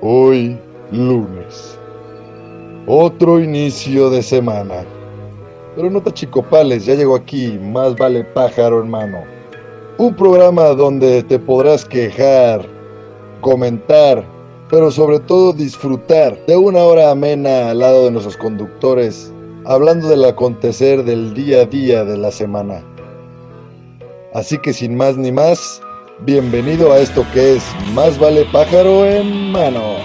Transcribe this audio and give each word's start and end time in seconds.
Hoy, 0.00 0.56
lunes. 0.92 1.76
Otro 2.86 3.40
inicio 3.40 4.10
de 4.10 4.22
semana. 4.22 4.84
Pero 5.74 5.90
no 5.90 6.00
te 6.00 6.12
chicopales, 6.12 6.86
ya 6.86 6.94
llegó 6.94 7.16
aquí, 7.16 7.58
más 7.60 7.96
vale 7.96 8.22
pájaro 8.22 8.78
hermano. 8.78 9.24
Un 9.98 10.14
programa 10.14 10.66
donde 10.68 11.24
te 11.24 11.36
podrás 11.40 11.84
quejar, 11.84 12.64
comentar, 13.40 14.24
pero 14.70 14.92
sobre 14.92 15.18
todo 15.18 15.52
disfrutar 15.52 16.38
de 16.46 16.56
una 16.56 16.84
hora 16.84 17.10
amena 17.10 17.70
al 17.70 17.80
lado 17.80 18.04
de 18.04 18.12
nuestros 18.12 18.36
conductores, 18.36 19.32
hablando 19.64 20.06
del 20.06 20.24
acontecer 20.24 21.02
del 21.02 21.34
día 21.34 21.62
a 21.62 21.66
día 21.66 22.04
de 22.04 22.16
la 22.16 22.30
semana. 22.30 22.84
Así 24.32 24.58
que 24.58 24.72
sin 24.72 24.96
más 24.96 25.16
ni 25.16 25.32
más, 25.32 25.82
bienvenido 26.20 26.92
a 26.92 26.98
esto 26.98 27.26
que 27.32 27.56
es 27.56 27.62
Más 27.92 28.18
vale 28.18 28.46
pájaro 28.52 29.06
en 29.06 29.52
mano. 29.52 29.96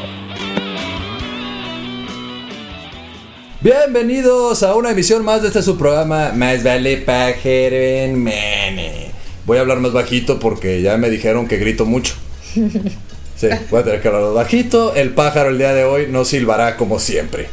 Bienvenidos 3.61 4.63
a 4.63 4.75
una 4.75 4.91
emisión 4.91 5.23
más 5.23 5.41
de 5.41 5.47
este 5.47 5.63
su 5.63 5.77
programa 5.77 6.31
Más 6.33 6.63
vale 6.63 6.97
pájaro 6.97 7.75
en 7.75 8.23
mano. 8.23 8.81
Voy 9.45 9.57
a 9.57 9.61
hablar 9.61 9.79
más 9.79 9.93
bajito 9.93 10.39
porque 10.39 10.81
ya 10.81 10.97
me 10.97 11.09
dijeron 11.09 11.47
que 11.47 11.57
grito 11.57 11.85
mucho. 11.85 12.15
Sí, 13.35 13.47
voy 13.71 13.81
a 13.81 13.83
tener 13.83 14.01
que 14.01 14.07
hablar 14.07 14.33
bajito. 14.33 14.95
El 14.95 15.09
pájaro 15.09 15.49
el 15.49 15.57
día 15.57 15.73
de 15.73 15.83
hoy 15.83 16.07
no 16.09 16.23
silbará 16.23 16.77
como 16.77 16.99
siempre. 16.99 17.49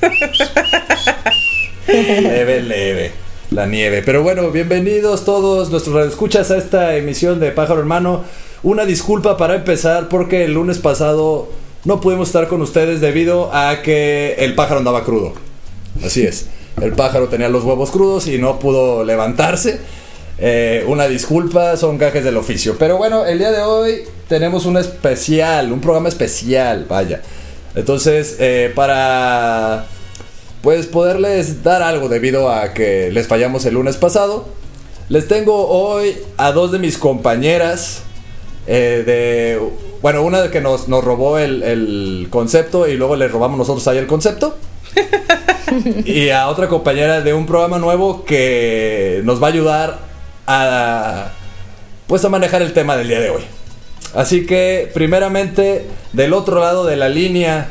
leve, 1.86 2.60
leve. 2.60 3.29
La 3.50 3.66
nieve. 3.66 4.02
Pero 4.06 4.22
bueno, 4.22 4.52
bienvenidos 4.52 5.24
todos 5.24 5.70
nuestros 5.70 6.06
escuchas 6.06 6.52
a 6.52 6.56
esta 6.56 6.94
emisión 6.94 7.40
de 7.40 7.50
Pájaro 7.50 7.80
Hermano. 7.80 8.22
Una 8.62 8.84
disculpa 8.84 9.36
para 9.36 9.56
empezar 9.56 10.08
porque 10.08 10.44
el 10.44 10.54
lunes 10.54 10.78
pasado 10.78 11.48
no 11.84 12.00
pudimos 12.00 12.28
estar 12.28 12.46
con 12.46 12.62
ustedes 12.62 13.00
debido 13.00 13.52
a 13.52 13.82
que 13.82 14.36
el 14.38 14.54
pájaro 14.54 14.78
andaba 14.78 15.02
crudo. 15.02 15.32
Así 16.04 16.22
es. 16.22 16.46
El 16.80 16.92
pájaro 16.92 17.26
tenía 17.26 17.48
los 17.48 17.64
huevos 17.64 17.90
crudos 17.90 18.28
y 18.28 18.38
no 18.38 18.60
pudo 18.60 19.02
levantarse. 19.02 19.80
Eh, 20.38 20.84
una 20.86 21.08
disculpa, 21.08 21.76
son 21.76 21.98
gajes 21.98 22.22
del 22.22 22.36
oficio. 22.36 22.76
Pero 22.78 22.98
bueno, 22.98 23.26
el 23.26 23.38
día 23.38 23.50
de 23.50 23.62
hoy 23.62 24.02
tenemos 24.28 24.64
un 24.64 24.76
especial, 24.76 25.72
un 25.72 25.80
programa 25.80 26.08
especial, 26.08 26.86
vaya. 26.88 27.20
Entonces, 27.74 28.36
eh, 28.38 28.70
para 28.76 29.86
pues 30.62 30.86
poderles 30.86 31.62
dar 31.62 31.82
algo 31.82 32.08
debido 32.08 32.50
a 32.50 32.72
que 32.72 33.10
les 33.10 33.26
fallamos 33.26 33.64
el 33.64 33.74
lunes 33.74 33.96
pasado, 33.96 34.48
les 35.08 35.26
tengo 35.26 35.68
hoy 35.68 36.16
a 36.36 36.52
dos 36.52 36.72
de 36.72 36.78
mis 36.78 36.98
compañeras 36.98 38.02
eh, 38.66 39.02
de... 39.04 39.60
Bueno, 40.02 40.22
una 40.22 40.40
de 40.40 40.50
que 40.50 40.60
nos, 40.60 40.88
nos 40.88 41.04
robó 41.04 41.38
el, 41.38 41.62
el 41.62 42.28
concepto 42.30 42.88
y 42.88 42.96
luego 42.96 43.16
le 43.16 43.28
robamos 43.28 43.58
nosotros 43.58 43.86
ahí 43.88 43.98
el 43.98 44.06
concepto. 44.06 44.56
y 46.04 46.30
a 46.30 46.48
otra 46.48 46.68
compañera 46.68 47.20
de 47.20 47.34
un 47.34 47.46
programa 47.46 47.78
nuevo 47.78 48.24
que 48.24 49.20
nos 49.24 49.42
va 49.42 49.48
a 49.48 49.50
ayudar 49.50 49.98
a 50.46 51.32
pues 52.06 52.24
a 52.24 52.28
manejar 52.28 52.60
el 52.62 52.72
tema 52.72 52.96
del 52.96 53.08
día 53.08 53.20
de 53.20 53.30
hoy. 53.30 53.42
Así 54.14 54.44
que 54.44 54.90
primeramente 54.92 55.86
del 56.12 56.32
otro 56.32 56.58
lado 56.60 56.84
de 56.84 56.96
la 56.96 57.08
línea 57.08 57.68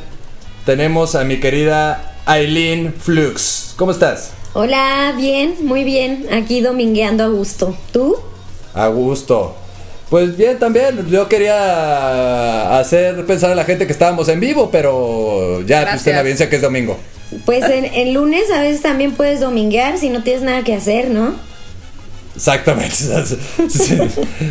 tenemos 0.65 1.15
a 1.15 1.25
mi 1.25 1.39
querida 1.39 2.08
Aileen 2.29 2.93
Flux. 2.93 3.73
¿Cómo 3.75 3.91
estás? 3.91 4.29
Hola, 4.53 5.15
bien, 5.17 5.55
muy 5.63 5.83
bien. 5.83 6.27
Aquí 6.31 6.61
domingueando 6.61 7.23
a 7.23 7.27
gusto. 7.27 7.75
¿Tú? 7.91 8.17
A 8.75 8.87
gusto. 8.89 9.55
Pues 10.11 10.37
bien, 10.37 10.59
también. 10.59 11.07
Yo 11.09 11.27
quería 11.27 12.77
hacer 12.77 13.25
pensar 13.25 13.49
a 13.49 13.55
la 13.55 13.63
gente 13.65 13.87
que 13.87 13.93
estábamos 13.93 14.27
en 14.29 14.39
vivo, 14.39 14.69
pero 14.71 15.61
ya 15.65 15.81
pues, 15.85 15.95
usted 15.95 16.13
la 16.13 16.19
audiencia 16.19 16.49
que 16.51 16.57
es 16.57 16.61
domingo. 16.61 16.97
Pues 17.45 17.63
en, 17.63 17.85
en 17.85 18.13
lunes 18.13 18.43
a 18.55 18.61
veces 18.61 18.83
también 18.83 19.13
puedes 19.13 19.39
dominguear 19.39 19.97
si 19.97 20.09
no 20.11 20.21
tienes 20.21 20.43
nada 20.43 20.63
que 20.63 20.75
hacer, 20.75 21.09
¿no? 21.09 21.33
Exactamente. 22.35 22.95
si, 23.69 23.97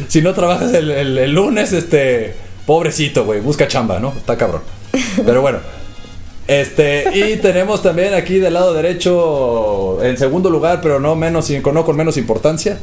si 0.08 0.20
no 0.20 0.34
trabajas 0.34 0.74
el, 0.74 0.90
el- 0.90 1.16
el 1.18 1.32
lunes, 1.32 1.72
este. 1.72 2.34
Pobrecito, 2.66 3.24
güey. 3.24 3.38
Busca 3.38 3.68
chamba, 3.68 4.00
¿no? 4.00 4.12
Está 4.16 4.36
cabrón. 4.36 4.62
Pero 5.24 5.42
bueno. 5.42 5.58
Este. 6.48 7.04
Y 7.12 7.36
tenemos 7.36 7.82
también 7.82 8.14
aquí 8.14 8.38
del 8.38 8.54
lado 8.54 8.74
derecho. 8.74 10.02
En 10.02 10.16
segundo 10.16 10.50
lugar, 10.50 10.80
pero 10.82 10.98
no 10.98 11.14
menos 11.14 11.48
no 11.50 11.84
con 11.84 11.96
menos 11.96 12.16
importancia. 12.16 12.78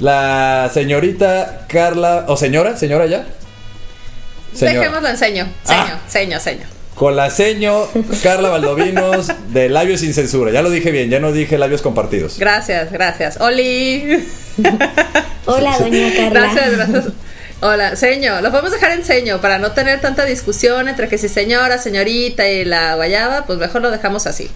La 0.00 0.68
señorita 0.74 1.66
Carla. 1.68 2.26
¿O 2.28 2.36
señora? 2.36 2.76
¿Señora 2.76 3.06
ya? 3.06 3.24
Señora. 4.52 4.80
Dejémoslo 4.80 5.08
en 5.08 5.16
seño. 5.16 5.48
Ah. 5.66 6.00
Seño, 6.08 6.38
seño, 6.38 6.40
seño. 6.40 6.66
Con 6.96 7.16
la 7.16 7.30
seño 7.30 7.86
Carla 8.22 8.50
Valdovinos 8.50 9.28
de 9.48 9.68
Labios 9.68 10.00
sin 10.00 10.12
Censura. 10.12 10.50
Ya 10.50 10.60
lo 10.60 10.68
dije 10.68 10.90
bien, 10.90 11.08
ya 11.08 11.20
no 11.20 11.32
dije 11.32 11.56
labios 11.56 11.82
compartidos. 11.82 12.38
Gracias, 12.38 12.92
gracias. 12.92 13.40
Oli. 13.40 14.26
Hola, 15.46 15.78
doña 15.78 16.12
Carla. 16.14 16.40
Gracias, 16.52 16.76
gracias. 16.76 17.04
Hola, 17.64 17.94
seño. 17.94 18.40
Lo 18.40 18.50
podemos 18.50 18.72
dejar 18.72 18.90
en 18.90 19.04
seño 19.04 19.40
para 19.40 19.60
no 19.60 19.70
tener 19.70 20.00
tanta 20.00 20.24
discusión 20.24 20.88
entre 20.88 21.08
que 21.08 21.16
si 21.16 21.28
señora, 21.28 21.78
señorita 21.78 22.48
y 22.48 22.64
la 22.64 22.96
guayaba, 22.96 23.46
pues 23.46 23.56
mejor 23.60 23.82
lo 23.82 23.92
dejamos 23.92 24.26
así. 24.26 24.50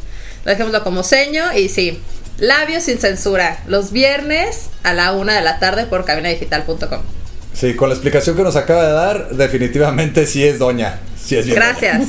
Lo 0.44 0.50
dejémoslo 0.50 0.82
como 0.82 1.04
seño 1.04 1.44
y 1.56 1.68
sí. 1.68 2.00
Labios 2.38 2.82
sin 2.82 2.98
censura. 2.98 3.58
Los 3.68 3.92
viernes 3.92 4.70
a 4.82 4.92
la 4.92 5.12
una 5.12 5.34
de 5.36 5.42
la 5.42 5.60
tarde 5.60 5.86
por 5.86 6.04
cabinadigital.com. 6.04 7.02
Sí, 7.54 7.76
con 7.76 7.90
la 7.90 7.94
explicación 7.94 8.34
que 8.36 8.42
nos 8.42 8.56
acaba 8.56 8.84
de 8.84 8.92
dar, 8.92 9.28
definitivamente 9.30 10.26
sí 10.26 10.44
es 10.44 10.58
doña. 10.58 10.98
Sí 11.16 11.36
es 11.36 11.46
bien 11.46 11.54
Gracias. 11.54 12.08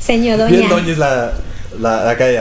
Señor 0.00 0.38
doña. 0.38 0.48
doña. 0.48 0.56
Bien 0.56 0.68
doña 0.70 0.92
es 0.92 0.98
la, 0.98 1.32
la, 1.80 2.04
la 2.04 2.16
calle. 2.16 2.40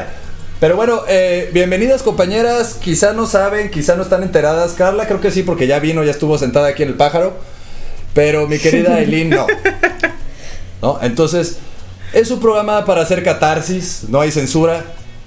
Pero 0.63 0.77
bueno, 0.77 1.01
eh, 1.09 1.49
bienvenidas 1.51 2.03
compañeras. 2.03 2.75
Quizá 2.75 3.11
no 3.11 3.27
saben, 3.27 3.69
quizá 3.69 3.97
no 3.97 4.03
están 4.03 4.23
enteradas. 4.23 4.71
Carla 4.71 5.07
creo 5.07 5.19
que 5.19 5.29
sí, 5.29 5.43
porque 5.43 5.67
ya 5.67 5.79
vino, 5.79 6.05
ya 6.05 6.11
estuvo 6.11 6.37
sentada 6.37 6.69
aquí 6.69 6.83
en 6.83 6.87
el 6.87 6.95
pájaro. 6.95 7.33
Pero 8.13 8.47
mi 8.47 8.59
querida 8.59 8.97
Eileen 9.01 9.29
no. 9.29 9.45
¿No? 10.81 10.99
Entonces, 11.01 11.57
es 12.13 12.31
un 12.31 12.39
programa 12.39 12.85
para 12.85 13.01
hacer 13.01 13.25
catarsis, 13.25 14.05
no 14.07 14.21
hay 14.21 14.31
censura. 14.31 14.85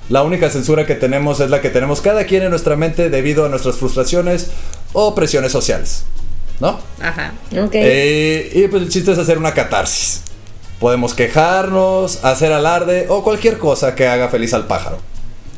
La 0.09 0.23
única 0.23 0.49
censura 0.49 0.87
que 0.87 0.95
tenemos 0.95 1.39
es 1.41 1.51
la 1.51 1.61
que 1.61 1.69
tenemos 1.69 2.01
cada 2.01 2.25
quien 2.25 2.43
en 2.43 2.49
nuestra 2.49 2.75
mente 2.77 3.11
debido 3.11 3.45
a 3.45 3.51
nuestras 3.51 3.77
frustraciones 3.77 4.47
o 4.95 5.15
presiones 5.15 5.53
sociales. 5.53 6.05
¿No? 6.61 6.81
Ajá. 6.99 7.35
Ok. 7.63 7.75
Eh, 7.75 8.53
y 8.55 8.69
pues 8.69 8.85
el 8.85 8.89
chiste 8.89 9.13
es 9.13 9.19
hacer 9.19 9.37
una 9.37 9.53
catarsis. 9.53 10.23
Podemos 10.81 11.13
quejarnos, 11.13 12.25
hacer 12.25 12.55
alarde 12.55 13.05
o 13.11 13.23
cualquier 13.23 13.59
cosa 13.59 13.95
que 13.95 14.07
haga 14.07 14.31
feliz 14.31 14.55
al 14.55 14.67
pájaro. 14.67 14.99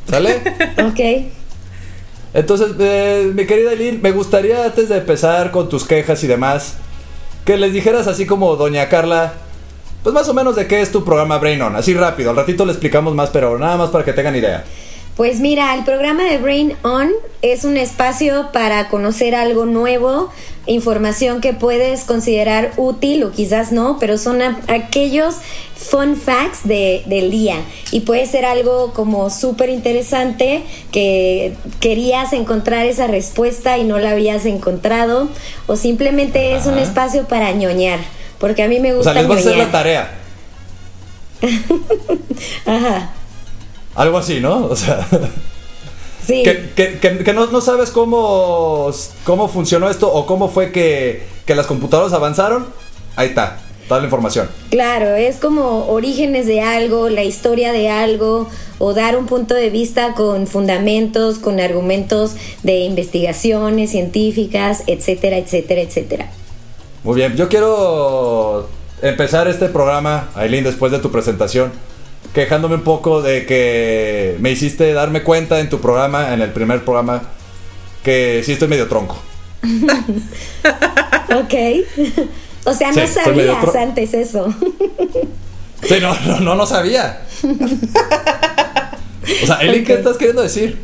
¿Sale? 0.09 0.41
Ok. 0.85 0.99
Entonces, 2.33 2.71
eh, 2.79 3.31
mi 3.33 3.45
querida 3.45 3.71
Eileen, 3.71 4.01
me 4.01 4.11
gustaría 4.11 4.65
antes 4.65 4.89
de 4.89 4.97
empezar 4.97 5.51
con 5.51 5.67
tus 5.67 5.85
quejas 5.85 6.23
y 6.23 6.27
demás, 6.27 6.75
que 7.43 7.57
les 7.57 7.73
dijeras 7.73 8.07
así 8.07 8.25
como 8.25 8.55
Doña 8.55 8.87
Carla, 8.87 9.33
pues 10.03 10.13
más 10.13 10.29
o 10.29 10.33
menos 10.33 10.55
de 10.55 10.67
qué 10.67 10.81
es 10.81 10.91
tu 10.91 11.03
programa 11.03 11.39
Brain 11.39 11.61
On. 11.61 11.75
Así 11.75 11.93
rápido, 11.93 12.29
al 12.29 12.35
ratito 12.35 12.65
le 12.65 12.71
explicamos 12.71 13.15
más, 13.15 13.29
pero 13.31 13.57
nada 13.57 13.77
más 13.77 13.89
para 13.89 14.05
que 14.05 14.13
tengan 14.13 14.35
idea. 14.35 14.63
Pues 15.19 15.41
mira, 15.41 15.75
el 15.75 15.83
programa 15.83 16.23
de 16.23 16.37
Brain 16.37 16.77
On 16.81 17.09
es 17.41 17.65
un 17.65 17.75
espacio 17.75 18.53
para 18.53 18.87
conocer 18.87 19.35
algo 19.35 19.65
nuevo, 19.65 20.29
información 20.65 21.41
que 21.41 21.51
puedes 21.51 22.05
considerar 22.05 22.71
útil 22.77 23.25
o 23.25 23.31
quizás 23.33 23.73
no, 23.73 23.97
pero 23.99 24.17
son 24.17 24.41
a- 24.41 24.57
aquellos 24.69 25.35
fun 25.75 26.15
facts 26.15 26.65
de- 26.65 27.03
del 27.05 27.31
día. 27.31 27.57
Y 27.91 27.99
puede 27.99 28.27
ser 28.27 28.45
algo 28.45 28.93
como 28.93 29.29
súper 29.29 29.67
interesante 29.69 30.63
que 30.93 31.53
querías 31.81 32.31
encontrar 32.31 32.85
esa 32.85 33.07
respuesta 33.07 33.77
y 33.77 33.83
no 33.83 33.99
la 33.99 34.11
habías 34.11 34.45
encontrado, 34.45 35.27
o 35.67 35.75
simplemente 35.75 36.55
es 36.55 36.65
un 36.65 36.77
espacio 36.77 37.27
para 37.27 37.51
ñoñar, 37.51 37.99
porque 38.39 38.63
a 38.63 38.69
mí 38.69 38.79
me 38.79 38.93
O 38.93 38.95
gusta 38.95 39.11
sea, 39.11 39.21
les 39.21 39.27
vas 39.27 39.37
a 39.39 39.41
hacer 39.41 39.57
la 39.57 39.69
tarea. 39.69 40.11
Ajá. 42.65 43.09
Algo 43.99 44.17
así, 44.17 44.39
¿no? 44.39 44.65
O 44.67 44.75
sea, 44.77 45.05
Sí. 46.25 46.43
que, 46.43 46.69
que- 46.75 46.99
que- 46.99 47.17
que 47.23 47.33
no, 47.33 47.47
no 47.47 47.59
sabes 47.59 47.89
cómo, 47.91 48.91
cómo 49.25 49.47
funcionó 49.47 49.89
esto 49.89 50.11
o 50.13 50.25
cómo 50.25 50.47
fue 50.47 50.71
que, 50.71 51.23
que 51.45 51.53
las 51.55 51.65
computadoras 51.67 52.13
avanzaron. 52.13 52.67
Ahí 53.17 53.29
está, 53.29 53.57
toda 53.87 53.99
la 53.99 54.05
información. 54.05 54.47
Claro, 54.69 55.15
es 55.15 55.37
como 55.37 55.87
orígenes 55.89 56.45
de 56.45 56.61
algo, 56.61 57.09
la 57.09 57.23
historia 57.23 57.73
de 57.73 57.89
algo, 57.89 58.47
o 58.77 58.93
dar 58.93 59.17
un 59.17 59.25
punto 59.25 59.53
de 59.55 59.69
vista 59.69 60.13
con 60.13 60.47
fundamentos, 60.47 61.39
con 61.39 61.59
argumentos 61.59 62.35
de 62.63 62.79
investigaciones 62.81 63.91
científicas, 63.91 64.83
etcétera, 64.87 65.37
etcétera, 65.37 65.81
etcétera. 65.81 66.31
Muy 67.03 67.15
bien, 67.15 67.35
yo 67.35 67.49
quiero 67.49 68.69
empezar 69.01 69.47
este 69.49 69.67
programa, 69.67 70.29
Aileen, 70.35 70.63
después 70.63 70.91
de 70.91 70.99
tu 70.99 71.11
presentación, 71.11 71.71
quejándome 72.33 72.75
un 72.75 72.83
poco 72.83 73.21
de 73.21 73.45
que 73.45 74.35
me 74.39 74.51
hiciste 74.51 74.93
darme 74.93 75.23
cuenta 75.23 75.59
en 75.59 75.69
tu 75.69 75.79
programa, 75.81 76.33
en 76.33 76.41
el 76.41 76.51
primer 76.51 76.83
programa, 76.83 77.23
que 78.03 78.41
sí 78.45 78.53
estoy 78.53 78.67
medio 78.67 78.87
tronco. 78.87 79.17
Ok. 81.31 81.53
O 82.65 82.73
sea, 82.73 82.91
no 82.91 83.05
sabías 83.07 83.75
antes 83.75 84.13
eso. 84.15 84.53
Sí, 85.83 85.95
no, 86.01 86.13
no, 86.25 86.39
no, 86.39 86.55
no 86.55 86.65
sabía. 86.65 87.21
O 89.43 89.45
sea, 89.45 89.57
Eli, 89.61 89.83
¿qué 89.83 89.93
estás 89.93 90.17
queriendo 90.17 90.41
decir? 90.41 90.77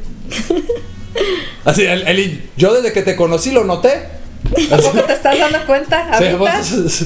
Así, 1.64 1.84
El- 1.84 2.08
Eli, 2.08 2.50
yo 2.58 2.74
desde 2.74 2.94
que 2.94 3.02
te 3.02 3.16
conocí 3.16 3.52
lo 3.52 3.64
noté. 3.64 4.08
¿Tampoco 4.70 5.02
te 5.04 5.14
estás 5.14 5.40
dando 5.40 5.66
cuenta 5.66 6.06
Sí, 6.18 6.26
ahorita? 6.26 6.38
vos- 6.38 7.06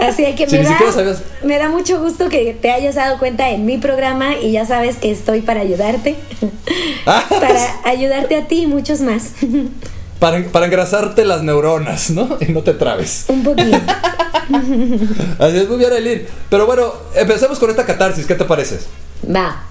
Así 0.00 0.34
que 0.34 0.46
me, 0.46 0.58
da, 0.62 1.18
me 1.42 1.68
mucho 1.68 2.00
gusto 2.00 2.28
que 2.28 2.56
te 2.60 2.70
hayas 2.70 2.94
dado 2.96 3.18
cuenta 3.18 3.48
en 3.50 3.64
mi 3.64 3.78
programa 3.78 4.36
y 4.36 4.52
ya 4.52 4.66
sabes 4.66 4.96
que 4.96 5.10
estoy 5.10 5.40
para 5.42 5.60
ayudarte. 5.60 6.16
Ah, 7.08 7.24
para 7.28 7.60
ayudarte 7.84 8.34
a 8.36 8.48
ti 8.48 8.62
y 8.62 8.66
muchos 8.66 9.00
más. 9.00 9.30
para, 10.18 10.42
para 10.48 10.66
engrasarte 10.66 11.24
las 11.24 11.42
neuronas, 11.44 12.10
¿no? 12.10 12.36
Y 12.40 12.46
no 12.50 12.62
te 12.62 12.74
trabes. 12.74 13.26
Un 13.28 13.44
poquito. 13.44 13.76
Así 15.38 15.56
es 15.58 15.68
muy 15.68 15.78
bien, 15.78 15.92
Eileen. 15.92 16.26
Pero 16.50 16.66
bueno, 16.66 16.92
empecemos 17.14 17.60
con 17.60 17.70
esta 17.70 17.86
catarsis, 17.86 18.26
¿qué 18.26 18.34
te 18.34 18.44
parece? 18.44 18.80
Va. 19.32 19.62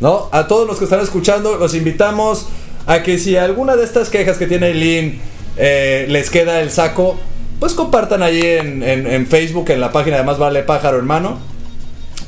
¿No? 0.00 0.28
A 0.32 0.48
todos 0.48 0.66
los 0.66 0.78
que 0.78 0.84
están 0.84 1.00
escuchando, 1.00 1.56
los 1.56 1.74
invitamos 1.74 2.46
a 2.86 3.02
que 3.02 3.18
si 3.18 3.36
alguna 3.36 3.76
de 3.76 3.84
estas 3.84 4.08
quejas 4.08 4.36
que 4.38 4.46
tiene 4.48 4.68
Eileen 4.68 5.20
eh, 5.56 6.06
les 6.08 6.30
queda 6.30 6.60
el 6.60 6.70
saco, 6.70 7.18
pues 7.58 7.74
compartan 7.74 8.22
ahí 8.22 8.40
en, 8.42 8.82
en- 8.82 9.06
en 9.06 9.26
Facebook, 9.26 9.70
en 9.70 9.80
la 9.80 9.92
página 9.92 10.16
de 10.18 10.22
Más 10.24 10.38
Vale 10.38 10.62
Pájaro 10.62 10.96
Hermano, 10.96 11.38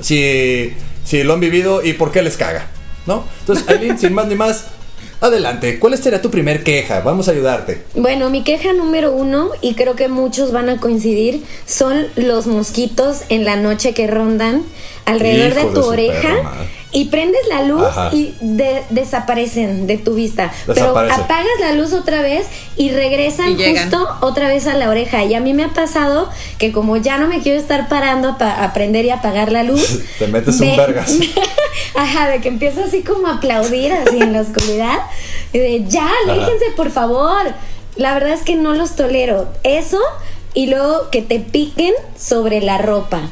si, 0.00 0.72
si 1.04 1.22
lo 1.22 1.34
han 1.34 1.40
vivido 1.40 1.82
y 1.84 1.92
por 1.94 2.12
qué 2.12 2.22
les 2.22 2.36
caga, 2.36 2.66
¿no? 3.06 3.24
Entonces, 3.40 3.66
sin 4.00 4.12
más 4.12 4.26
ni 4.26 4.34
más, 4.34 4.66
adelante. 5.20 5.78
¿Cuál 5.78 5.96
sería 5.96 6.20
tu 6.20 6.30
primer 6.30 6.64
queja? 6.64 7.00
Vamos 7.00 7.28
a 7.28 7.30
ayudarte. 7.30 7.82
Bueno, 7.94 8.28
mi 8.30 8.42
queja 8.42 8.72
número 8.72 9.12
uno, 9.12 9.50
y 9.60 9.74
creo 9.74 9.94
que 9.94 10.08
muchos 10.08 10.50
van 10.52 10.68
a 10.68 10.78
coincidir, 10.78 11.44
son 11.66 12.06
los 12.16 12.46
mosquitos 12.46 13.18
en 13.28 13.44
la 13.44 13.56
noche 13.56 13.94
que 13.94 14.06
rondan 14.08 14.64
alrededor 15.04 15.58
Hijo 15.58 15.68
de 15.68 15.74
tu 15.74 15.86
oreja 15.86 16.20
perra. 16.34 16.52
Y 16.94 17.06
prendes 17.06 17.40
la 17.48 17.62
luz 17.62 17.82
Ajá. 17.84 18.10
y 18.12 18.34
de- 18.40 18.84
desaparecen 18.90 19.86
de 19.86 19.96
tu 19.98 20.14
vista. 20.14 20.52
Pero 20.66 20.90
apagas 20.90 21.46
la 21.60 21.72
luz 21.72 21.92
otra 21.94 22.20
vez 22.22 22.46
y 22.76 22.90
regresan 22.90 23.58
Y 23.58 23.76
justo 23.76 24.08
otra 24.20 24.48
vez 24.48 24.66
a 24.66 24.74
la 24.74 24.88
oreja. 24.90 25.24
Y 25.24 25.34
a 25.34 25.40
mí 25.40 25.54
me 25.54 25.64
ha 25.64 25.68
pasado 25.70 26.28
que 26.58 26.70
como 26.72 26.96
ya 26.98 27.16
no 27.18 27.28
me 27.28 27.40
quiero 27.40 27.58
estar 27.58 27.88
parando 27.88 28.28
a, 28.30 28.38
pa- 28.38 28.62
a 28.62 28.72
prender 28.74 29.04
y 29.06 29.10
apagar 29.10 29.50
la 29.52 29.62
luz, 29.62 30.00
Te 30.18 30.26
metes 30.26 30.60
un 30.60 30.66
me- 30.68 30.76
vergas. 30.76 31.14
Ajá, 31.94 32.28
de 32.28 32.40
que 32.40 32.48
empiezo 32.48 32.84
así 32.84 33.02
como 33.02 33.26
a 33.26 33.34
aplaudir 33.36 33.92
así 33.92 34.18
en 34.20 34.32
la 34.32 34.42
oscuridad. 34.42 34.98
Y 35.52 35.58
de 35.58 35.84
ya, 35.86 36.08
aléjense 36.26 36.66
por 36.76 36.90
favor. 36.90 37.42
La 37.96 38.14
verdad 38.14 38.32
es 38.32 38.42
que 38.42 38.56
no 38.56 38.74
los 38.74 38.96
tolero. 38.96 39.48
Eso 39.64 39.98
y 40.54 40.66
luego 40.66 41.10
que 41.10 41.22
te 41.22 41.38
piquen 41.40 41.94
sobre 42.18 42.60
la 42.60 42.78
ropa. 42.78 43.30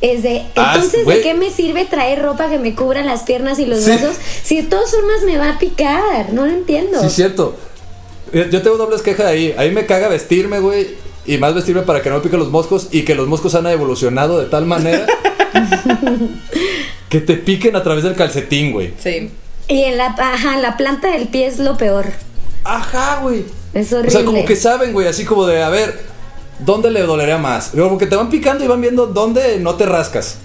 Es 0.00 0.22
de, 0.22 0.42
Ah, 0.56 0.72
entonces. 0.76 1.06
¿de 1.06 1.20
qué 1.20 1.34
me 1.34 1.50
sirve 1.50 1.84
traer 1.84 2.22
ropa 2.22 2.48
que 2.48 2.58
me 2.58 2.74
cubra 2.74 3.02
las 3.04 3.22
piernas 3.24 3.58
y 3.58 3.66
los 3.66 3.80
Sí. 3.80 3.90
brazos? 3.90 4.16
Si 4.42 4.56
de 4.56 4.62
todas 4.62 4.90
formas 4.90 5.22
me 5.26 5.36
va 5.36 5.50
a 5.50 5.58
picar, 5.58 6.32
no 6.32 6.46
lo 6.46 6.52
entiendo. 6.52 7.00
Sí, 7.00 7.06
es 7.06 7.12
cierto. 7.12 7.56
Eh, 8.32 8.48
Yo 8.50 8.62
tengo 8.62 8.76
dobles 8.78 9.02
quejas 9.02 9.26
ahí. 9.26 9.54
Ahí 9.58 9.70
me 9.72 9.84
caga 9.86 10.08
vestirme, 10.08 10.58
güey. 10.60 10.88
Y 11.26 11.36
más 11.36 11.54
vestirme 11.54 11.82
para 11.82 12.00
que 12.00 12.08
no 12.08 12.16
me 12.16 12.22
piquen 12.22 12.38
los 12.38 12.50
moscos. 12.50 12.88
Y 12.92 13.02
que 13.02 13.14
los 13.14 13.28
moscos 13.28 13.54
han 13.54 13.66
evolucionado 13.66 14.40
de 14.40 14.46
tal 14.46 14.64
manera 14.64 15.04
que 17.08 17.20
te 17.20 17.34
piquen 17.34 17.76
a 17.76 17.82
través 17.82 18.04
del 18.04 18.14
calcetín, 18.14 18.72
güey. 18.72 18.92
Sí. 19.02 19.30
Y 19.68 19.82
en 19.84 19.98
la, 19.98 20.06
ajá, 20.06 20.54
en 20.54 20.62
la 20.62 20.76
planta 20.76 21.10
del 21.12 21.28
pie 21.28 21.46
es 21.46 21.58
lo 21.58 21.76
peor. 21.76 22.06
Ajá, 22.64 23.20
güey. 23.22 23.44
Es 23.74 23.92
O 23.92 23.96
horrible. 23.98 24.10
sea, 24.10 24.24
como 24.24 24.44
que 24.44 24.56
saben, 24.56 24.92
güey, 24.92 25.06
así 25.06 25.24
como 25.24 25.46
de, 25.46 25.62
a 25.62 25.68
ver, 25.68 26.00
¿dónde 26.64 26.90
le 26.90 27.02
dolería 27.02 27.38
más? 27.38 27.70
Como 27.76 27.98
que 27.98 28.06
te 28.06 28.16
van 28.16 28.28
picando 28.30 28.64
y 28.64 28.68
van 28.68 28.80
viendo 28.80 29.06
dónde 29.06 29.58
no 29.60 29.74
te 29.74 29.86
rascas. 29.86 30.38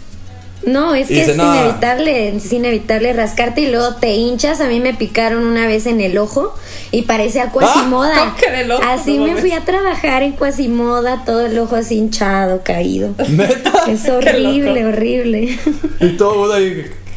No, 0.66 0.96
es 0.96 1.08
que 1.10 1.16
dice, 1.16 1.32
es 1.32 1.38
"No". 1.38 1.54
inevitable, 1.56 2.36
es 2.38 2.52
inevitable 2.52 3.14
rascarte 3.14 3.62
y 3.62 3.70
luego 3.70 3.96
te 3.98 4.14
hinchas. 4.16 4.62
A 4.62 4.68
mí 4.68 4.80
me 4.80 4.96
picaron 4.96 5.46
una 5.46 5.68
vez 5.68 5.86
en 5.86 6.02
el 6.02 6.18
ojo 6.18 6.56
y 6.92 7.04
parecía 7.04 7.52
Quasimoda. 7.52 8.18
¿cómo 8.18 8.36
que 8.36 8.46
en 8.48 8.56
el 8.56 8.72
ojo? 8.72 8.82
Así 8.84 9.18
No 9.18 9.26
me 9.28 9.36
fui 9.36 9.52
a 9.52 9.64
trabajar 9.64 10.24
en 10.24 10.34
Quasimoda, 10.34 11.24
todo 11.24 11.46
el 11.46 11.60
ojo 11.60 11.76
así 11.76 11.96
hinchado, 11.98 12.62
caído. 12.64 13.10
Neta. 13.30 13.74
Es 13.88 14.10
horrible, 14.10 14.88
horrible. 14.88 15.60
Y 16.00 16.10
todo. 16.18 16.52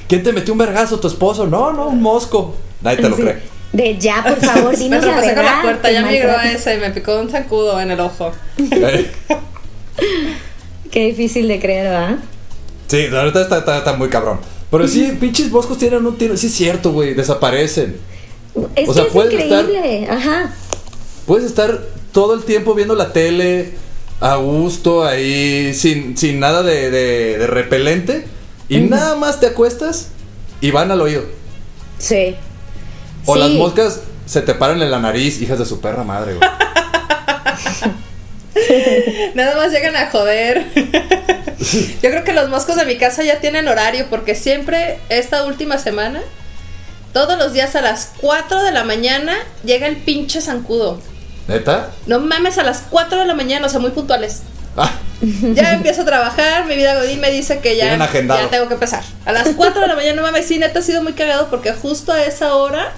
¿Quién 0.09 0.23
te 0.23 0.33
metió 0.33 0.53
un 0.53 0.59
vergazo? 0.59 1.00
¿Tu 1.00 1.09
esposo? 1.09 1.47
No, 1.47 1.73
no, 1.73 1.89
un 1.89 2.03
mosco. 2.03 2.55
Nadie 2.83 2.99
te 2.99 3.09
lo 3.09 3.17
Sí. 3.17 3.23
cree. 3.23 3.39
De 3.79 3.97
ya, 3.99 4.25
por 4.25 4.37
favor, 4.45 4.77
dinos 4.77 5.05
la 5.05 5.21
verdad. 5.21 5.45
la 5.45 5.63
puerta, 5.63 5.91
ya 5.93 6.03
migró 6.03 6.29
maltrato. 6.33 6.57
ese 6.59 6.75
y 6.75 6.79
me 6.79 6.91
picó 6.91 7.21
un 7.21 7.31
zancudo 7.31 7.81
en 7.81 7.91
el 7.93 8.01
ojo. 8.01 8.33
Qué 10.91 11.07
difícil 11.07 11.49
de 11.49 11.61
creer, 11.61 11.85
¿verdad? 11.85 12.17
Sí, 12.87 13.09
la 13.09 13.25
verdad 13.25 13.43
está, 13.43 13.59
está- 13.59 13.79
está 13.79 13.93
muy 13.95 14.09
cabrón. 14.09 14.41
Pero 14.71 14.89
sí, 14.89 15.17
pinches 15.21 15.51
moscos 15.51 15.79
tienen 15.79 16.05
un 16.07 16.17
tiro. 16.17 16.37
Sí, 16.37 16.47
es 16.49 16.55
cierto, 16.55 16.93
güey. 16.93 17.15
Desaparecen. 17.15 17.97
Es 18.75 18.89
O 18.89 18.95
sea, 18.95 19.03
que 19.05 19.09
es 19.09 19.13
puedes 19.15 19.35
estar- 19.35 19.65
increíble. 19.65 20.09
Ajá. 20.11 20.53
Puedes 21.27 21.47
estar 21.47 21.81
todo 22.13 22.35
el 22.35 22.45
tiempo 22.45 22.75
viendo 22.75 22.95
la 22.95 23.13
tele 23.13 23.73
a 24.21 24.37
gusto, 24.37 25.05
ahí, 25.05 25.75
sin, 25.75 26.17
sin 26.17 26.41
nada 26.41 26.63
de, 26.63 26.91
de- 26.91 27.39
de 27.39 27.47
repelente. 27.47 28.25
Y 28.69 28.81
nada 28.81 29.15
más 29.15 29.41
te 29.41 29.47
acuestas 29.47 30.09
y 30.61 30.71
van 30.71 30.91
al 30.91 31.01
oído. 31.01 31.23
Sí. 31.99 32.35
O 33.31 33.35
Sí. 33.35 33.41
las 33.41 33.51
moscas 33.51 34.01
se 34.27 34.41
te 34.41 34.55
paran 34.55 34.81
en 34.81 34.91
la 34.91 34.99
nariz, 34.99 35.41
hijas 35.43 35.59
de 35.59 35.67
su 35.67 35.81
perra 35.81 36.03
madre, 36.03 36.35
güey. 36.35 36.49
Nada 39.35 39.57
más 39.57 39.71
llegan 39.71 39.97
a 39.97 40.11
joder. 40.11 40.65
Yo 42.03 42.11
creo 42.11 42.25
que 42.25 42.33
los 42.33 42.49
moscos 42.49 42.77
de 42.77 42.85
mi 42.87 42.97
casa 42.97 43.23
ya 43.25 43.41
tienen 43.41 43.69
horario 43.69 44.07
porque 44.09 44.35
siempre 44.35 44.99
esta 45.09 45.45
última 45.45 45.79
semana, 45.79 46.21
todos 47.13 47.39
los 47.39 47.53
días 47.53 47.75
a 47.77 47.83
las 47.83 48.13
4 48.21 48.63
de 48.63 48.73
la 48.73 48.85
mañana 48.85 49.37
llega 49.65 49.87
el 49.87 49.97
pinche 49.97 50.41
zancudo. 50.41 51.01
¿Neta? 51.49 51.91
No 52.07 52.21
mames, 52.21 52.59
a 52.59 52.63
las 52.63 52.85
4 52.91 53.21
de 53.21 53.27
la 53.27 53.35
mañana, 53.35 53.67
o 53.67 53.71
sea, 53.71 53.81
muy 53.81 53.91
puntuales. 53.91 54.43
Ah, 54.77 54.93
Ya 55.21 55.73
empiezo 55.75 56.03
a 56.03 56.05
trabajar, 56.05 56.67
mi 56.67 56.77
vida 56.77 56.95
Godín 56.99 57.21
me 57.21 57.31
dice 57.31 57.59
que 57.61 57.77
ya, 57.77 57.97
ya 57.97 58.49
tengo 58.51 58.69
que 58.69 58.75
empezar. 58.75 59.03
A 59.25 59.33
las 59.33 59.49
4 59.57 59.81
de 59.81 59.87
la 59.89 59.97
mañana, 59.97 60.15
no 60.15 60.23
mames, 60.23 60.47
sí, 60.47 60.59
neta 60.59 60.79
ha 60.79 60.83
sido 60.83 61.03
muy 61.03 61.15
cagado 61.15 61.49
porque 61.51 61.73
justo 61.73 62.13
a 62.13 62.23
esa 62.23 62.55
hora, 62.55 62.93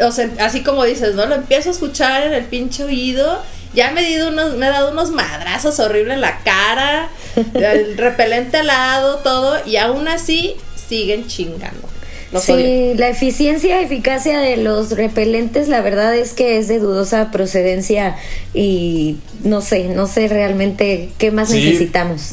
o 0.00 0.10
sea, 0.10 0.30
así 0.40 0.62
como 0.62 0.84
dices, 0.84 1.14
¿no? 1.14 1.26
Lo 1.26 1.34
empiezo 1.34 1.68
a 1.68 1.72
escuchar 1.72 2.22
en 2.24 2.34
el 2.34 2.44
pinche 2.44 2.84
oído. 2.84 3.40
Ya 3.74 3.90
me, 3.90 4.08
he, 4.08 4.18
dado 4.18 4.30
unos, 4.30 4.54
me 4.56 4.66
he 4.66 4.70
dado 4.70 4.92
unos 4.92 5.10
madrazos 5.10 5.78
horribles 5.80 6.14
en 6.14 6.20
la 6.22 6.38
cara, 6.44 7.10
el 7.54 7.96
repelente 7.98 8.58
al 8.58 8.68
lado, 8.68 9.16
todo, 9.18 9.56
y 9.66 9.76
aún 9.76 10.08
así 10.08 10.54
siguen 10.88 11.26
chingando. 11.26 11.88
Los 12.32 12.48
odio. 12.48 12.64
Sí, 12.64 12.94
la 12.96 13.08
eficiencia, 13.08 13.80
eficacia 13.80 14.40
de 14.40 14.56
los 14.56 14.92
repelentes, 14.92 15.68
la 15.68 15.80
verdad 15.80 16.14
es 16.16 16.32
que 16.32 16.58
es 16.58 16.68
de 16.68 16.78
dudosa 16.78 17.30
procedencia 17.30 18.16
y 18.54 19.18
no 19.44 19.60
sé, 19.60 19.84
no 19.88 20.06
sé 20.06 20.26
realmente 20.28 21.10
qué 21.18 21.30
más 21.30 21.50
Sí. 21.50 21.62
necesitamos. 21.64 22.32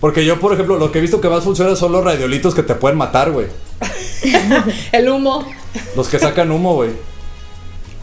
porque 0.00 0.26
yo, 0.26 0.38
por 0.38 0.52
ejemplo, 0.52 0.76
lo 0.76 0.92
que 0.92 0.98
he 0.98 1.00
visto 1.00 1.22
que 1.22 1.28
más 1.30 1.44
funciona 1.44 1.74
son 1.76 1.92
los 1.92 2.04
radiolitos 2.04 2.54
que 2.54 2.62
te 2.62 2.74
pueden 2.74 2.98
matar, 2.98 3.30
güey. 3.30 3.46
El 4.92 5.08
humo. 5.08 5.44
Los 5.96 6.08
que 6.08 6.18
sacan 6.18 6.50
humo, 6.50 6.74
güey. 6.74 6.90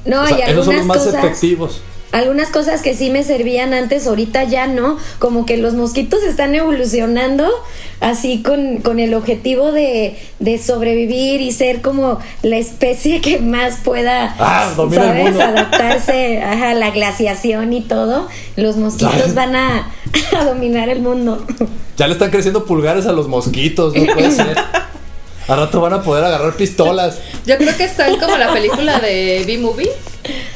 No, 0.06 0.24
O 0.24 0.28
sea, 0.28 0.38
y 0.48 0.52
esos 0.52 0.66
son 0.66 0.76
los 0.76 0.82
algunas 0.82 0.86
más 0.86 0.98
cosas, 0.98 1.24
efectivos. 1.24 1.82
algunas 2.12 2.50
cosas 2.50 2.82
que 2.82 2.96
sí 2.96 3.10
me 3.12 3.24
servían 3.24 3.74
antes, 3.74 4.08
ahorita 4.08 4.44
ya 4.46 4.66
no, 4.68 4.98
como 5.20 5.46
que 5.46 5.58
los 5.58 5.76
mosquitos 5.76 6.24
están 6.24 6.56
evolucionando 6.56 7.48
así 8.00 8.42
con, 8.42 8.78
con 8.78 9.00
el 9.00 9.14
objetivo 9.14 9.72
de, 9.72 10.18
de 10.40 10.58
sobrevivir 10.58 11.40
y 11.40 11.52
ser 11.52 11.82
como 11.82 12.18
la 12.42 12.58
especie 12.58 13.22
que 13.22 13.38
más 13.40 13.76
pueda 13.84 14.36
Ah, 14.40 14.72
el 14.76 14.92
¿sabes? 14.96 15.24
mundo. 15.24 15.42
adaptarse 15.44 16.42
a 16.42 16.74
la 16.74 16.90
glaciación 16.90 17.72
y 17.74 17.82
todo. 17.82 18.28
Los 18.56 18.78
mosquitos 18.78 19.14
Ay. 19.28 19.34
van 19.36 19.56
a, 19.56 19.92
a 20.40 20.44
dominar 20.46 20.90
el 20.90 21.02
mundo. 21.02 21.46
Ya 21.98 22.08
le 22.08 22.14
están 22.14 22.32
creciendo 22.32 22.66
pulgares 22.66 23.06
a 23.06 23.12
los 23.12 23.28
mosquitos, 23.28 23.96
no 23.96 24.14
puede 24.16 24.32
ser. 24.36 24.58
Al 25.48 25.58
rato 25.58 25.82
van 25.82 25.94
a 25.94 26.04
poder 26.04 26.24
agarrar 26.24 26.56
pistolas. 26.56 27.20
Yo 27.46 27.58
creo 27.58 27.76
que 27.76 27.86
están 27.86 28.18
como 28.18 28.38
la 28.38 28.54
película 28.54 29.00
de 29.00 29.44
B-Movie, 29.46 29.92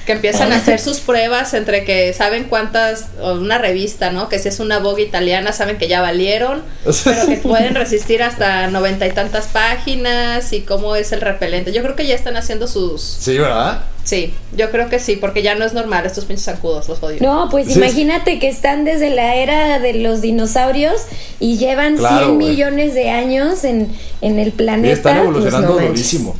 que 0.05 0.11
empiezan 0.11 0.51
a 0.51 0.57
hacer 0.57 0.79
sus 0.79 0.99
pruebas 0.99 1.53
entre 1.53 1.83
que 1.83 2.13
saben 2.13 2.45
cuántas, 2.45 3.07
o 3.19 3.33
una 3.33 3.57
revista, 3.57 4.11
¿no? 4.11 4.29
Que 4.29 4.39
si 4.39 4.49
es 4.49 4.59
una 4.59 4.79
Vogue 4.79 5.03
italiana, 5.03 5.51
saben 5.51 5.77
que 5.77 5.87
ya 5.87 6.01
valieron, 6.01 6.61
pero 7.03 7.25
que 7.25 7.37
pueden 7.43 7.75
resistir 7.75 8.21
hasta 8.21 8.67
noventa 8.67 9.07
y 9.07 9.11
tantas 9.11 9.47
páginas 9.47 10.53
y 10.53 10.61
cómo 10.61 10.95
es 10.95 11.11
el 11.11 11.21
repelente. 11.21 11.73
Yo 11.73 11.81
creo 11.81 11.95
que 11.95 12.05
ya 12.05 12.15
están 12.15 12.37
haciendo 12.37 12.67
sus... 12.67 13.01
Sí, 13.01 13.37
¿verdad? 13.37 13.81
Sí, 14.05 14.33
yo 14.55 14.69
creo 14.69 14.87
que 14.87 14.99
sí, 14.99 15.15
porque 15.15 15.41
ya 15.41 15.55
no 15.55 15.65
es 15.65 15.73
normal 15.73 16.05
estos 16.05 16.25
pinches 16.25 16.45
zancudos, 16.45 16.87
los 16.87 17.01
odio. 17.01 17.17
No, 17.21 17.49
pues 17.49 17.67
Sí. 17.67 17.73
imagínate 17.73 18.37
que 18.39 18.47
están 18.47 18.85
desde 18.85 19.09
la 19.09 19.35
era 19.35 19.79
de 19.79 19.95
los 19.95 20.21
dinosaurios 20.21 20.93
y 21.39 21.57
llevan 21.57 21.97
Claro, 21.97 22.27
100 22.27 22.35
güey. 22.35 22.49
millones 22.49 22.93
de 22.93 23.09
años 23.09 23.63
en, 23.63 23.91
en 24.21 24.37
el 24.39 24.49
Y 24.49 24.51
planeta. 24.51 24.93
están 24.93 25.13
pues, 25.17 25.23
evolucionando 25.27 25.79
no 25.81 25.87
durísimo. 25.87 26.35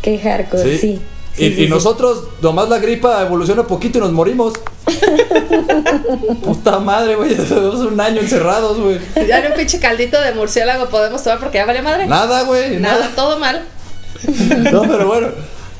Qué 0.00 0.18
hardcore, 0.18 0.62
Sí. 0.62 0.78
sí. 0.78 0.86
y, 0.88 0.98
Sí, 1.34 1.54
sí, 1.54 1.60
y 1.62 1.64
sí. 1.64 1.68
nosotros, 1.70 2.24
nomás 2.40 2.68
la 2.68 2.78
gripa 2.78 3.20
evoluciona 3.22 3.62
un 3.62 3.66
poquito 3.66 3.98
y 3.98 4.00
nos 4.02 4.12
morimos. 4.12 4.52
Puta 6.44 6.78
madre, 6.78 7.14
güey. 7.16 7.30
Llevamos 7.36 7.80
un 7.80 8.00
año 8.00 8.20
encerrados, 8.20 8.78
güey. 8.78 8.98
Ya 9.26 9.40
ni 9.40 9.46
un 9.48 9.54
pinche 9.54 9.78
caldito 9.80 10.20
de 10.20 10.32
murciélago 10.34 10.88
podemos 10.88 11.22
tomar 11.22 11.40
porque 11.40 11.58
ya 11.58 11.66
vale 11.66 11.82
madre. 11.82 12.06
Nada, 12.06 12.42
güey. 12.44 12.78
Nada, 12.78 13.00
Nada. 13.00 13.10
todo 13.16 13.38
mal. 13.38 13.64
No, 14.70 14.82
pero 14.82 15.06
bueno. 15.08 15.28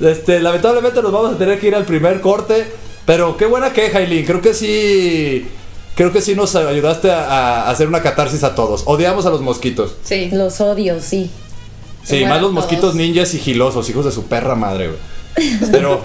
Este, 0.02 0.40
lamentablemente 0.40 1.00
nos 1.02 1.12
vamos 1.12 1.34
a 1.34 1.38
tener 1.38 1.58
que 1.60 1.68
ir 1.68 1.74
al 1.74 1.84
primer 1.84 2.20
corte. 2.20 2.66
Pero 3.06 3.36
qué 3.36 3.46
buena 3.46 3.72
queja, 3.72 3.98
Aileen. 3.98 4.24
Creo 4.26 4.40
que 4.40 4.54
sí. 4.54 5.48
Creo 5.94 6.12
que 6.12 6.20
sí 6.22 6.34
nos 6.34 6.54
ayudaste 6.56 7.10
a, 7.10 7.24
a 7.64 7.70
hacer 7.70 7.86
una 7.88 8.02
catarsis 8.02 8.44
a 8.44 8.54
todos. 8.54 8.82
Odiamos 8.86 9.26
a 9.26 9.30
los 9.30 9.40
mosquitos. 9.40 9.94
Sí. 10.04 10.30
Los 10.32 10.60
odios, 10.60 11.04
sí. 11.04 11.30
Sí, 12.04 12.22
más 12.24 12.40
los 12.40 12.50
todos. 12.50 12.52
mosquitos 12.54 12.94
ninjas 12.94 13.28
sigilosos, 13.28 13.88
hijos 13.90 14.04
de 14.04 14.10
su 14.12 14.24
perra 14.24 14.54
madre, 14.56 14.88
güey. 14.88 14.98
Pero, 15.72 16.02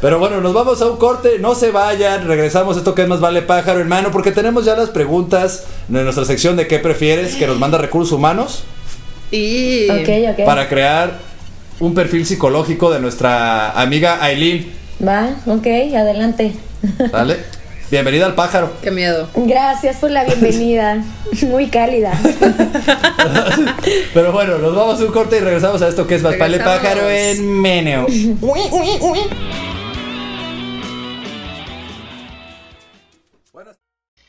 pero 0.00 0.18
bueno, 0.18 0.40
nos 0.40 0.52
vamos 0.52 0.82
a 0.82 0.86
un 0.90 0.96
corte, 0.96 1.38
no 1.38 1.54
se 1.54 1.70
vayan, 1.70 2.26
regresamos 2.26 2.74
a 2.74 2.78
esto 2.80 2.96
que 2.96 3.02
es 3.02 3.08
más 3.08 3.20
vale 3.20 3.42
pájaro, 3.42 3.78
hermano, 3.78 4.10
porque 4.10 4.32
tenemos 4.32 4.64
ya 4.64 4.74
las 4.74 4.88
preguntas 4.90 5.66
de 5.86 6.02
nuestra 6.02 6.24
sección 6.24 6.56
de 6.56 6.66
qué 6.66 6.80
prefieres, 6.80 7.36
que 7.36 7.46
nos 7.46 7.60
manda 7.60 7.78
recursos 7.78 8.10
humanos, 8.10 8.64
Y. 9.30 9.88
Ok, 9.88 10.08
ok. 10.32 10.44
para 10.44 10.68
crear 10.68 11.20
un 11.80 11.94
perfil 11.94 12.26
psicológico 12.26 12.90
de 12.90 13.00
nuestra 13.00 13.70
amiga 13.72 14.22
Aileen. 14.22 14.70
Va, 15.06 15.30
ok, 15.46 15.66
adelante. 15.96 16.52
¿Vale? 17.10 17.38
Bienvenida 17.90 18.26
al 18.26 18.34
pájaro. 18.34 18.72
Qué 18.82 18.90
miedo. 18.92 19.28
Gracias 19.34 19.96
por 19.96 20.10
la 20.12 20.22
bienvenida. 20.24 21.02
Muy 21.48 21.66
cálida. 21.68 22.12
Pero 24.14 24.32
bueno, 24.32 24.58
nos 24.58 24.76
vamos 24.76 25.00
a 25.00 25.04
un 25.04 25.10
corte 25.10 25.38
y 25.38 25.40
regresamos 25.40 25.82
a 25.82 25.88
esto 25.88 26.06
que 26.06 26.14
es 26.14 26.22
Regresamos. 26.22 26.78
pájaro 26.78 27.10
en 27.10 27.60
meneo. 27.60 28.06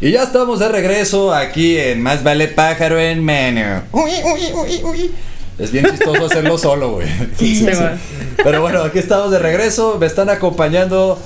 Y 0.00 0.10
ya 0.12 0.24
estamos 0.24 0.58
de 0.58 0.68
regreso 0.68 1.32
aquí 1.32 1.78
en 1.78 2.02
Más 2.02 2.22
Vale 2.22 2.48
Pájaro 2.48 3.00
en 3.00 3.24
Meneo. 3.24 3.82
Uy, 3.92 4.10
uy, 4.24 4.40
uy, 4.54 4.80
uy. 4.84 5.10
Es 5.58 5.72
bien 5.72 5.86
chistoso 5.86 6.26
hacerlo 6.26 6.58
solo, 6.58 6.90
güey. 6.92 7.08
Sí, 7.38 7.62
bueno. 7.62 7.92
Pero 8.36 8.60
bueno, 8.60 8.82
aquí 8.82 8.98
estamos 8.98 9.30
de 9.30 9.38
regreso. 9.38 9.96
Me 9.98 10.04
están 10.06 10.28
acompañando 10.28 11.18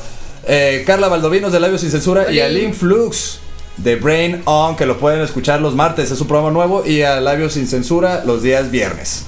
eh, 0.46 0.84
Carla 0.86 1.08
Valdovinos 1.08 1.50
de 1.52 1.58
Labios 1.58 1.80
Sin 1.80 1.90
Censura 1.90 2.30
y. 2.32 2.38
Aline 2.38 2.72
Flux 2.72 3.40
de 3.76 3.96
Brain 3.96 4.42
On, 4.44 4.76
que 4.76 4.86
lo 4.86 4.98
pueden 4.98 5.20
escuchar 5.22 5.60
los 5.60 5.74
martes, 5.74 6.10
es 6.10 6.20
un 6.20 6.28
programa 6.28 6.52
nuevo, 6.52 6.84
y 6.86 7.02
a 7.02 7.20
Labios 7.20 7.54
Sin 7.54 7.66
Censura 7.66 8.22
los 8.24 8.42
días 8.42 8.70
viernes. 8.70 9.24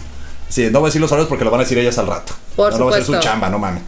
Sí, 0.49 0.69
no 0.71 0.79
voy 0.81 0.87
a 0.87 0.91
decir 0.91 1.01
los 1.01 1.11
horarios 1.11 1.29
porque 1.29 1.45
lo 1.45 1.51
van 1.51 1.61
a 1.61 1.65
decir 1.65 1.79
ellas 1.79 1.99
al 1.99 2.07
rato. 2.07 2.35
Por 2.55 2.73
no, 2.73 2.79
no 2.79 2.85
va 2.87 2.91
a 2.93 2.95
ser 2.95 3.03
su 3.03 3.13
supuesto. 3.13 3.29
chamba, 3.29 3.49
no 3.49 3.59
mames. 3.59 3.83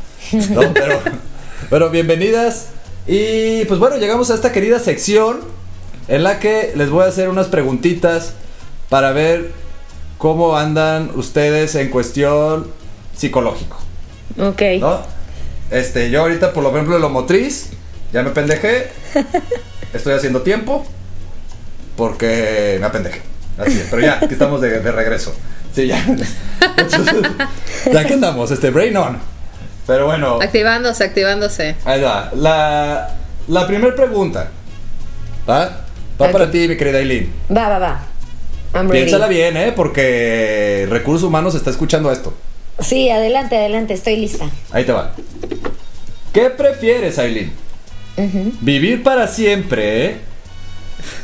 No, 0.51 0.73
pero, 0.73 1.01
pero 1.71 1.91
bienvenidas. 1.91 2.69
Y 3.07 3.65
pues 3.67 3.79
bueno, 3.79 3.97
llegamos 3.97 4.31
a 4.31 4.35
esta 4.35 4.53
querida 4.53 4.79
sección 4.79 5.41
en 6.09 6.23
la 6.23 6.39
que 6.39 6.73
les 6.75 6.91
voy 6.91 7.05
a 7.05 7.09
hacer 7.09 7.29
unas 7.29 7.49
preguntitas 7.49 8.33
para 8.89 9.13
ver 9.13 9.53
cómo 10.19 10.57
andan 10.57 11.11
ustedes 11.15 11.75
en 11.75 11.91
cuestión 11.91 12.67
psicológico, 13.17 13.79
Ok. 14.39 14.63
¿no? 14.81 15.01
Este, 15.71 16.11
yo 16.11 16.21
ahorita 16.21 16.53
por 16.53 16.65
ejemplo 16.67 16.97
en 16.97 17.03
lo 17.03 17.11
motriz, 17.11 17.71
ya 18.13 18.23
me 18.23 18.31
pendejé, 18.31 18.89
estoy 19.93 20.15
haciendo 20.15 20.43
tiempo 20.43 20.85
porque 21.97 22.77
me 22.81 22.87
apendejé. 22.87 23.21
Así 23.59 23.79
es, 23.79 23.87
pero 23.89 24.03
ya, 24.03 24.19
aquí 24.21 24.33
estamos 24.33 24.61
de, 24.61 24.81
de 24.81 24.93
regreso. 24.93 25.33
Sí, 25.75 25.87
ya. 25.87 26.05
Entonces, 26.77 27.15
ya 27.93 28.05
que 28.05 28.15
andamos, 28.15 28.51
este, 28.51 28.71
brain 28.71 28.97
on. 28.97 29.34
Pero 29.87 30.07
bueno, 30.07 30.39
Activándose, 30.41 31.05
activándose. 31.05 31.77
Ahí 31.85 32.01
va. 32.01 32.31
La, 32.35 33.17
la 33.49 33.67
primera 33.67 33.95
pregunta. 33.95 34.49
¿Va? 35.49 35.85
Va 36.21 36.31
para 36.31 36.51
ti, 36.51 36.67
mi 36.69 36.77
querida 36.77 36.99
Aileen. 36.99 37.33
Va, 37.55 37.69
va, 37.69 37.79
va. 37.79 38.01
I'm 38.75 38.89
ready. 38.89 39.05
Piénsala 39.05 39.29
bien, 39.29 39.57
¿eh? 39.57 39.73
Porque 39.75 40.87
Recursos 40.91 41.25
Humanos 41.25 41.55
está 41.55 41.71
escuchando 41.71 42.11
esto. 42.11 42.33
Sí, 42.81 43.11
adelante, 43.11 43.57
adelante, 43.57 43.95
estoy 43.95 44.17
lista. 44.17 44.47
Ahí 44.73 44.85
te 44.85 44.93
va. 44.93 45.13
¿Qué 46.33 46.51
prefieres, 46.51 47.19
Aileen? 47.19 47.53
¿Vivir 48.61 49.03
para 49.03 49.29
siempre 49.29 50.17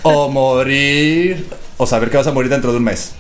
o 0.03 0.29
morir 0.29 1.47
o 1.77 1.87
saber 1.87 2.11
que 2.11 2.17
vas 2.17 2.27
a 2.27 2.33
morir 2.33 2.51
dentro 2.51 2.71
de 2.73 2.79
un 2.79 2.85
mes? 2.85 3.13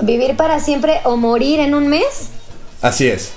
¿Vivir 0.00 0.36
para 0.36 0.58
siempre 0.60 1.00
o 1.04 1.16
morir 1.16 1.60
en 1.60 1.74
un 1.74 1.88
mes? 1.88 2.30
Así 2.82 3.08
es. 3.08 3.32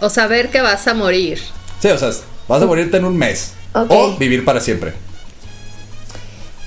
O 0.00 0.10
saber 0.10 0.50
que 0.50 0.60
vas 0.60 0.86
a 0.86 0.94
morir. 0.94 1.40
Sí, 1.80 1.88
o 1.88 1.98
sea, 1.98 2.10
vas 2.48 2.62
a 2.62 2.66
morirte 2.66 2.96
en 2.96 3.04
un 3.04 3.16
mes. 3.16 3.54
Ok. 3.74 3.90
O 3.90 4.16
vivir 4.16 4.44
para 4.44 4.60
siempre. 4.60 4.92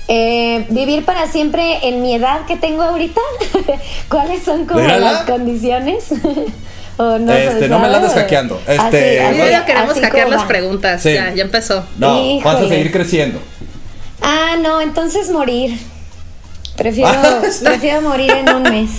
Eh, 0.08 0.66
¿Vivir 0.70 1.04
para 1.04 1.30
siempre 1.30 1.86
en 1.88 2.02
mi 2.02 2.16
edad 2.16 2.44
que 2.46 2.56
tengo 2.56 2.82
ahorita? 2.82 3.20
¿Cuáles 4.08 4.42
son 4.42 4.66
como 4.66 4.80
Mírala. 4.80 5.12
las 5.12 5.22
condiciones? 5.22 6.06
¿O 6.96 7.18
no, 7.18 7.32
Este, 7.32 7.68
no 7.68 7.78
me 7.78 7.88
la 7.88 7.98
andes 7.98 8.12
hackeando. 8.12 8.60
Este, 8.66 9.20
Así, 9.20 9.40
así, 9.40 9.50
Ya 9.50 9.64
queremos 9.64 9.98
hackear 10.00 10.28
las 10.28 10.44
preguntas. 10.44 11.00
Sí. 11.00 11.14
Ya, 11.14 11.32
ya 11.32 11.44
empezó. 11.44 11.84
No, 11.96 12.40
vas 12.40 12.56
a 12.56 12.68
seguir 12.68 12.90
creciendo. 12.90 13.40
Ah, 14.20 14.56
no, 14.60 14.80
entonces 14.80 15.30
morir. 15.30 15.78
Prefiero, 16.76 17.08
Ah, 17.14 17.40
prefiero 17.62 18.02
morir 18.02 18.32
en 18.32 18.48
un 18.48 18.62
mes. 18.64 18.90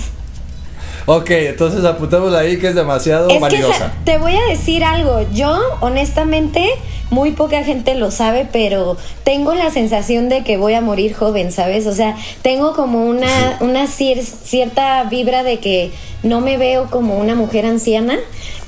Ok, 1.06 1.30
entonces 1.30 1.84
apuntemos 1.84 2.32
ahí 2.34 2.58
que 2.58 2.68
es 2.68 2.74
demasiado 2.74 3.28
Es 3.28 3.34
que 3.34 3.40
vanidosa. 3.40 3.78
sa- 3.78 3.92
te 4.04 4.18
voy 4.18 4.36
a 4.36 4.44
decir 4.48 4.84
algo. 4.84 5.20
Yo, 5.32 5.58
honestamente, 5.80 6.64
muy 7.10 7.32
poca 7.32 7.64
gente 7.64 7.94
lo 7.94 8.10
sabe, 8.10 8.46
pero 8.50 8.96
tengo 9.24 9.54
la 9.54 9.70
sensación 9.70 10.28
de 10.28 10.44
que 10.44 10.56
voy 10.56 10.74
a 10.74 10.80
morir 10.80 11.12
joven, 11.14 11.50
¿sabes? 11.52 11.86
O 11.86 11.92
sea, 11.94 12.16
tengo 12.42 12.72
como 12.74 13.04
una, 13.06 13.56
una 13.60 13.84
cier- 13.86 14.22
cierta 14.22 15.04
vibra 15.04 15.42
de 15.42 15.58
que 15.58 15.90
no 16.22 16.40
me 16.40 16.56
veo 16.56 16.88
como 16.90 17.16
una 17.18 17.34
mujer 17.34 17.66
anciana. 17.66 18.18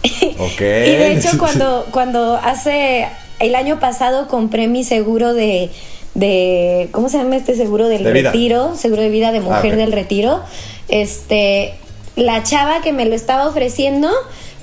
Ok. 0.39 0.61
y 0.61 0.65
de 0.97 1.13
hecho, 1.13 1.31
cuando, 1.39 1.87
cuando 1.91 2.35
hace 2.37 3.07
el 3.39 3.55
año 3.55 3.79
pasado 3.81 4.27
compré 4.29 4.67
mi 4.69 4.85
seguro 4.85 5.33
de. 5.35 5.71
de 6.15 6.89
¿Cómo 6.93 7.09
se 7.09 7.19
llama 7.19 7.37
este 7.37 7.55
seguro 7.55 7.89
del 7.89 8.03
De 8.05 8.13
retiro? 8.13 8.75
Seguro 8.77 9.03
de 9.03 9.09
vida 9.09 9.33
de 9.33 9.41
mujer 9.41 9.73
ok. 9.73 9.79
del 9.79 9.93
retiro. 9.93 10.41
Este, 10.89 11.75
la 12.17 12.43
chava 12.43 12.81
que 12.83 12.93
me 12.93 13.05
lo 13.07 13.15
estaba 13.15 13.47
ofreciendo, 13.49 14.09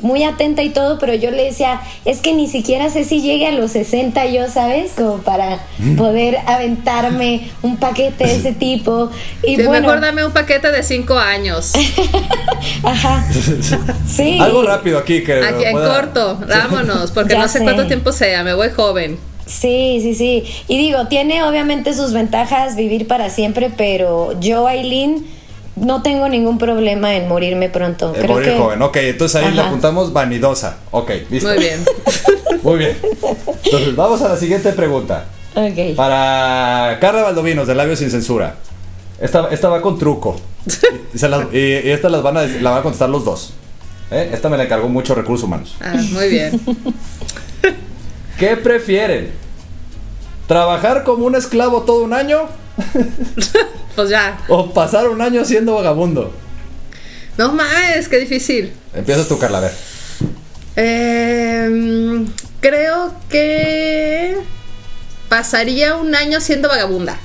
muy 0.02 0.24
atenta 0.24 0.64
y 0.64 0.70
todo, 0.70 0.98
pero 0.98 1.14
yo 1.14 1.30
le 1.30 1.44
decía, 1.44 1.80
es 2.06 2.22
que 2.22 2.34
ni 2.34 2.48
siquiera 2.48 2.90
sé 2.90 3.04
si 3.04 3.22
llegue 3.22 3.46
a 3.48 3.52
los 3.52 3.72
60 3.72 4.26
yo, 4.28 4.50
¿sabes? 4.50 4.94
Como 4.98 5.18
para 5.20 5.60
Mm. 5.78 5.96
poder 5.96 6.38
aventarme 6.48 7.50
un 7.62 7.78
paquete 7.78 8.26
de 8.26 8.36
ese 8.36 8.52
tipo. 8.54 9.12
Y 9.44 9.58
Sí, 9.58 9.64
bueno, 9.64 9.88
Mejor 9.88 10.02
dame 10.02 10.26
un 10.26 10.32
paquete 10.32 10.72
de 10.72 10.82
5 10.82 11.18
años. 11.20 11.74
ajá. 12.84 13.26
Sí. 14.08 14.38
Algo 14.42 14.64
rápido 14.64 14.98
aquí 14.98 15.24
que 15.24 15.34
Aquí 15.44 15.64
en 15.66 15.72
pueda- 15.72 15.96
corto, 16.02 16.40
vámonos, 16.48 17.12
porque 17.12 17.34
Ya 17.34 17.40
no 17.42 17.48
sé 17.48 17.60
sé. 17.60 17.64
cuánto 17.64 17.88
tiempo 17.88 18.12
sea, 18.12 18.44
me 18.44 18.54
voy 18.54 18.70
joven. 18.76 19.18
Sí, 19.46 20.00
sí, 20.02 20.16
sí. 20.16 20.44
Y 20.68 20.78
digo, 20.78 21.08
tiene 21.08 21.44
obviamente 21.44 21.94
sus 21.94 22.12
ventajas 22.14 22.76
vivir 22.76 23.08
para 23.08 23.30
siempre, 23.30 23.72
pero 23.76 24.38
yo, 24.40 24.68
Aileen, 24.68 25.26
no 25.76 26.02
tengo 26.04 26.28
ningún 26.30 26.58
problema 26.58 27.16
en 27.16 27.28
morirme 27.28 27.70
pronto. 27.70 28.12
Eh, 28.16 28.20
Creo 28.20 28.34
morir 28.36 28.50
que 28.52 28.58
joven, 28.58 28.82
ok, 28.82 28.98
entonces 28.98 29.42
ahí 29.44 29.52
le 29.54 29.60
Ajá. 29.62 29.70
apuntamos 29.70 30.12
vanidosa. 30.14 30.78
Ok, 30.92 31.12
listo. 31.30 31.50
Muy 31.50 31.58
bien. 31.60 31.84
Muy 32.64 32.78
bien. 32.80 32.98
Entonces, 33.64 33.96
vamos 33.96 34.22
a 34.22 34.30
la 34.30 34.38
siguiente 34.38 34.72
pregunta. 34.74 35.26
Ok. 35.56 35.96
Para 35.96 36.98
Carla 37.02 37.24
Valdovinos, 37.24 37.68
de 37.68 37.76
Labios 37.76 38.00
Sin 38.00 38.12
Censura. 38.12 38.56
Esta, 39.20 39.48
esta 39.52 39.70
va 39.70 39.82
con 39.82 39.98
truco. 39.98 40.36
Y, 41.14 41.18
se 41.18 41.28
las- 41.30 41.52
y- 41.54 41.58
y 41.58 41.90
esta 41.90 42.10
las 42.10 42.22
van 42.22 42.38
a, 42.38 42.44
la 42.44 42.70
van 42.72 42.80
a 42.80 42.84
contestar 42.84 43.10
los 43.10 43.26
dos. 43.26 43.54
¿Eh? 44.12 44.30
Esta 44.34 44.50
me 44.50 44.58
la 44.58 44.64
encargó 44.66 44.90
mucho 44.90 45.16
Recursos 45.16 45.46
Humanos. 45.46 45.76
Ah, 45.82 45.94
muy 46.12 46.28
bien. 46.30 46.60
¿Qué 48.38 48.58
prefieren? 48.58 49.32
¿Trabajar 50.48 51.04
como 51.04 51.26
un 51.26 51.36
esclavo 51.36 51.82
todo 51.84 52.04
un 52.04 52.14
año 52.14 52.42
Pues 53.96 54.10
ya. 54.10 54.40
o 54.48 54.74
pasar 54.74 55.10
un 55.10 55.22
año 55.22 55.44
siendo 55.44 55.76
vagabundo? 55.76 56.34
No 57.38 57.52
más, 57.52 58.08
qué 58.10 58.20
difícil. 58.20 58.72
Empiezas 58.94 59.28
tú, 59.28 59.38
Carla, 59.38 59.58
a 59.58 59.62
ver. 59.62 59.74
Eh, 60.78 62.26
creo 62.62 63.14
que 63.30 64.38
pasaría 65.28 65.96
un 65.96 66.16
año 66.16 66.40
siendo 66.40 66.70
vagabunda. 66.70 67.18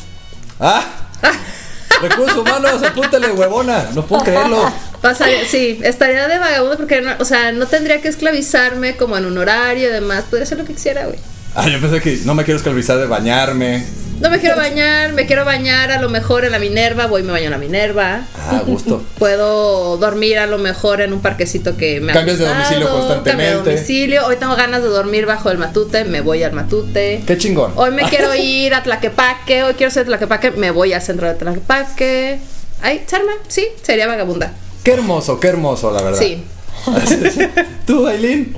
¡Ah! 0.58 0.84
Recursos 2.02 2.36
humanos, 2.36 2.82
apúntale, 2.82 3.30
huevona. 3.30 3.90
No 3.94 4.04
puedo 4.06 4.24
creerlo. 4.24 4.72
Pasaría, 5.00 5.46
sí, 5.46 5.78
estaría 5.82 6.26
de 6.26 6.38
vagabunda 6.38 6.76
porque, 6.76 7.00
no, 7.00 7.12
o 7.18 7.24
sea, 7.24 7.52
no 7.52 7.66
tendría 7.66 8.00
que 8.00 8.08
esclavizarme 8.08 8.96
como 8.96 9.16
en 9.16 9.26
un 9.26 9.38
horario 9.38 9.88
y 9.88 9.92
demás. 9.92 10.24
Podría 10.24 10.44
hacer 10.44 10.58
lo 10.58 10.64
que 10.64 10.74
quisiera, 10.74 11.06
güey. 11.06 11.18
Ah, 11.54 11.68
yo 11.68 11.80
pensé 11.80 12.00
que 12.00 12.20
no 12.24 12.34
me 12.34 12.44
quiero 12.44 12.58
esclavizar 12.58 12.98
de 12.98 13.06
bañarme. 13.06 13.84
No 14.20 14.30
me 14.30 14.38
quiero 14.40 14.56
bañar, 14.56 15.12
me 15.12 15.26
quiero 15.26 15.44
bañar 15.44 15.92
a 15.92 16.00
lo 16.00 16.08
mejor 16.08 16.44
en 16.46 16.52
la 16.52 16.58
Minerva, 16.58 17.06
voy 17.06 17.20
y 17.20 17.24
me 17.24 17.32
baño 17.32 17.44
en 17.46 17.50
la 17.50 17.58
Minerva. 17.58 18.22
Ah, 18.34 18.62
gusto. 18.66 19.02
Puedo 19.18 19.98
dormir 19.98 20.38
a 20.38 20.46
lo 20.46 20.56
mejor 20.58 21.02
en 21.02 21.12
un 21.12 21.20
parquecito 21.20 21.76
que 21.76 22.00
me 22.00 22.12
ha 22.12 22.14
Cambias 22.14 22.38
de 22.38 22.44
gustado, 22.44 22.62
domicilio 22.64 22.90
constantemente. 22.90 23.30
cambio 23.52 23.62
de 23.64 23.74
domicilio. 23.76 24.26
Hoy 24.26 24.36
tengo 24.36 24.56
ganas 24.56 24.82
de 24.82 24.88
dormir 24.88 25.26
bajo 25.26 25.50
el 25.50 25.58
matute, 25.58 26.04
me 26.04 26.22
voy 26.22 26.42
al 26.42 26.52
matute. 26.52 27.22
Qué 27.26 27.36
chingón. 27.36 27.72
Hoy 27.76 27.90
me 27.90 28.02
quiero 28.08 28.34
ir 28.34 28.74
a 28.74 28.82
Tlaquepaque, 28.82 29.64
hoy 29.64 29.74
quiero 29.74 29.92
ser 29.92 30.06
Tlaquepaque, 30.06 30.52
me 30.52 30.70
voy 30.70 30.94
al 30.94 31.02
centro 31.02 31.28
de 31.28 31.34
Tlaquepaque. 31.34 32.38
Ay, 32.82 33.04
Charma, 33.06 33.32
sí, 33.48 33.66
sería 33.82 34.06
vagabunda. 34.06 34.52
Qué 34.82 34.92
hermoso, 34.92 35.38
qué 35.40 35.48
hermoso, 35.48 35.90
la 35.90 36.02
verdad. 36.02 36.18
Sí. 36.18 36.42
¿Tú, 37.86 38.06
Aileen? 38.06 38.56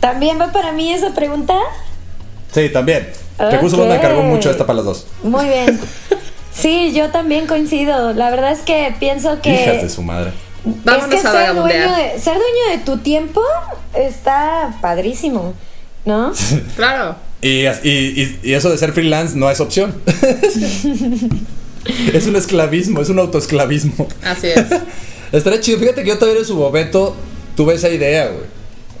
¿También 0.00 0.40
va 0.40 0.50
para 0.52 0.72
mí 0.72 0.92
esa 0.92 1.14
pregunta? 1.14 1.54
Sí, 2.52 2.68
también. 2.68 3.08
Recursos 3.38 3.78
Ok. 3.78 3.84
humanos 3.84 3.96
me 3.96 4.02
cargó 4.02 4.22
mucho 4.22 4.50
esta 4.50 4.66
para 4.66 4.76
las 4.78 4.84
dos. 4.84 5.06
Muy 5.22 5.46
bien. 5.46 5.78
Sí, 6.54 6.92
yo 6.94 7.08
también 7.10 7.46
coincido. 7.46 8.12
La 8.12 8.28
verdad 8.30 8.52
es 8.52 8.58
que 8.60 8.94
pienso 9.00 9.40
que 9.40 9.54
Hijas 9.62 9.82
de 9.82 9.88
su 9.88 10.02
madre. 10.02 10.32
Vámonos 10.84 11.06
es 11.06 11.10
que 11.22 11.26
a 11.26 11.32
ser 11.32 11.40
vagabundear. 11.48 11.88
dueño, 11.88 12.12
de, 12.12 12.20
ser 12.20 12.34
dueño 12.34 12.70
de 12.72 12.78
tu 12.84 12.98
tiempo 12.98 13.40
está 13.94 14.76
padrísimo, 14.82 15.54
¿no? 16.04 16.30
Claro. 16.76 17.16
Y, 17.40 17.64
y, 17.66 18.38
y- 18.42 18.52
eso 18.52 18.68
de 18.68 18.76
ser 18.76 18.92
freelance 18.92 19.34
no 19.34 19.50
es 19.50 19.60
opción. 19.60 19.94
es 22.12 22.26
un 22.26 22.36
esclavismo, 22.36 23.00
es 23.00 23.08
un 23.08 23.18
autoesclavismo. 23.18 24.06
Así 24.22 24.48
es. 24.48 24.64
Estaría 25.32 25.60
chido. 25.60 25.78
Fíjate 25.78 26.02
que 26.02 26.08
yo 26.10 26.18
también 26.18 26.38
en 26.40 26.44
su 26.44 26.56
momento 26.56 27.16
tuve 27.56 27.74
esa 27.74 27.88
idea, 27.88 28.26
güey. 28.28 28.44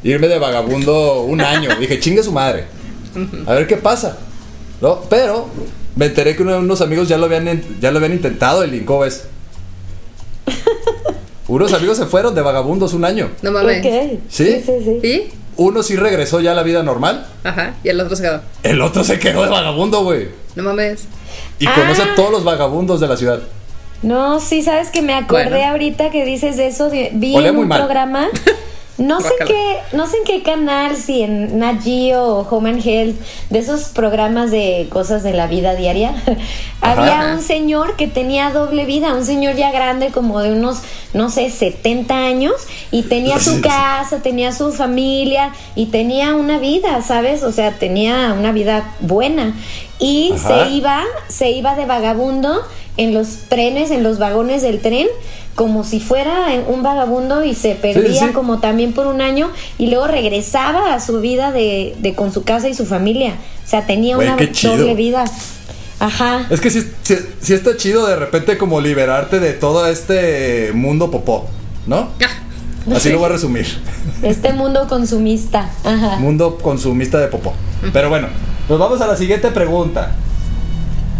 Irme 0.04 0.26
de 0.26 0.38
vagabundo 0.38 1.22
un 1.22 1.40
año. 1.42 1.68
Dije, 1.78 2.00
chingue 2.00 2.22
su 2.22 2.32
madre. 2.32 2.64
A 3.46 3.52
ver 3.54 3.66
qué 3.66 3.76
pasa. 3.76 4.18
¿No? 4.80 5.00
Pero 5.08 5.46
me 5.96 6.06
enteré 6.06 6.34
que 6.36 6.42
uno- 6.42 6.58
unos 6.58 6.80
amigos 6.80 7.08
ya 7.08 7.16
lo 7.18 7.26
habían, 7.26 7.62
ya 7.80 7.90
lo 7.90 7.98
habían 7.98 8.12
intentado 8.14 8.62
el 8.64 8.84
¿cómo 8.84 9.00
ves? 9.00 9.24
Unos 11.48 11.72
amigos 11.72 11.98
se 11.98 12.06
fueron 12.06 12.34
de 12.34 12.40
vagabundos 12.40 12.94
un 12.94 13.04
año. 13.04 13.28
No 13.42 13.52
mames. 13.52 13.82
¿Sí? 14.28 14.62
Sí, 14.62 14.62
sí, 14.64 14.98
sí. 15.02 15.06
¿Y? 15.06 15.30
Uno 15.56 15.82
sí 15.82 15.96
regresó 15.96 16.40
ya 16.40 16.52
a 16.52 16.54
la 16.54 16.62
vida 16.62 16.82
normal. 16.82 17.26
Ajá. 17.44 17.74
Y 17.84 17.88
el 17.90 18.00
otro 18.00 18.16
se 18.16 18.22
quedó. 18.22 18.40
El 18.62 18.80
otro 18.80 19.04
se 19.04 19.18
quedó 19.18 19.42
de 19.42 19.50
vagabundo, 19.50 20.02
güey. 20.02 20.28
No 20.56 20.62
mames. 20.62 21.04
Y 21.58 21.66
conoce 21.66 22.02
Ah. 22.02 22.12
a 22.12 22.14
todos 22.14 22.30
los 22.30 22.44
vagabundos 22.44 23.00
de 23.00 23.08
la 23.08 23.16
ciudad. 23.16 23.40
No, 24.02 24.40
sí, 24.40 24.62
sabes 24.62 24.88
que 24.90 25.02
me 25.02 25.14
acordé 25.14 25.50
Bueno. 25.50 25.70
ahorita 25.72 26.10
que 26.10 26.24
dices 26.24 26.56
de 26.56 26.68
eso. 26.68 26.88
de- 26.88 27.10
vi 27.12 27.36
en 27.36 27.54
muy 27.54 27.62
un 27.64 27.68
mal. 27.68 27.80
programa. 27.80 28.28
No 28.98 29.20
sé 29.22 29.30
en 29.40 29.46
qué, 29.46 29.78
no 29.94 30.06
sé 30.06 30.18
en 30.18 30.24
qué 30.24 30.42
canal, 30.42 30.96
si 30.96 31.22
en 31.22 31.58
Nat 31.58 31.82
Geo 31.82 32.22
o 32.24 32.48
Home 32.48 32.70
and 32.70 32.86
Health, 32.86 33.16
de 33.48 33.58
esos 33.58 33.84
programas 33.84 34.50
de 34.50 34.86
cosas 34.90 35.22
de 35.22 35.32
la 35.32 35.46
vida 35.46 35.74
diaria, 35.74 36.14
había 36.82 37.32
un 37.34 37.42
señor 37.42 37.96
que 37.96 38.06
tenía 38.06 38.50
doble 38.50 38.84
vida, 38.84 39.14
un 39.14 39.24
señor 39.24 39.56
ya 39.56 39.72
grande 39.72 40.08
como 40.08 40.40
de 40.40 40.52
unos, 40.52 40.82
no 41.14 41.30
sé, 41.30 41.48
70 41.48 42.14
años, 42.14 42.52
y 42.90 43.04
tenía 43.04 43.38
su 43.38 43.62
casa, 43.62 44.20
tenía 44.22 44.52
su 44.52 44.72
familia, 44.72 45.52
y 45.74 45.86
tenía 45.86 46.34
una 46.34 46.58
vida, 46.58 47.00
¿sabes? 47.00 47.44
O 47.44 47.52
sea, 47.52 47.72
tenía 47.72 48.34
una 48.38 48.52
vida 48.52 48.94
buena. 49.00 49.54
Y 49.98 50.32
Ajá. 50.34 50.66
se 50.66 50.70
iba, 50.70 51.02
se 51.28 51.50
iba 51.50 51.74
de 51.76 51.86
vagabundo 51.86 52.62
en 52.96 53.14
los 53.14 53.48
trenes, 53.48 53.90
en 53.90 54.02
los 54.02 54.18
vagones 54.18 54.62
del 54.62 54.80
tren, 54.80 55.08
como 55.54 55.84
si 55.84 56.00
fuera 56.00 56.46
un 56.68 56.82
vagabundo 56.82 57.44
y 57.44 57.54
se 57.54 57.74
perdía 57.74 58.28
sí. 58.28 58.32
como 58.32 58.58
también 58.60 58.92
por 58.94 59.06
un 59.06 59.20
año 59.20 59.50
y 59.78 59.88
luego 59.88 60.06
regresaba 60.06 60.94
a 60.94 61.00
su 61.00 61.20
vida 61.20 61.52
de, 61.52 61.94
de 62.00 62.14
con 62.14 62.32
su 62.32 62.42
casa 62.44 62.68
y 62.68 62.74
su 62.74 62.86
familia. 62.86 63.34
O 63.64 63.68
sea, 63.68 63.86
tenía 63.86 64.16
Güey, 64.16 64.28
una 64.28 64.36
doble 64.76 64.94
vida. 64.94 65.24
Ajá. 65.98 66.46
Es 66.50 66.60
que 66.60 66.70
sí, 66.70 66.82
sí- 67.02 67.16
sí 67.40 67.54
está 67.54 67.76
chido 67.76 68.06
de 68.06 68.16
repente 68.16 68.58
como 68.58 68.80
liberarte 68.80 69.38
de 69.40 69.52
todo 69.52 69.86
este 69.86 70.72
mundo 70.74 71.10
popó, 71.10 71.46
¿no? 71.86 72.08
Ah, 72.20 72.96
Así 72.96 73.10
lo 73.10 73.18
voy 73.18 73.26
a 73.26 73.32
resumir. 73.32 73.66
Este 74.22 74.52
mundo 74.52 74.88
consumista. 74.88 75.70
Ajá. 75.84 76.16
Mundo 76.16 76.58
consumista 76.58 77.18
de 77.18 77.28
popó. 77.28 77.52
Pero 77.92 78.08
bueno, 78.08 78.26
nos 78.68 78.78
vamos 78.78 79.00
a 79.00 79.06
la 79.06 79.16
siguiente 79.16 79.48
pregunta. 79.52 80.16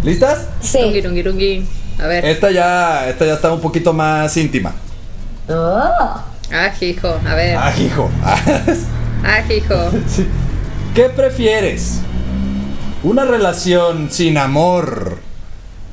¿Listas? 0.03 0.47
Sí. 0.59 0.79
A 1.99 2.07
ver. 2.07 2.25
Esta 2.25 2.51
ya, 2.51 3.07
esta 3.07 3.25
ya 3.25 3.33
está 3.33 3.51
un 3.51 3.61
poquito 3.61 3.93
más 3.93 4.35
íntima. 4.37 4.73
Oh. 5.47 6.21
Ah, 6.51 6.71
hijo. 6.79 7.19
A 7.27 7.35
ver. 7.35 7.57
Ah, 7.57 7.73
hijo. 7.77 8.09
Ah, 9.25 9.39
hijo. 9.49 9.89
Sí. 10.05 10.27
¿Qué 10.93 11.07
prefieres? 11.07 12.01
¿Una 13.03 13.23
relación 13.23 14.11
sin 14.11 14.37
amor, 14.37 15.19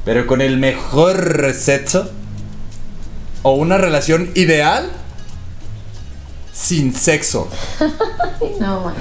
pero 0.04 0.26
con 0.26 0.40
el 0.40 0.56
mejor 0.56 1.54
sexo? 1.54 2.10
¿O 3.42 3.52
una 3.52 3.78
relación 3.78 4.32
ideal 4.34 4.90
sin 6.52 6.92
sexo? 6.92 7.48
No, 8.58 8.80
man. 8.80 8.94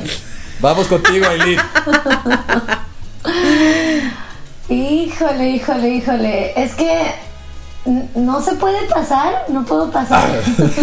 Vamos 0.62 0.88
contigo, 0.88 1.26
Aileen. 1.26 1.60
Híjole, 4.70 5.50
híjole, 5.50 5.90
híjole. 5.90 6.64
Es 6.64 6.76
que 6.76 7.12
no 8.16 8.42
se 8.42 8.54
puede 8.56 8.86
pasar, 8.88 9.46
no 9.50 9.66
puedo 9.66 9.92
pasar. 9.92 10.30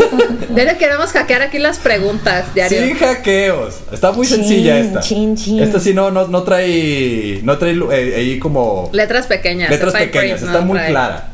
Diario 0.50 0.78
queremos 0.78 1.10
hackear 1.12 1.42
aquí 1.42 1.58
las 1.58 1.78
preguntas, 1.78 2.52
diario. 2.54 2.82
Sin 2.82 2.96
hackeos. 2.96 3.76
Está 3.92 4.12
muy 4.12 4.26
sencilla 4.26 4.78
esta. 4.78 5.00
chin, 5.00 5.36
chin. 5.36 5.62
Esta 5.62 5.78
sí 5.78 5.94
no, 5.94 6.10
no, 6.10 6.26
no 6.26 6.42
trae. 6.42 7.40
No 7.44 7.58
trae 7.58 7.74
eh, 7.92 8.14
ahí 8.16 8.38
como. 8.38 8.90
Letras 8.92 9.26
pequeñas. 9.26 9.70
letras 9.70 9.92
pequeñas. 9.92 10.38
print, 10.40 10.46
Está 10.48 10.60
no 10.60 10.66
muy 10.66 10.78
trae. 10.78 10.90
clara. 10.90 11.28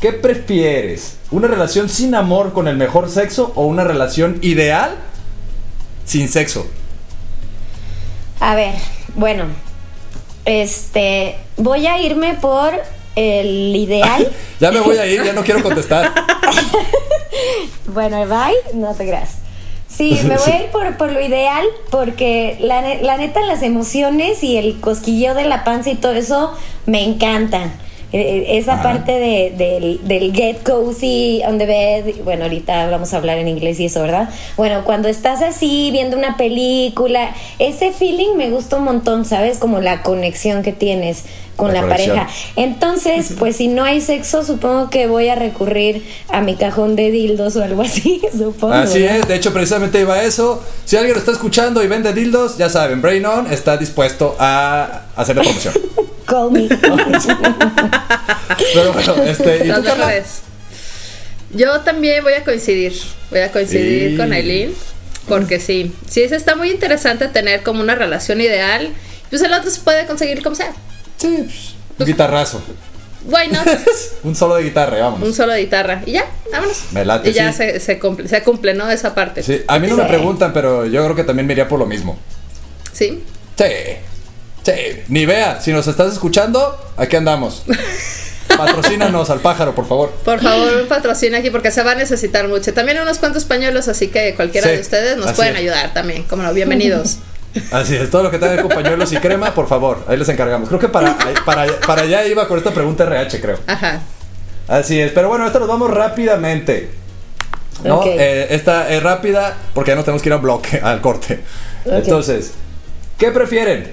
¿Qué 0.00 0.12
prefieres? 0.12 1.16
¿Una 1.30 1.48
relación 1.48 1.88
sin 1.88 2.14
amor 2.14 2.52
con 2.52 2.68
el 2.68 2.76
mejor 2.76 3.08
sexo 3.08 3.52
o 3.56 3.66
una 3.66 3.82
relación 3.82 4.38
ideal 4.42 4.94
sin 6.04 6.28
sexo? 6.28 6.68
A 8.38 8.54
ver, 8.54 8.74
bueno. 9.14 9.46
Este, 10.46 11.36
voy 11.56 11.86
a 11.86 12.00
irme 12.00 12.34
por 12.34 12.72
el 13.14 13.76
ideal. 13.76 14.30
Ya 14.58 14.70
me 14.72 14.80
voy 14.80 14.96
a 14.96 15.04
ir, 15.04 15.22
ya 15.22 15.34
no 15.34 15.42
quiero 15.42 15.62
contestar. 15.62 16.14
Bueno, 17.88 18.26
bye, 18.26 18.74
no 18.74 18.94
te 18.94 19.06
creas. 19.06 19.36
Sí, 19.88 20.18
me 20.24 20.36
voy 20.36 20.52
a 20.52 20.62
ir 20.64 20.66
por, 20.70 20.96
por 20.96 21.12
lo 21.12 21.20
ideal 21.20 21.64
porque 21.90 22.56
la, 22.60 22.82
la 22.96 23.16
neta 23.16 23.40
las 23.42 23.62
emociones 23.62 24.42
y 24.42 24.56
el 24.56 24.80
cosquilleo 24.80 25.34
de 25.34 25.44
la 25.44 25.64
panza 25.64 25.90
y 25.90 25.94
todo 25.94 26.12
eso 26.12 26.54
me 26.86 27.04
encantan. 27.04 27.72
Eh, 28.12 28.20
eh, 28.20 28.58
Esa 28.58 28.74
Ajá. 28.74 28.82
parte 28.84 29.12
de- 29.12 29.52
del, 29.56 30.00
del 30.06 30.32
get 30.32 30.62
cozy 30.62 31.42
on 31.46 31.58
the 31.58 31.66
bed, 31.66 32.14
bueno, 32.24 32.44
ahorita 32.44 32.88
vamos 32.88 33.12
a 33.12 33.16
hablar 33.16 33.38
en 33.38 33.48
inglés 33.48 33.80
y 33.80 33.86
eso, 33.86 34.00
¿verdad? 34.02 34.28
Bueno, 34.56 34.84
cuando 34.84 35.08
estás 35.08 35.42
así 35.42 35.90
viendo 35.90 36.16
una 36.16 36.36
película, 36.36 37.34
ese 37.58 37.92
feeling 37.92 38.36
me 38.36 38.48
gusta 38.50 38.76
un 38.76 38.84
montón, 38.84 39.24
¿sabes? 39.24 39.58
Como 39.58 39.80
la 39.80 40.02
conexión 40.02 40.62
que 40.62 40.72
tienes 40.72 41.24
con 41.56 41.72
La 41.72 41.88
pareja. 41.88 42.28
Entonces, 42.54 43.32
pues 43.38 43.56
si 43.56 43.68
no 43.68 43.82
hay 43.82 44.02
sexo, 44.02 44.44
supongo 44.44 44.90
que 44.90 45.06
voy 45.06 45.28
a 45.28 45.34
recurrir 45.36 46.04
a 46.28 46.42
mi 46.42 46.54
cajón 46.54 46.96
de 46.96 47.10
dildos 47.10 47.56
o 47.56 47.62
algo 47.64 47.80
así, 47.80 48.20
supongo. 48.36 48.74
Así 48.74 49.02
es, 49.02 49.26
de 49.26 49.36
hecho 49.36 49.52
precisamente 49.54 49.98
iba 50.00 50.14
a 50.16 50.22
eso. 50.22 50.62
Si 50.84 50.96
alguien 50.96 51.14
lo 51.14 51.18
está 51.20 51.32
escuchando 51.32 51.82
y 51.82 51.86
vende 51.88 52.12
dildos, 52.12 52.58
ya 52.58 52.68
saben, 52.68 53.00
Brain 53.00 53.24
On 53.24 53.50
está 53.50 53.78
dispuesto 53.78 54.36
a 54.38 55.06
hacer 55.16 55.36
la 55.36 55.42
promoción. 55.42 55.74
Call 56.26 56.50
me. 56.50 56.68
Pero 58.74 58.92
bueno, 58.92 59.14
este, 59.24 59.66
¿y 59.66 59.70
tú. 59.70 59.82
Yo 61.54 61.80
también 61.80 62.22
voy 62.22 62.34
a 62.34 62.44
coincidir. 62.44 62.94
Voy 63.30 63.40
a 63.40 63.50
coincidir 63.52 64.16
con 64.16 64.32
Aileen. 64.32 64.74
Porque 65.28 65.60
sí. 65.60 65.92
Sí, 66.08 66.22
eso 66.22 66.34
está 66.34 66.56
muy 66.56 66.70
interesante 66.70 67.28
tener 67.28 67.62
como 67.62 67.80
una 67.80 67.94
relación 67.94 68.40
ideal. 68.40 68.90
Pues 69.30 69.42
el 69.42 69.52
otro 69.52 69.70
se 69.70 69.80
puede 69.80 70.06
conseguir 70.06 70.42
como 70.42 70.54
sea. 70.54 70.72
Sí, 71.16 71.44
pues, 71.44 71.74
un 71.98 72.06
guitarrazo. 72.06 72.62
Why 73.24 73.48
not? 73.48 73.66
un 74.22 74.36
solo 74.36 74.54
de 74.56 74.64
guitarra, 74.64 74.98
y 74.98 75.24
Un 75.24 75.34
solo 75.34 75.52
de 75.52 75.60
guitarra. 75.60 76.02
Y 76.06 76.12
ya, 76.12 76.26
vámonos. 76.52 76.84
Me 76.92 77.04
late, 77.04 77.30
y 77.30 77.32
ya 77.32 77.50
sí. 77.52 77.58
se, 77.58 77.80
se, 77.80 77.98
cumple, 77.98 78.28
se 78.28 78.42
cumple, 78.42 78.74
¿no? 78.74 78.88
Esa 78.88 79.14
parte. 79.14 79.42
Sí, 79.42 79.62
a 79.66 79.78
mí 79.78 79.88
no 79.88 79.96
me 79.96 80.04
preguntan, 80.04 80.52
pero 80.52 80.86
yo 80.86 81.02
creo 81.04 81.16
que 81.16 81.24
también 81.24 81.46
me 81.46 81.54
iría 81.54 81.66
por 81.66 81.80
lo 81.80 81.86
mismo. 81.86 82.18
Sí. 82.92 83.24
Sí, 83.58 83.64
sí. 84.66 85.02
Ni 85.08 85.24
vea, 85.26 85.60
si 85.60 85.72
nos 85.72 85.86
estás 85.86 86.12
escuchando, 86.12 86.78
aquí 86.96 87.16
andamos. 87.16 87.64
Patrocínanos 88.56 89.28
al 89.30 89.40
pájaro, 89.40 89.74
por 89.74 89.86
favor. 89.86 90.10
Por 90.24 90.40
favor, 90.40 90.72
un 90.82 90.88
patrocinio 90.88 91.38
aquí 91.38 91.50
porque 91.50 91.70
se 91.70 91.82
va 91.82 91.92
a 91.92 91.94
necesitar 91.94 92.48
mucho. 92.48 92.72
También 92.72 93.00
unos 93.00 93.18
cuantos 93.18 93.44
pañuelos, 93.44 93.88
así 93.88 94.08
que 94.08 94.34
cualquiera 94.34 94.68
Sí, 94.68 94.74
de 94.76 94.80
ustedes 94.80 95.16
nos 95.18 95.32
pueden 95.32 95.54
es. 95.54 95.60
ayudar 95.60 95.92
también. 95.92 96.22
Como 96.24 96.42
no, 96.42 96.52
bienvenidos. 96.54 97.18
Así 97.72 97.96
es, 97.96 98.10
todo 98.10 98.22
lo 98.22 98.30
que 98.30 98.38
tenga 98.38 98.60
con 98.60 98.70
pañuelos 98.70 99.10
y 99.12 99.16
crema, 99.16 99.54
por 99.54 99.66
favor, 99.66 100.04
ahí 100.08 100.18
les 100.18 100.28
encargamos. 100.28 100.68
Creo 100.68 100.78
que 100.78 100.88
para, 100.90 101.16
para, 101.46 101.66
para 101.86 102.02
allá 102.02 102.26
iba 102.26 102.46
con 102.48 102.58
esta 102.58 102.70
pregunta 102.70 103.04
RH, 103.04 103.40
creo. 103.40 103.58
Ajá. 103.66 104.02
Así 104.68 105.00
es, 105.00 105.10
pero 105.12 105.28
bueno, 105.28 105.46
esto 105.46 105.58
nos 105.58 105.68
vamos 105.68 105.90
rápidamente. 105.90 106.90
¿No? 107.82 108.02
Eh, 108.04 108.48
esta 108.50 108.90
es 108.90 109.02
rápida 109.02 109.56
porque 109.74 109.90
ya 109.92 109.94
nos 109.96 110.04
tenemos 110.04 110.22
que 110.22 110.28
ir 110.28 110.32
a 110.34 110.36
bloque, 110.36 110.80
al 110.82 111.00
corte. 111.00 111.40
Entonces, 111.86 112.52
¿qué 113.18 113.30
prefieren? 113.30 113.90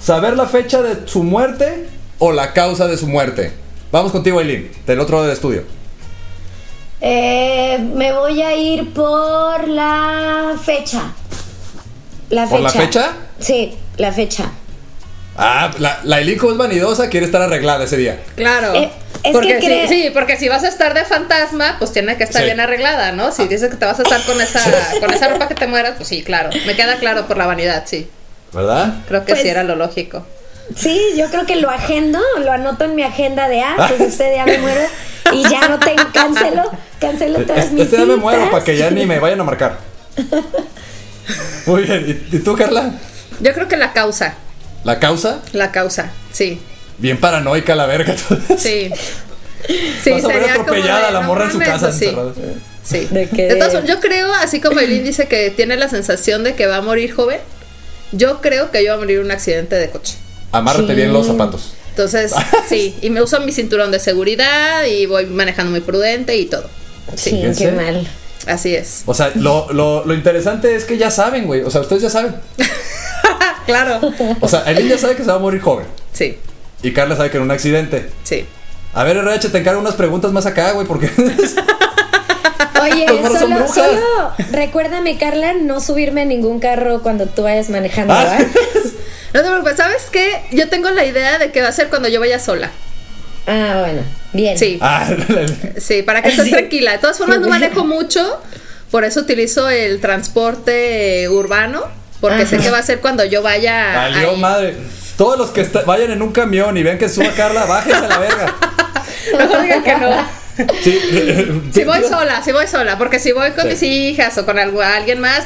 ¿Saber 0.00 0.36
la 0.36 0.46
fecha 0.46 0.82
de 0.82 1.06
su 1.08 1.22
muerte 1.22 1.88
o 2.18 2.32
la 2.32 2.52
causa 2.52 2.86
de 2.86 2.96
su 2.96 3.06
muerte? 3.08 3.52
Vamos 3.90 4.12
contigo, 4.12 4.38
Aileen, 4.38 4.70
del 4.86 5.00
otro 5.00 5.16
lado 5.16 5.26
del 5.26 5.34
estudio. 5.34 5.64
Eh, 7.00 7.78
me 7.94 8.12
voy 8.12 8.42
a 8.42 8.54
ir 8.56 8.92
por 8.92 9.68
la 9.68 10.54
fecha. 10.64 11.12
La 12.30 12.42
fecha. 12.46 12.50
¿Por 12.50 12.60
la 12.62 12.70
fecha? 12.70 13.12
Sí, 13.38 13.76
la 13.96 14.12
fecha. 14.12 14.50
Ah, 15.36 15.70
la, 15.78 16.00
la 16.02 16.16
Aileen 16.16 16.38
como 16.38 16.52
es 16.52 16.58
vanidosa 16.58 17.08
quiere 17.08 17.24
estar 17.26 17.40
arreglada 17.40 17.84
ese 17.84 17.96
día. 17.96 18.20
Claro. 18.36 18.74
Eh, 18.74 18.90
es 19.22 19.32
porque 19.32 19.58
que 19.58 19.86
sí, 19.88 19.94
sí, 20.04 20.10
porque 20.12 20.36
si 20.36 20.48
vas 20.48 20.64
a 20.64 20.68
estar 20.68 20.94
de 20.94 21.04
fantasma, 21.04 21.76
pues 21.78 21.92
tiene 21.92 22.16
que 22.16 22.24
estar 22.24 22.42
Sí. 22.42 22.46
bien 22.46 22.60
arreglada, 22.60 23.12
¿no? 23.12 23.30
Si 23.32 23.46
dices 23.46 23.70
que 23.70 23.76
te 23.76 23.84
vas 23.86 23.98
a 24.00 24.02
estar 24.02 24.20
con 24.24 24.40
esa, 24.40 24.60
con 25.00 25.12
esa 25.12 25.28
ropa 25.28 25.48
que 25.48 25.54
te 25.54 25.66
mueras, 25.66 25.94
pues 25.96 26.08
sí, 26.08 26.22
claro. 26.22 26.50
Me 26.66 26.74
queda 26.76 26.98
claro 26.98 27.26
por 27.26 27.36
la 27.36 27.46
vanidad, 27.46 27.84
sí. 27.86 28.08
¿Verdad? 28.52 28.94
Creo 29.08 29.24
que 29.24 29.32
Pues- 29.32 29.42
sí 29.42 29.48
era 29.48 29.62
lo 29.64 29.74
lógico. 29.76 30.26
Sí, 30.76 31.00
yo 31.16 31.30
creo 31.30 31.46
que 31.46 31.56
lo 31.56 31.70
agendo, 31.70 32.20
lo 32.40 32.52
anoto 32.52 32.84
en 32.84 32.94
mi 32.94 33.02
agenda 33.02 33.48
de, 33.48 33.60
ah, 33.62 33.74
pues 33.88 34.00
este 34.00 34.30
día 34.32 34.44
me 34.44 34.58
muero 34.58 34.80
y 35.32 35.42
ya 35.48 35.66
no 35.68 35.78
tengo, 35.78 36.02
cancelo, 36.12 36.70
cancelo 37.00 37.40
todas 37.40 37.58
Este, 37.64 37.74
mis 37.74 37.84
este 37.84 37.96
día 37.96 38.04
me 38.06 38.16
muero 38.16 38.50
para 38.50 38.64
que 38.64 38.76
ya 38.76 38.90
ni 38.90 39.06
me 39.06 39.18
vayan 39.18 39.40
a 39.40 39.44
marcar. 39.44 39.78
Muy 41.66 41.82
bien, 41.82 42.26
¿y, 42.32 42.36
y 42.36 42.38
tú, 42.40 42.56
Carla? 42.56 42.92
Yo 43.40 43.52
creo 43.54 43.68
que 43.68 43.76
la 43.76 43.92
causa, 43.92 44.34
¿La 44.84 44.98
causa? 44.98 45.40
la 45.52 45.70
causa, 45.72 46.10
sí, 46.32 46.60
Bien 46.98 47.18
paranoica 47.18 47.74
la 47.76 47.86
verga. 47.86 48.14
sí. 48.56 48.90
Sí, 50.02 50.12
Vas 50.12 50.24
a 50.24 50.28
ver 50.28 50.50
atropellada 50.50 51.08
de, 51.08 51.12
la 51.14 51.20
no 51.20 51.26
morra 51.26 51.46
en 51.46 51.50
su 51.50 51.58
casa. 51.58 51.92
sí. 51.92 52.14
Sí. 52.84 53.08
De 53.10 53.26
De 53.26 53.56
todas 53.56 53.84
yo 53.84 53.98
creo, 54.00 54.32
así 54.34 54.60
como 54.60 54.78
Eileen 54.78 55.02
dice 55.02 55.26
que 55.26 55.50
tiene 55.50 55.76
la 55.76 55.88
sensación 55.88 56.44
de 56.44 56.54
que 56.54 56.66
va 56.68 56.76
a 56.76 56.80
morir 56.80 57.12
joven, 57.12 57.40
yo 58.12 58.40
creo 58.40 58.70
que 58.70 58.84
yo 58.84 58.92
voy 58.92 58.96
a 58.96 59.00
morir 59.04 59.18
en 59.18 59.24
un 59.26 59.30
accidente 59.30 59.76
de 59.76 59.90
coche. 59.90 60.14
Amárrate 60.52 60.88
Sí. 60.88 60.94
bien 60.94 61.12
los 61.12 61.26
zapatos. 61.26 61.74
Entonces, 61.90 62.32
sí, 62.68 62.96
y 63.02 63.10
me 63.10 63.20
uso 63.22 63.40
mi 63.40 63.52
cinturón 63.52 63.90
de 63.90 63.98
seguridad 64.00 64.84
y 64.84 65.06
voy 65.06 65.26
manejando 65.26 65.70
muy 65.70 65.80
prudente 65.80 66.36
y 66.36 66.46
todo. 66.46 66.68
Sí, 67.16 67.30
Fíjense. 67.30 67.64
qué 67.66 67.72
mal. 67.72 68.06
Así 68.46 68.74
es. 68.74 69.02
O 69.06 69.14
sea, 69.14 69.32
lo, 69.34 69.70
lo, 69.72 70.04
lo 70.06 70.14
interesante 70.14 70.74
es 70.74 70.84
que 70.84 70.96
ya 70.96 71.10
saben, 71.10 71.46
güey. 71.46 71.62
O 71.62 71.70
sea, 71.70 71.80
ustedes 71.80 72.02
ya 72.02 72.10
saben. 72.10 72.34
Claro. 73.66 74.00
O 74.40 74.48
sea, 74.48 74.62
Aileen 74.64 74.88
ya 74.88 74.96
sabe 74.96 75.14
que 75.14 75.22
se 75.22 75.28
va 75.28 75.34
a 75.34 75.38
morir 75.38 75.60
joven. 75.60 75.86
Sí, 76.14 76.38
Y 76.82 76.92
Carla 76.94 77.16
sabe 77.16 77.30
que 77.30 77.36
en 77.36 77.42
un 77.42 77.50
accidente. 77.50 78.08
sí. 78.24 78.46
A 78.94 79.04
ver, 79.04 79.18
RH, 79.18 79.50
te 79.50 79.58
encargo 79.58 79.78
unas 79.78 79.94
preguntas 79.94 80.32
más 80.32 80.46
acá, 80.46 80.72
güey, 80.72 80.86
porque. 80.86 81.10
Oye, 82.92 83.06
solo, 83.38 83.68
solo 83.68 84.32
recuérdame, 84.50 85.18
Carla, 85.18 85.52
no 85.54 85.80
subirme 85.80 86.22
a 86.22 86.24
ningún 86.24 86.60
carro 86.60 87.02
cuando 87.02 87.26
tú 87.26 87.42
vayas 87.42 87.68
manejando, 87.70 88.14
Ah. 88.14 88.38
No 89.34 89.42
te 89.42 89.46
preocupes, 89.48 89.76
¿sabes 89.76 90.04
qué? 90.10 90.42
Yo 90.52 90.68
tengo 90.70 90.88
la 90.90 91.04
idea 91.04 91.38
de 91.38 91.52
que 91.52 91.60
va 91.60 91.68
a 91.68 91.72
ser 91.72 91.88
cuando 91.90 92.08
yo 92.08 92.18
vaya 92.18 92.38
sola. 92.40 92.70
Ah, 93.46 93.76
bueno, 93.80 94.00
bien. 94.32 94.56
Sí, 94.58 94.78
ah, 94.80 95.06
sí, 95.78 96.02
para 96.02 96.22
que 96.22 96.28
estés 96.30 96.46
Sí. 96.46 96.50
tranquila. 96.50 96.92
De 96.92 96.98
todas 96.98 97.18
formas, 97.18 97.38
no 97.40 97.48
manejo 97.48 97.84
mucho, 97.84 98.40
por 98.90 99.04
eso 99.04 99.20
utilizo 99.20 99.68
el 99.68 100.00
transporte 100.00 101.28
urbano, 101.28 101.84
porque 102.20 102.46
sé 102.46 102.56
que 102.58 102.70
va 102.70 102.78
a 102.78 102.82
ser 102.82 103.00
cuando 103.00 103.24
yo 103.24 103.42
vaya. 103.42 103.92
Valió 103.94 104.30
ahí. 104.30 104.36
madre. 104.38 104.76
Todos 105.18 105.36
los 105.38 105.50
que 105.50 105.64
vayan 105.84 106.10
en 106.12 106.22
un 106.22 106.32
camión 106.32 106.76
y 106.76 106.82
vean 106.82 106.96
que 106.96 107.08
suba 107.08 107.30
Carla, 107.36 107.64
bájense 107.66 108.04
a 108.04 108.08
la 108.08 108.18
verga. 108.18 108.54
Mejor 109.36 109.62
digan 109.62 109.82
que 109.82 109.94
no. 109.96 110.10
Sí. 110.82 110.98
Si 111.72 111.84
voy 111.84 112.00
sola, 112.08 112.42
si 112.42 112.52
voy 112.52 112.66
sola, 112.66 112.98
porque 112.98 113.18
si 113.18 113.32
voy 113.32 113.50
con 113.52 113.62
Sí. 113.64 113.68
mis 113.70 113.82
hijas 113.82 114.36
o 114.38 114.44
con 114.46 114.58
algo- 114.58 114.82
alguien 114.82 115.20
más, 115.20 115.44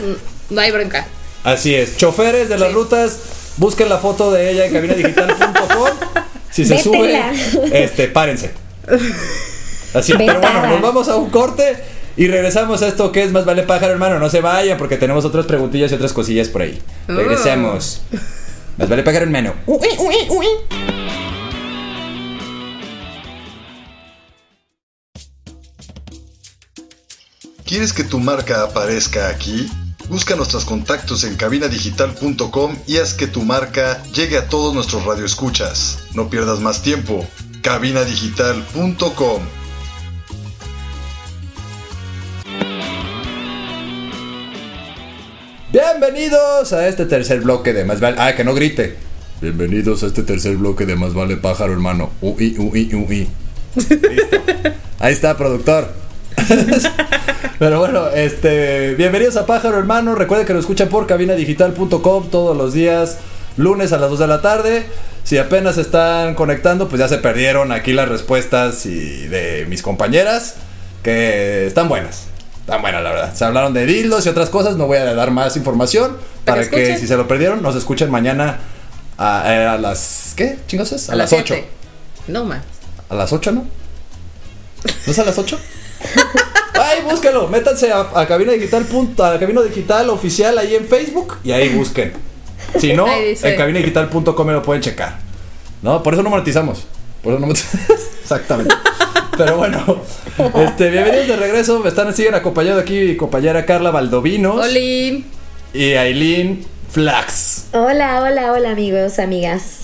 no 0.51 0.61
hay 0.61 0.71
bronca. 0.71 1.07
Así 1.45 1.75
es. 1.75 1.97
Choferes 1.97 2.49
de 2.49 2.59
las 2.59 2.69
Sí. 2.69 2.75
rutas, 2.75 3.19
busquen 3.57 3.89
la 3.89 3.99
foto 3.99 4.31
de 4.31 4.51
ella 4.51 4.67
en 4.67 4.73
cabinadigital.com. 4.73 5.89
Si 6.51 6.65
se 6.65 6.79
sube, 6.79 7.21
este, 7.73 8.09
párense. 8.09 8.51
Así, 9.95 10.15
pero 10.17 10.41
bueno, 10.41 10.67
nos 10.69 10.81
vamos 10.81 11.09
a 11.09 11.17
un 11.17 11.31
corte 11.31 11.77
y 12.17 12.29
regresamos 12.29 12.83
a 12.83 12.89
esto 12.89 13.11
que 13.13 13.23
es 13.23 13.33
más 13.33 13.45
vale 13.45 13.63
pájaro, 13.63 13.93
hermano. 13.93 14.19
No 14.19 14.29
se 14.31 14.41
vayan 14.41 14.79
porque 14.79 14.97
tenemos 14.97 15.25
otras 15.25 15.47
preguntillas 15.47 15.91
y 15.93 15.95
otras 15.95 16.13
cosillas 16.13 16.49
por 16.49 16.63
ahí. 16.63 16.81
Oh. 17.09 17.13
Regresamos. 17.13 18.03
Más 18.79 18.89
vale 18.89 19.03
pájaro, 19.03 19.25
hermano. 19.25 19.55
Uy, 19.67 19.89
uy, 19.99 20.15
uy. 20.31 20.47
¿Quieres 27.73 27.95
que 27.95 28.05
tu 28.05 28.21
marca 28.21 28.65
aparezca 28.65 29.31
aquí? 29.31 29.67
Busca 30.11 30.37
nuestros 30.37 30.67
contactos 30.67 31.25
en 31.25 31.37
cabinadigital.com 31.37 32.77
y 32.87 32.99
haz 32.99 33.15
que 33.15 33.27
tu 33.27 33.41
marca 33.41 34.03
llegue 34.13 34.37
a 34.37 34.47
todos 34.47 34.75
nuestros 34.75 35.07
radioescuchas. 35.07 36.01
No 36.13 36.29
pierdas 36.29 36.61
más 36.61 36.83
tiempo. 36.83 37.27
cabinadigital.com 37.63 39.43
Bienvenidos 45.73 46.75
a 46.75 46.87
este 46.87 47.07
tercer 47.07 47.41
bloque 47.41 47.73
de 47.73 47.87
Más 47.87 48.01
vale. 48.01 48.19
Ah, 48.21 48.35
que 48.35 48.45
no 48.45 48.53
grite. 48.53 48.99
Bienvenidos 49.41 50.03
a 50.03 50.09
este 50.09 50.23
tercer 50.25 50.59
bloque 50.59 50.85
de 50.85 50.95
Más 50.95 51.15
vale 51.15 51.39
pájaro, 51.39 51.73
hermano. 51.73 52.11
Uy, 52.21 52.55
uy, 52.59 52.95
uy. 52.95 53.29
Listo. 53.77 54.37
Ahí 54.99 55.15
está, 55.15 55.39
productor. 55.39 56.02
Pero 57.59 57.79
bueno, 57.79 58.09
este, 58.09 58.95
bienvenidos 58.95 59.37
a 59.37 59.47
Pájaro 59.47 59.79
Hermano. 59.79 60.15
Recuerden 60.15 60.47
que 60.47 60.53
nos 60.53 60.61
escuchan 60.61 60.89
por 60.89 61.07
cabinadigital.com 61.07 62.31
todos 62.31 62.57
los 62.57 62.73
días, 62.73 63.19
lunes 63.57 63.93
a 63.93 63.99
las 63.99 64.11
2 64.11 64.19
de 64.19 64.27
la 64.27 64.43
tarde. 64.43 64.87
Si 65.25 65.39
apenas 65.39 65.79
están 65.79 66.35
conectando, 66.35 66.89
pues 66.89 67.01
ya 67.01 67.09
se 67.09 67.19
perdieron 67.19 67.71
aquí 67.73 67.93
las 67.93 68.09
respuestas 68.09 68.87
y 68.87 69.27
de 69.29 69.67
mis 69.69 69.83
compañeras, 69.83 70.57
que 71.03 71.67
están 71.67 71.89
buenas. 71.89 72.27
Están 72.61 72.83
buenas, 72.83 73.03
la 73.03 73.11
verdad. 73.11 73.35
Se 73.35 73.45
hablaron 73.45 73.75
de 73.75 73.87
dildos 73.87 74.27
y 74.27 74.29
otras 74.29 74.49
cosas. 74.49 74.77
No 74.77 74.87
voy 74.87 74.99
a 74.99 75.15
dar 75.15 75.31
más 75.31 75.57
información 75.57 76.17
Para 76.45 76.63
para 76.63 76.71
que 76.71 76.97
si 76.97 77.07
se 77.07 77.17
lo 77.17 77.27
perdieron, 77.29 77.63
nos 77.63 77.77
escuchen 77.77 78.11
mañana 78.11 78.59
a, 79.19 79.45
eh, 79.53 79.67
a 79.67 79.79
las. 79.79 80.35
¿Qué? 80.37 80.59
¿Chingos 80.67 80.93
es? 80.93 81.11
A, 81.11 81.15
las 81.15 81.33
8. 81.33 81.45
siete. 81.47 81.69
No 82.29 82.45
más. 82.45 82.63
¿A 83.09 83.15
las 83.15 83.33
8 83.33 83.53
no? 83.53 83.67
¿No 85.07 85.13
es 85.13 85.19
a 85.19 85.25
las 85.25 85.39
8? 85.39 85.59
Ay, 86.75 87.01
búsquelo, 87.09 87.49
métanse 87.49 87.93
a, 87.93 88.01
a 88.15 88.27
cabina 88.27 88.53
digital 88.53 88.85
punto- 88.85 89.25
a 89.25 89.39
cabina 89.39 89.63
digital 89.63 90.11
oficial 90.11 90.57
ahí 90.59 90.75
en 90.75 90.87
Facebook 90.87 91.37
y 91.45 91.53
ahí 91.53 91.69
busquen. 91.69 92.13
Si 92.79 92.93
no, 92.95 93.07
en 93.09 93.57
cabinadigital.com 93.57 94.47
me 94.47 94.53
lo 94.55 94.63
pueden 94.63 94.83
checar. 94.83 95.19
No, 95.83 96.03
por 96.03 96.15
eso 96.15 96.23
no 96.23 96.31
monetizamos. 96.31 96.85
Por 97.23 97.33
eso 97.33 97.41
no 97.41 97.47
monetizamos. 97.49 97.87
Exactamente. 98.23 98.75
Pero 99.37 99.57
bueno, 99.57 100.03
este, 100.57 100.91
bienvenidos 100.91 101.29
de 101.29 101.37
regreso. 101.37 101.81
Me 101.81 101.89
están 101.89 102.15
siguen 102.15 102.35
acompañando 102.35 102.81
aquí 102.81 102.99
mi 102.99 103.17
compañera 103.17 103.65
Carla 103.67 103.91
Valdovinos 103.91 104.65
Oli. 104.65 105.25
y 105.75 105.93
Aileen 105.95 106.65
Flax. 106.91 107.67
Hola, 107.73 108.21
hola, 108.23 108.53
hola, 108.53 108.71
amigos, 108.71 109.19
amigas. 109.19 109.81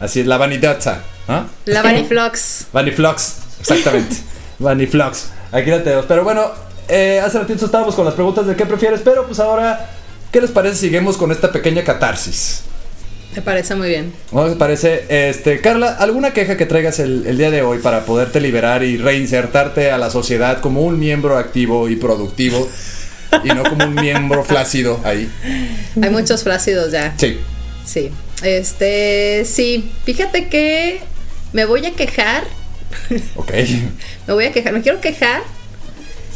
Así 0.00 0.20
es, 0.20 0.26
la 0.26 0.36
vanidadza. 0.36 1.02
¿ah? 1.28 1.44
La 1.64 1.82
Vaniflox. 1.82 2.66
Vaniflux, 2.72 3.36
exactamente. 3.60 4.16
Vaniflux. 4.58 5.30
Aquí 5.52 5.70
la 5.70 5.82
tenemos. 5.82 6.06
Pero 6.06 6.24
bueno, 6.24 6.50
eh, 6.88 7.20
hace 7.24 7.38
ratito 7.38 7.64
estábamos 7.64 7.94
con 7.94 8.04
las 8.04 8.14
preguntas 8.14 8.46
de 8.46 8.56
qué 8.56 8.66
prefieres, 8.66 9.00
pero 9.04 9.26
pues 9.26 9.40
ahora, 9.40 9.90
¿qué 10.32 10.40
les 10.40 10.50
parece? 10.50 10.76
si 10.76 10.86
Seguimos 10.86 11.16
con 11.16 11.32
esta 11.32 11.50
pequeña 11.52 11.82
catarsis. 11.84 12.62
Me 13.34 13.42
parece 13.42 13.74
muy 13.74 13.88
bien. 13.88 14.14
¿No 14.32 14.46
les 14.46 14.56
parece? 14.56 15.04
Este, 15.08 15.60
Carla, 15.60 15.96
¿alguna 15.98 16.32
queja 16.32 16.56
que 16.56 16.64
traigas 16.64 16.98
el, 17.00 17.26
el 17.26 17.36
día 17.36 17.50
de 17.50 17.60
hoy 17.60 17.78
para 17.78 18.06
poderte 18.06 18.40
liberar 18.40 18.82
y 18.82 18.96
reinsertarte 18.96 19.90
a 19.90 19.98
la 19.98 20.08
sociedad 20.08 20.60
como 20.60 20.80
un 20.82 20.98
miembro 20.98 21.36
activo 21.36 21.88
y 21.90 21.96
productivo 21.96 22.66
y 23.44 23.48
no 23.48 23.62
como 23.64 23.84
un 23.84 23.94
miembro 24.00 24.42
flácido 24.42 25.00
ahí? 25.04 25.30
Hay 26.00 26.10
muchos 26.10 26.44
flácidos 26.44 26.92
ya. 26.92 27.14
Sí. 27.18 27.38
Sí. 27.84 28.10
Este, 28.42 29.44
sí. 29.44 29.90
Fíjate 30.04 30.48
que 30.48 31.00
me 31.52 31.64
voy 31.64 31.84
a 31.86 31.92
quejar. 31.92 32.44
Ok. 33.36 33.52
Me 34.26 34.34
voy 34.34 34.44
a 34.46 34.52
quejar. 34.52 34.72
Me 34.72 34.82
quiero 34.82 35.00
quejar 35.00 35.42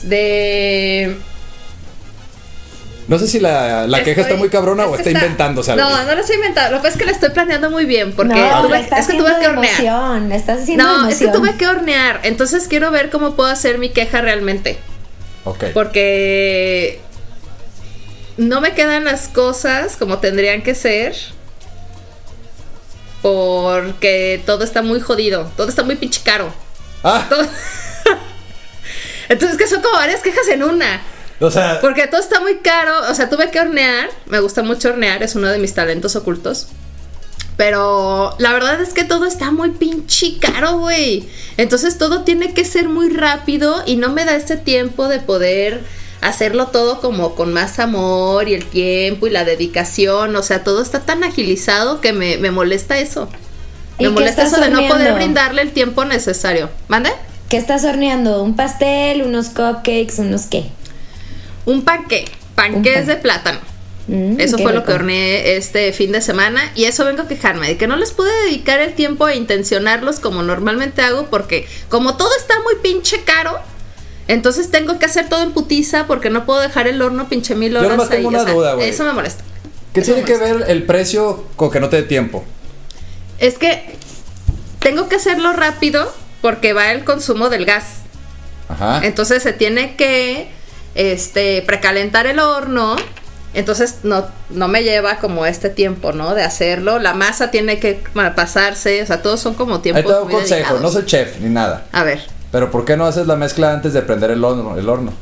de. 0.02 1.16
No 3.08 3.18
sé 3.18 3.26
si 3.26 3.40
la, 3.40 3.88
la 3.88 4.04
queja 4.04 4.20
está 4.20 4.36
muy 4.36 4.50
cabrona 4.50 4.86
o 4.86 4.94
es 4.94 5.00
está 5.00 5.10
inventándose 5.10 5.72
algo. 5.72 5.82
No, 5.88 6.04
no 6.04 6.14
lo 6.14 6.20
estoy 6.20 6.36
inventando. 6.36 6.70
Lo 6.70 6.76
que 6.76 6.82
pasa 6.88 6.92
es 6.94 6.98
que 7.00 7.06
la 7.06 7.12
estoy 7.12 7.30
planeando 7.30 7.68
muy 7.68 7.84
bien. 7.84 8.12
Porque 8.12 8.34
no, 8.36 8.62
tuve- 8.62 8.78
es 8.96 9.06
que 9.08 9.14
tuve 9.18 9.32
que 9.40 9.46
hornear. 9.48 9.74
emoción, 9.80 10.28
la 10.28 10.36
estás 10.36 10.60
haciendo 10.62 10.84
de 10.86 10.90
No, 11.02 11.08
es 11.08 11.18
que 11.18 11.26
tuve 11.28 11.56
que 11.56 11.66
hornear. 11.66 12.20
Entonces 12.22 12.68
quiero 12.68 12.92
ver 12.92 13.10
cómo 13.10 13.34
puedo 13.34 13.48
hacer 13.50 13.78
mi 13.78 13.88
queja 13.88 14.20
realmente. 14.20 14.78
Ok. 15.44 15.64
Porque 15.74 17.00
no 18.36 18.60
me 18.60 18.74
quedan 18.74 19.04
las 19.04 19.26
cosas 19.26 19.96
como 19.96 20.18
tendrían 20.18 20.62
que 20.62 20.76
ser. 20.76 21.16
Porque 23.22 24.42
todo 24.46 24.64
está 24.64 24.82
muy 24.82 25.00
jodido. 25.00 25.50
Todo 25.56 25.68
está 25.68 25.82
muy 25.82 25.96
pinche 25.96 26.22
caro. 26.24 26.52
Ah, 27.04 27.26
Todo- 27.28 27.46
Entonces, 29.28 29.56
que 29.58 29.66
son 29.68 29.80
como 29.82 29.94
varias 29.96 30.22
quejas 30.22 30.48
en 30.48 30.62
una. 30.62 31.02
o 31.40 31.50
sea, 31.50 31.80
Porque 31.80 32.06
todo 32.06 32.20
está 32.20 32.40
muy 32.40 32.58
caro. 32.58 32.92
O 33.10 33.14
sea, 33.14 33.28
tuve 33.30 33.50
que 33.50 33.60
hornear. 33.60 34.08
Me 34.26 34.40
gusta 34.40 34.62
mucho 34.62 34.88
hornear. 34.88 35.22
Es 35.22 35.34
uno 35.34 35.48
de 35.48 35.58
mis 35.58 35.74
talentos 35.74 36.16
ocultos. 36.16 36.68
Pero 37.56 38.34
la 38.38 38.52
verdad 38.54 38.80
es 38.80 38.94
que 38.94 39.04
todo 39.04 39.26
está 39.26 39.50
muy 39.50 39.70
pinche 39.70 40.38
caro, 40.38 40.78
güey. 40.78 41.28
Entonces 41.58 41.98
todo 41.98 42.22
tiene 42.24 42.54
que 42.54 42.64
ser 42.64 42.88
muy 42.88 43.10
rápido 43.10 43.82
y 43.86 43.96
no 43.96 44.08
me 44.10 44.24
da 44.24 44.34
ese 44.34 44.56
tiempo 44.56 45.08
de 45.08 45.18
poder 45.20 45.82
hacerlo 46.20 46.68
todo 46.68 47.00
como 47.00 47.34
con 47.34 47.52
más 47.52 47.78
amor 47.78 48.48
y 48.48 48.54
el 48.54 48.66
tiempo 48.66 49.26
y 49.26 49.30
la 49.30 49.44
dedicación. 49.44 50.34
O 50.36 50.42
sea, 50.42 50.64
todo 50.64 50.82
está 50.82 51.00
tan 51.00 51.24
agilizado 51.24 52.00
que 52.00 52.12
me, 52.12 52.36
me 52.38 52.50
molesta 52.50 52.98
eso. 52.98 53.28
¿Y 53.98 54.04
Me 54.04 54.10
molesta 54.10 54.44
eso 54.44 54.60
de 54.60 54.70
no 54.70 54.86
poder 54.88 55.12
brindarle 55.14 55.62
el 55.62 55.72
tiempo 55.72 56.04
necesario. 56.04 56.70
¿Mande? 56.88 57.10
¿Qué 57.50 57.56
estás 57.56 57.84
horneando? 57.84 58.42
¿Un 58.42 58.56
pastel? 58.56 59.22
¿Unos 59.22 59.48
cupcakes? 59.48 60.18
¿Unos 60.18 60.42
qué? 60.46 60.64
Un 61.66 61.82
panque. 61.82 62.24
Panqués 62.54 62.98
pan. 62.98 63.06
de 63.06 63.16
plátano. 63.16 63.60
Mm, 64.06 64.40
Eso 64.40 64.58
fue 64.58 64.72
lo 64.72 64.84
que 64.84 64.92
horneé 64.92 65.56
este 65.56 65.92
fin 65.92 66.10
de 66.12 66.20
semana 66.20 66.72
y 66.74 66.84
eso 66.84 67.04
vengo 67.04 67.22
a 67.22 67.28
quejarme 67.28 67.68
de 67.68 67.76
que 67.76 67.86
no 67.86 67.96
les 67.96 68.12
pude 68.12 68.30
dedicar 68.46 68.80
el 68.80 68.94
tiempo 68.94 69.26
a 69.26 69.34
intencionarlos 69.34 70.20
como 70.20 70.42
normalmente 70.42 71.02
hago 71.02 71.26
porque 71.26 71.68
como 71.88 72.16
todo 72.16 72.30
está 72.36 72.54
muy 72.62 72.74
pinche 72.82 73.22
caro, 73.24 73.58
entonces 74.32 74.70
tengo 74.70 74.98
que 74.98 75.06
hacer 75.06 75.28
todo 75.28 75.42
en 75.42 75.52
putiza 75.52 76.06
porque 76.06 76.30
no 76.30 76.46
puedo 76.46 76.60
dejar 76.60 76.86
el 76.88 77.00
horno 77.02 77.28
pinche 77.28 77.54
mil 77.54 77.72
Yo 77.72 77.78
horas 77.80 77.90
nomás 77.92 78.08
tengo 78.08 78.28
ahí, 78.28 78.34
una 78.34 78.42
o 78.42 78.44
sea, 78.44 78.54
duda, 78.54 78.74
güey. 78.74 78.88
Eso 78.88 79.04
me 79.04 79.12
molesta. 79.12 79.44
¿qué 79.92 80.00
Eso 80.00 80.12
tiene 80.14 80.26
que 80.26 80.36
ver 80.36 80.64
el 80.68 80.84
precio 80.84 81.44
con 81.56 81.70
que 81.70 81.80
no 81.80 81.88
te 81.88 81.96
dé 81.96 82.02
tiempo? 82.04 82.44
Es 83.38 83.58
que 83.58 83.96
tengo 84.78 85.08
que 85.08 85.16
hacerlo 85.16 85.52
rápido 85.52 86.12
porque 86.42 86.72
va 86.72 86.92
el 86.92 87.04
consumo 87.04 87.48
del 87.48 87.64
gas. 87.66 87.86
Ajá. 88.68 89.00
Entonces 89.04 89.42
se 89.42 89.52
tiene 89.52 89.96
que 89.96 90.48
este 90.94 91.62
precalentar 91.62 92.26
el 92.26 92.38
horno. 92.38 92.96
Entonces 93.52 93.96
no, 94.04 94.26
no 94.50 94.68
me 94.68 94.84
lleva 94.84 95.16
como 95.16 95.44
este 95.44 95.70
tiempo, 95.70 96.12
¿no? 96.12 96.34
De 96.36 96.44
hacerlo. 96.44 97.00
La 97.00 97.14
masa 97.14 97.50
tiene 97.50 97.80
que 97.80 98.00
pasarse. 98.36 99.02
O 99.02 99.06
sea, 99.06 99.22
todos 99.22 99.40
son 99.40 99.54
como 99.54 99.76
Ahí 99.76 99.80
tiempos. 99.82 100.04
te 100.04 100.12
doy 100.12 100.22
un 100.24 100.30
consejo, 100.30 100.54
dedicados. 100.54 100.80
no 100.82 100.90
soy 100.90 101.04
chef 101.04 101.38
ni 101.40 101.48
nada. 101.48 101.86
A 101.90 102.04
ver. 102.04 102.20
Pero 102.52 102.70
¿por 102.70 102.84
qué 102.84 102.96
no 102.96 103.06
haces 103.06 103.26
la 103.26 103.36
mezcla 103.36 103.72
antes 103.72 103.92
de 103.92 104.02
prender 104.02 104.30
el 104.30 104.42
horno? 104.44 104.76
El 104.76 104.88
horno? 104.88 105.12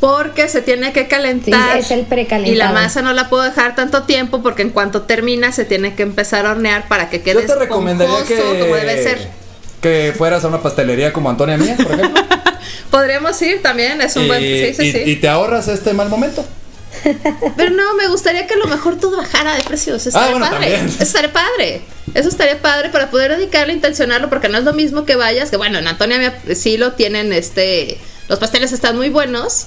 Porque 0.00 0.48
se 0.48 0.62
tiene 0.62 0.92
que 0.92 1.06
calentar. 1.06 1.74
Sí, 1.74 1.78
es 1.78 1.90
el 1.92 2.06
precalentado. 2.06 2.52
Y 2.52 2.56
la 2.56 2.72
masa 2.72 3.02
no 3.02 3.12
la 3.12 3.28
puedo 3.28 3.44
dejar 3.44 3.76
tanto 3.76 4.02
tiempo 4.02 4.42
porque 4.42 4.62
en 4.62 4.70
cuanto 4.70 5.02
termina 5.02 5.52
se 5.52 5.64
tiene 5.64 5.94
que 5.94 6.02
empezar 6.02 6.44
a 6.46 6.50
hornear 6.52 6.88
para 6.88 7.08
que 7.08 7.22
quede 7.22 7.42
Yo 7.42 7.46
te 7.46 7.54
recomendaría 7.54 8.12
esponjoso 8.18 8.52
que, 8.52 8.58
como 8.58 8.74
debe 8.74 9.02
ser. 9.02 9.28
que 9.80 10.12
fueras 10.18 10.44
a 10.44 10.48
una 10.48 10.60
pastelería 10.60 11.12
como 11.12 11.30
Antonia 11.30 11.56
Mía, 11.56 11.76
por 11.80 11.92
ejemplo. 11.92 12.20
Podríamos 12.90 13.40
ir 13.42 13.62
también, 13.62 14.00
es 14.00 14.16
un 14.16 14.24
y, 14.24 14.26
buen. 14.26 14.40
Sí, 14.40 14.74
sí, 14.74 14.82
y- 14.88 14.92
sí. 14.92 15.02
y 15.06 15.16
te 15.16 15.28
ahorras 15.28 15.68
este 15.68 15.92
mal 15.94 16.08
momento. 16.08 16.44
Pero 17.56 17.70
no, 17.70 17.94
me 17.94 18.08
gustaría 18.08 18.46
que 18.46 18.54
a 18.54 18.58
lo 18.58 18.66
mejor 18.66 18.98
todo 18.98 19.16
bajara 19.16 19.54
de 19.56 19.62
precios. 19.62 20.04
Ah, 20.06 20.08
estaría 20.08 20.30
bueno, 20.38 20.50
padre. 20.50 20.74
Eso 20.76 20.96
estaría 21.02 21.32
padre. 21.32 21.82
Eso 22.14 22.28
estaría 22.28 22.60
padre 22.60 22.90
para 22.90 23.10
poder 23.10 23.36
dedicarle, 23.36 23.72
intencionarlo, 23.72 24.28
porque 24.28 24.48
no 24.48 24.58
es 24.58 24.64
lo 24.64 24.72
mismo 24.72 25.04
que 25.04 25.16
vayas, 25.16 25.50
que 25.50 25.56
bueno, 25.56 25.78
en 25.78 25.86
Antonia 25.88 26.40
sí 26.54 26.76
lo 26.76 26.92
tienen, 26.92 27.32
este, 27.32 27.98
los 28.28 28.38
pasteles 28.38 28.72
están 28.72 28.96
muy 28.96 29.08
buenos, 29.08 29.66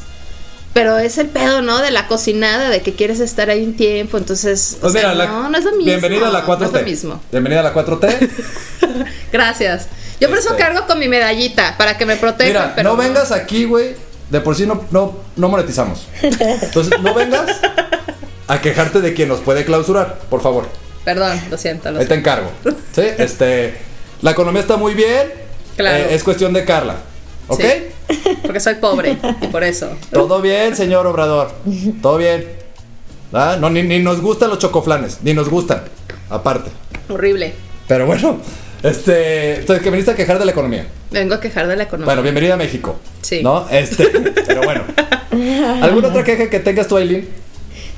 pero 0.73 0.99
es 0.99 1.17
el 1.17 1.27
pedo, 1.27 1.61
¿no? 1.61 1.79
De 1.79 1.89
la 1.91 2.07
cocinada, 2.07 2.69
de 2.69 2.81
que 2.81 2.93
quieres 2.93 3.19
estar 3.21 3.49
ahí 3.49 3.63
un 3.63 3.75
tiempo, 3.75 4.17
entonces, 4.17 4.75
o 4.77 4.81
Pues 4.81 4.93
sea, 4.93 5.13
la- 5.15 5.25
no, 5.25 5.49
no 5.49 5.57
es 5.57 5.63
lo 5.63 5.71
mismo. 5.71 5.85
Bienvenida 5.85 6.27
a 6.27 6.31
la 6.31 6.45
4T. 6.45 6.59
No 6.59 6.65
es 6.65 6.73
lo 6.73 6.81
mismo. 6.83 7.21
Bienvenida 7.31 7.61
a 7.61 7.63
la 7.63 7.73
4T. 7.73 8.29
Gracias. 9.31 9.87
Yo 10.19 10.29
por 10.29 10.37
eso 10.37 10.49
Este. 10.51 10.61
cargo 10.61 10.85
con 10.87 10.99
mi 10.99 11.07
medallita, 11.07 11.75
para 11.77 11.97
que 11.97 12.05
me 12.05 12.15
proteja, 12.17 12.47
Mira, 12.49 12.73
pero 12.75 12.91
no 12.91 12.97
vengas 12.97 13.31
aquí, 13.31 13.65
güey. 13.65 13.95
De 14.29 14.41
por 14.41 14.55
sí 14.55 14.65
no, 14.65 14.83
no, 14.91 15.15
no 15.35 15.49
monetizamos. 15.49 16.07
Entonces, 16.21 16.99
no 17.01 17.13
vengas 17.13 17.59
a 18.47 18.59
quejarte 18.61 19.01
de 19.01 19.13
quien 19.13 19.29
nos 19.29 19.39
puede 19.39 19.65
clausurar, 19.65 20.19
por 20.29 20.41
favor. 20.41 20.67
Perdón, 21.03 21.39
lo 21.49 21.57
siento. 21.57 21.91
Lo 21.91 21.99
Ahí 21.99 22.07
te 22.07 22.15
encargo. 22.15 22.49
¿Sí? 22.93 23.03
Este, 23.17 23.75
la 24.21 24.31
economía 24.31 24.61
está 24.61 24.77
muy 24.77 24.95
bien. 24.95 25.31
Claro. 25.77 26.05
Eh, 26.05 26.15
es 26.15 26.23
cuestión 26.23 26.53
de 26.53 26.65
Carla. 26.65 26.95
¿Ok? 27.47 27.61
Sí. 28.09 28.37
Porque 28.41 28.59
soy 28.59 28.75
pobre 28.75 29.17
y 29.41 29.47
por 29.47 29.63
eso. 29.63 29.89
Todo 30.11 30.41
bien, 30.41 30.75
señor 30.75 31.05
Obrador. 31.05 31.51
Todo 32.01 32.17
bien. 32.17 32.47
¿Ah? 33.33 33.57
No, 33.59 33.69
ni, 33.69 33.83
ni 33.83 33.99
nos 33.99 34.21
gustan 34.21 34.49
los 34.49 34.59
chocoflanes. 34.59 35.19
Ni 35.21 35.33
nos 35.33 35.49
gustan. 35.49 35.83
Aparte. 36.29 36.71
Horrible. 37.09 37.53
Pero 37.87 38.05
bueno. 38.07 38.39
Este. 38.85 39.55
Entonces, 39.61 39.83
que 39.83 39.89
viniste 39.89 40.11
a 40.11 40.15
quejar 40.15 40.37
de 40.37 40.45
la 40.45 40.51
economía. 40.51 40.85
Vengo 41.11 41.33
a 41.33 41.39
quejar 41.41 41.67
de 41.67 41.75
la 41.75 41.83
economía. 41.83 42.05
Bueno, 42.05 42.21
bienvenida 42.21 42.53
a 42.53 42.57
México. 42.57 42.97
Sí. 43.21 43.41
¿No? 43.41 43.67
Este. 43.69 44.05
Pero 44.47 44.61
bueno. 44.63 44.83
¿Alguna 45.81 46.09
otra 46.09 46.23
queja 46.23 46.49
que 46.49 46.59
tengas 46.59 46.87
tú, 46.87 46.97
Aileen? 46.97 47.27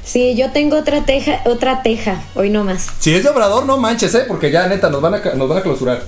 Sí, 0.03 0.35
yo 0.35 0.51
tengo 0.51 0.77
otra 0.77 1.03
teja, 1.03 1.41
otra 1.45 1.83
teja, 1.83 2.23
hoy 2.33 2.49
no 2.49 2.63
más. 2.63 2.87
Si 2.99 3.13
es 3.13 3.23
de 3.23 3.29
Obrador, 3.29 3.65
no 3.65 3.77
manches, 3.77 4.15
¿eh? 4.15 4.23
Porque 4.25 4.49
ya, 4.51 4.65
neta, 4.67 4.89
nos 4.89 5.01
van 5.01 5.15
a, 5.15 5.19
nos 5.35 5.49
van 5.49 5.57
a 5.57 5.61
clausurar. 5.61 6.01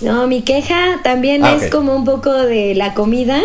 No, 0.00 0.28
mi 0.28 0.42
queja 0.42 1.00
también 1.02 1.44
Ah, 1.44 1.56
es 1.60 1.68
como 1.70 1.96
un 1.96 2.04
poco 2.04 2.32
de 2.32 2.76
la 2.76 2.94
comida, 2.94 3.40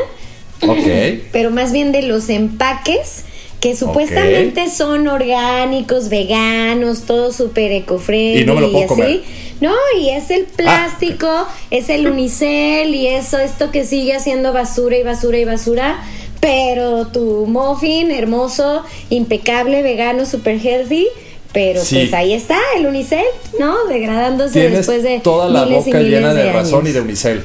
Ok. 0.61 0.77
pero 1.31 1.49
más 1.49 1.71
bien 1.71 1.91
de 1.91 2.03
los 2.03 2.29
empaques 2.29 3.23
que 3.59 3.75
supuestamente 3.75 4.69
son 4.69 5.07
orgánicos, 5.07 6.09
veganos, 6.09 7.01
todo 7.03 7.31
súper 7.33 7.71
ecofriendly 7.71 8.41
Y 8.41 8.45
no 8.45 8.53
me 8.55 8.61
lo 8.61 8.71
puedo 8.71 8.85
así. 8.85 8.87
comer. 8.87 9.21
No, 9.61 9.73
y 9.99 10.09
es 10.09 10.29
el 10.31 10.45
plástico, 10.45 11.47
es 11.69 11.89
el 11.89 12.07
unicel 12.07 12.93
y 12.95 13.07
eso, 13.07 13.37
esto 13.39 13.71
que 13.71 13.85
sigue 13.85 14.15
haciendo 14.15 14.51
basura 14.53 14.97
y 14.97 15.03
basura 15.03 15.37
y 15.37 15.45
basura. 15.45 16.03
Pero 16.39 17.07
tu 17.07 17.45
muffin 17.47 18.09
hermoso, 18.11 18.83
impecable, 19.11 19.83
vegano, 19.83 20.25
super 20.25 20.59
healthy. 20.59 21.07
Pero 21.53 21.83
Sí. 21.83 21.95
pues 21.97 22.13
ahí 22.13 22.33
está, 22.33 22.57
el 22.77 22.87
unicel, 22.87 23.25
¿no? 23.59 23.85
Degradándose 23.85 24.53
Tienes 24.53 24.77
después 24.79 25.03
de 25.03 25.19
toda 25.19 25.49
la 25.49 25.65
miles 25.65 25.85
y 25.85 25.89
boca 25.91 25.97
miles 25.99 26.13
llena 26.13 26.33
de, 26.33 26.51
razón 26.51 26.87
y 26.87 26.91
de 26.91 27.01
unicel. 27.01 27.43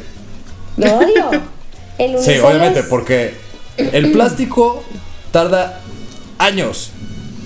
Lo 0.77 0.97
odio. 0.99 1.31
El 1.99 2.11
Sí, 2.13 2.15
unicel 2.17 2.41
obviamente, 2.45 2.81
es- 2.81 2.87
porque 2.87 3.35
el 3.79 4.13
plástico 4.13 4.83
tarda 5.33 5.81
años. 6.39 6.91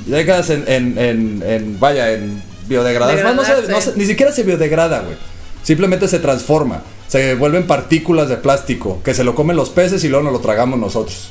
Llegas 0.07 0.51
en, 0.51 0.65
en, 0.69 0.99
en, 0.99 1.43
en- 1.47 1.81
vaya, 1.81 2.13
en 2.13 2.43
más, 2.77 3.35
no 3.37 3.45
se- 3.45 3.51
Degradarse. 3.61 3.73
no 3.73 3.81
se- 3.81 3.99
ni 3.99 4.07
siquiera 4.07 4.33
se 4.33 4.43
biodegrada, 4.43 5.01
güey. 5.01 5.17
Simplemente 5.63 6.09
se 6.09 6.19
transforma. 6.19 6.83
Se 7.09 7.35
vuelven 7.35 7.67
partículas 7.67 8.29
de 8.29 8.37
plástico 8.37 9.01
que 9.05 9.15
se 9.15 9.25
lo 9.25 9.35
comen 9.35 9.57
los 9.57 9.71
peces 9.71 10.03
y 10.05 10.09
luego 10.09 10.25
nos 10.25 10.33
lo 10.33 10.41
tragamos 10.41 10.79
nosotros. 10.79 11.31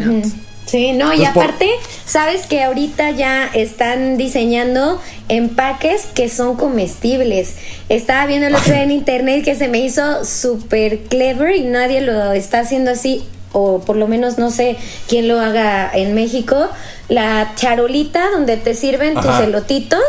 Ujú. 0.00 0.22
Sí, 0.64 0.92
no, 0.92 1.12
y 1.12 1.24
aparte, 1.24 1.68
sabes 2.06 2.46
que 2.46 2.62
ahorita 2.62 3.10
ya 3.10 3.46
están 3.52 4.16
diseñando 4.16 5.00
empaques 5.28 6.06
que 6.14 6.28
son 6.28 6.56
comestibles. 6.56 7.54
Estaba 7.88 8.26
viendo 8.26 8.46
el 8.46 8.54
otro 8.54 8.72
día 8.72 8.84
en 8.84 8.90
internet 9.02 9.44
que 9.44 9.54
se 9.56 9.68
me 9.68 9.80
hizo 9.80 10.24
súper 10.24 11.00
clever 11.00 11.56
y 11.56 11.62
nadie 11.64 12.00
lo 12.00 12.32
está 12.32 12.60
haciendo 12.60 12.92
así, 12.92 13.24
o 13.52 13.80
por 13.80 13.96
lo 13.96 14.06
menos 14.08 14.38
no 14.38 14.50
sé 14.50 14.76
quién 15.08 15.26
lo 15.28 15.40
haga 15.40 15.90
en 15.92 16.14
México. 16.14 16.68
La 17.08 17.52
charolita 17.56 18.30
donde 18.30 18.56
te 18.56 18.74
sirven 18.74 19.14
tus 19.14 19.24
elotitos. 19.40 20.00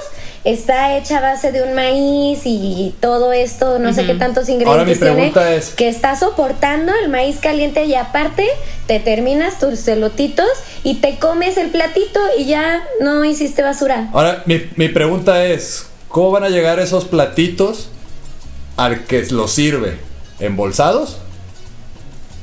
Está 0.44 0.98
hecha 0.98 1.20
a 1.20 1.22
base 1.22 1.54
de 1.54 1.64
un 1.64 1.74
maíz 1.74 2.42
y 2.44 2.94
todo 3.00 3.32
esto, 3.32 3.80
no 3.80 3.94
sé 3.94 4.06
qué 4.06 4.16
tantos 4.16 4.50
Ahora 4.50 4.84
mi 4.84 4.92
ingredientes 4.92 5.00
tiene 5.00 5.14
pregunta 5.16 5.54
es- 5.54 5.70
que 5.70 5.88
está 5.88 6.18
soportando 6.18 6.92
el 7.02 7.10
maíz 7.10 7.38
caliente 7.40 7.86
y 7.86 7.96
aparte 7.96 8.46
te 8.86 9.00
terminas 9.00 9.58
tus 9.60 9.80
celotitos 9.80 10.50
y 10.84 10.96
te 10.96 11.18
comes 11.18 11.56
el 11.56 11.70
platito 11.70 12.20
y 12.38 12.46
ya 12.46 12.84
no 13.00 13.24
hiciste 13.24 13.62
basura. 13.64 14.10
Ahora, 14.12 14.44
mi, 14.46 14.62
mi 14.76 14.90
pregunta 14.90 15.46
es: 15.46 15.86
¿cómo 16.10 16.32
van 16.32 16.44
a 16.44 16.50
llegar 16.50 16.80
esos 16.80 17.06
platitos 17.06 17.88
al 18.76 19.06
que 19.06 19.26
los 19.32 19.52
sirve? 19.52 19.98
¿Embolsados? 20.42 21.20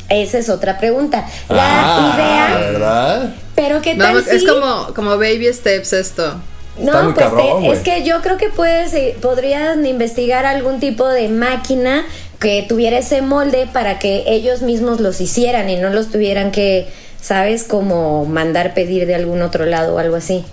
Esa 0.09 0.39
es 0.39 0.49
otra 0.49 0.79
pregunta. 0.79 1.29
La 1.51 1.63
ah, 1.63 2.15
idea, 2.15 2.59
¿verdad? 2.59 3.35
pero 3.55 3.83
qué 3.83 3.95
tal 3.95 4.25
si 4.25 4.37
es 4.37 4.45
como, 4.45 4.95
como 4.95 5.11
baby 5.11 5.53
steps 5.53 5.93
esto. 5.93 6.41
No, 6.79 6.93
Está 6.93 7.05
pues 7.05 7.17
cabrón, 7.17 7.47
te- 7.47 7.53
güey. 7.67 7.71
es 7.73 7.79
que 7.81 8.05
yo 8.05 8.21
creo 8.23 8.37
que 8.37 8.49
puedes 8.49 8.95
eh, 8.95 9.17
podrían 9.21 9.85
investigar 9.87 10.47
algún 10.47 10.81
tipo 10.81 11.07
de 11.09 11.29
máquina 11.29 12.05
que 12.39 12.65
tuviera 12.69 12.99
ese 12.99 13.21
molde 13.23 13.69
para 13.73 13.99
que 13.99 14.25
ellos 14.27 14.63
mismos 14.63 15.01
los 15.01 15.21
hicieran 15.21 15.69
y 15.69 15.77
no 15.77 15.91
los 15.91 16.11
tuvieran 16.11 16.53
que, 16.53 16.89
sabes, 17.21 17.65
como 17.65 18.25
mandar 18.25 18.73
pedir 18.73 19.07
de 19.07 19.15
algún 19.15 19.43
otro 19.43 19.67
lado 19.67 19.97
o 19.97 19.99
algo 19.99 20.17
así. 20.17 20.45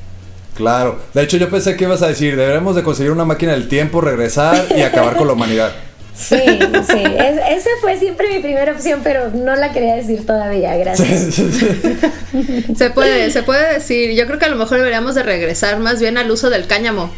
Claro. 0.56 1.00
De 1.14 1.22
hecho, 1.22 1.38
yo 1.38 1.50
pensé 1.50 1.78
que 1.78 1.84
ibas 1.86 2.02
a 2.02 2.08
decir: 2.08 2.36
debemos 2.36 2.76
de 2.76 2.84
conseguir 2.84 3.12
una 3.12 3.24
máquina 3.26 3.54
del 3.54 3.68
tiempo, 3.70 4.02
regresar 4.02 4.66
y 4.76 4.82
acabar 4.82 5.16
con 5.16 5.28
la 5.28 5.34
humanidad. 5.34 5.72
Sí, 6.18 6.36
sí. 6.36 7.04
Es- 7.20 7.60
esa 7.60 7.70
fue 7.80 7.98
siempre 8.00 8.28
mi 8.34 8.40
primera 8.40 8.72
opción, 8.72 9.02
pero 9.04 9.30
no 9.30 9.56
la 9.56 9.72
quería 9.72 9.96
decir 9.96 10.26
todavía. 10.26 10.76
Gracias. 10.76 11.36
Se 12.78 12.90
puede, 12.90 13.32
se 13.32 13.44
puede 13.44 13.74
decir. 13.76 14.12
Yo 14.16 14.26
creo 14.28 14.40
que 14.40 14.46
a 14.46 14.50
lo 14.50 14.56
mejor 14.56 14.78
deberíamos 14.78 15.16
de 15.16 15.24
regresar 15.24 15.80
más 15.80 16.00
bien 16.00 16.18
al 16.18 16.30
uso 16.32 16.50
del 16.50 16.68
cáñamo. 16.68 17.12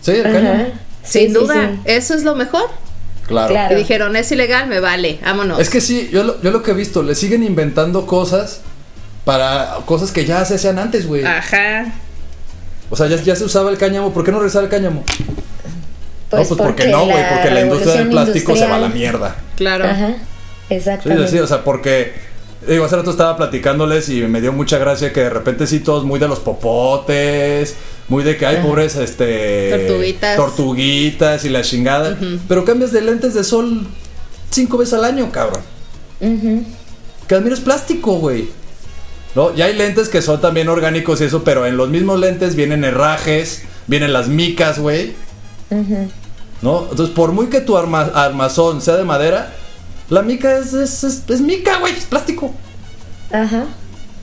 Sí, 0.00 0.12
el 0.12 0.22
cáñamo. 0.24 0.64
Sí, 1.02 1.20
Sin 1.20 1.28
sí, 1.28 1.34
duda, 1.34 1.70
sí. 1.74 1.80
eso 1.84 2.14
es 2.14 2.22
lo 2.24 2.34
mejor. 2.34 2.68
Claro. 3.26 3.48
Claro. 3.52 3.74
Y 3.74 3.78
dijeron, 3.78 4.16
es 4.16 4.30
ilegal, 4.32 4.68
me 4.68 4.80
vale, 4.80 5.18
vámonos. 5.24 5.58
Es 5.60 5.68
que 5.70 5.80
sí, 5.80 6.08
yo 6.12 6.22
lo, 6.24 6.40
yo 6.42 6.50
lo 6.50 6.62
que 6.62 6.70
he 6.72 6.74
visto, 6.74 7.02
le 7.02 7.14
siguen 7.14 7.42
inventando 7.42 8.06
cosas 8.06 8.60
para 9.24 9.78
cosas 9.86 10.12
que 10.12 10.24
ya 10.24 10.44
se 10.44 10.54
hacían 10.56 10.78
antes, 10.78 11.06
güey. 11.06 11.24
Ajá. 11.24 11.92
O 12.90 12.96
sea, 12.96 13.06
ya, 13.08 13.16
ya 13.16 13.34
se 13.36 13.44
usaba 13.44 13.70
el 13.70 13.78
cáñamo. 13.78 14.12
¿Por 14.12 14.24
qué 14.24 14.30
no 14.32 14.38
regresar 14.38 14.62
el 14.64 14.70
cáñamo? 14.70 15.04
No, 16.36 16.48
pues 16.48 16.60
porque, 16.60 16.86
no, 16.88 17.04
güey, 17.06 17.28
porque 17.32 17.50
la 17.50 17.60
industria 17.62 17.94
del 17.94 18.08
plástico 18.08 18.56
se 18.56 18.66
va 18.66 18.76
a 18.76 18.80
la 18.80 18.88
mierda. 18.88 19.36
Claro. 19.56 19.84
Ajá, 19.86 20.14
Sí, 20.68 20.74
exactamente. 20.74 21.28
sí, 21.28 21.38
o 21.38 21.46
sea, 21.46 21.62
porque. 21.64 22.12
Digo, 22.66 22.84
hace 22.84 22.96
rato 22.96 23.10
estaba 23.12 23.36
platicándoles 23.36 24.08
y 24.08 24.22
me 24.22 24.40
dio 24.40 24.52
mucha 24.52 24.78
gracia 24.78 25.12
que 25.12 25.20
de 25.20 25.30
repente 25.30 25.68
sí 25.68 25.78
todos 25.78 26.04
muy 26.04 26.18
de 26.18 26.26
los 26.26 26.40
popotes, 26.40 27.76
muy 28.08 28.24
de 28.24 28.36
que 28.36 28.44
hay 28.46 28.56
pobres, 28.56 28.96
este... 28.96 29.70
Tortuguitas. 29.86 30.36
Tortuguitas 30.36 31.44
y 31.44 31.48
la 31.50 31.62
chingada. 31.62 32.18
Pero 32.48 32.64
cambias 32.64 32.90
de 32.90 33.02
lentes 33.02 33.34
de 33.34 33.44
sol 33.44 33.86
cinco 34.50 34.78
veces 34.78 34.94
al 34.94 35.04
año, 35.04 35.30
cabrón. 35.30 35.60
Que 37.28 37.34
admiro 37.34 37.54
es 37.54 37.60
plástico, 37.60 38.18
güey. 38.18 38.48
¿No? 39.36 39.54
Ya 39.54 39.66
hay 39.66 39.74
lentes 39.74 40.08
que 40.08 40.22
son 40.22 40.40
también 40.40 40.68
orgánicos 40.68 41.20
y 41.20 41.24
eso, 41.24 41.44
pero 41.44 41.66
en 41.66 41.76
los 41.76 41.88
mismos 41.90 42.18
lentes 42.18 42.56
vienen 42.56 42.84
herrajes, 42.84 43.62
vienen 43.86 44.12
las 44.12 44.28
micas, 44.28 44.78
güey. 44.78 45.12
Ujú. 45.70 46.10
¿No? 46.62 46.86
Entonces, 46.90 47.14
por 47.14 47.32
muy 47.32 47.46
que 47.48 47.60
tu 47.60 47.76
arma- 47.76 48.10
armazón 48.14 48.80
sea 48.80 48.96
de 48.96 49.04
madera, 49.04 49.52
la 50.08 50.22
mica 50.22 50.56
es, 50.58 50.72
es, 50.72 51.04
es, 51.04 51.22
es 51.28 51.40
mica, 51.40 51.78
güey, 51.78 51.92
es 51.96 52.04
plástico. 52.06 52.52
Ajá. 53.32 53.64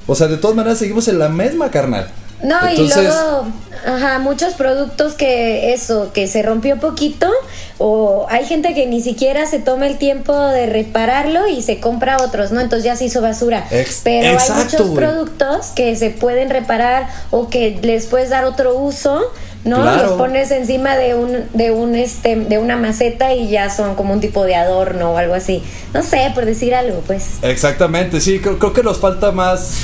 O 0.08 0.16
sea, 0.16 0.28
de 0.28 0.38
todas 0.38 0.56
maneras 0.56 0.80
seguimos 0.80 1.08
en 1.08 1.20
la 1.20 1.30
misma, 1.30 1.70
carnal. 1.72 2.10
No, 2.42 2.56
Entonces- 2.68 2.98
y 2.98 3.06
luego, 3.06 3.46
ajá, 3.86 4.20
muchos 4.20 4.54
productos 4.56 5.14
que 5.14 5.74
eso, 5.74 6.12
que 6.12 6.28
se 6.28 6.42
rompió 6.42 6.78
poquito, 6.78 7.30
o 7.78 8.26
hay 8.30 8.46
gente 8.46 8.74
que 8.74 8.86
ni 8.86 9.02
siquiera 9.02 9.46
se 9.46 9.60
toma 9.60 9.88
el 9.88 9.98
tiempo 9.98 10.38
de 10.48 10.66
repararlo 10.66 11.48
y 11.48 11.62
se 11.62 11.80
compra 11.80 12.18
otros, 12.22 12.52
¿no? 12.52 12.60
Entonces 12.60 12.84
ya 12.84 12.96
se 12.98 13.06
hizo 13.06 13.22
basura. 13.22 13.66
Ex- 13.72 14.02
Pero 14.04 14.28
exacto, 14.34 14.54
hay 14.56 14.64
muchos 14.66 14.90
productos 14.96 15.68
que 15.68 15.96
se 15.96 16.10
pueden 16.10 16.50
reparar 16.50 17.08
o 17.32 17.48
que 17.50 17.80
les 17.82 18.08
puedes 18.08 18.30
dar 18.30 18.44
otro 18.44 18.76
uso, 18.76 19.22
¿no? 19.66 19.82
Claro. 19.82 20.04
Los 20.04 20.14
pones 20.14 20.52
encima 20.52 20.96
de 20.96 21.16
un, 21.16 21.46
de 21.54 21.72
un, 21.72 21.96
este, 21.96 22.36
de 22.36 22.58
una 22.58 22.76
maceta 22.76 23.34
y 23.34 23.50
ya 23.50 23.70
son 23.70 23.96
como 23.96 24.14
un 24.14 24.20
tipo 24.20 24.44
de 24.46 24.56
adorno 24.56 25.12
o 25.12 25.18
algo 25.18 25.34
así. 25.34 25.64
No 25.94 26.04
sé, 26.04 26.32
por 26.36 26.46
decir 26.46 26.76
algo, 26.76 27.02
pues. 27.06 27.38
Exactamente, 27.42 28.20
sí, 28.22 28.40
creo, 28.40 28.60
creo 28.60 28.74
que 28.74 28.84
nos 28.84 29.00
falta 29.00 29.32
más, 29.32 29.78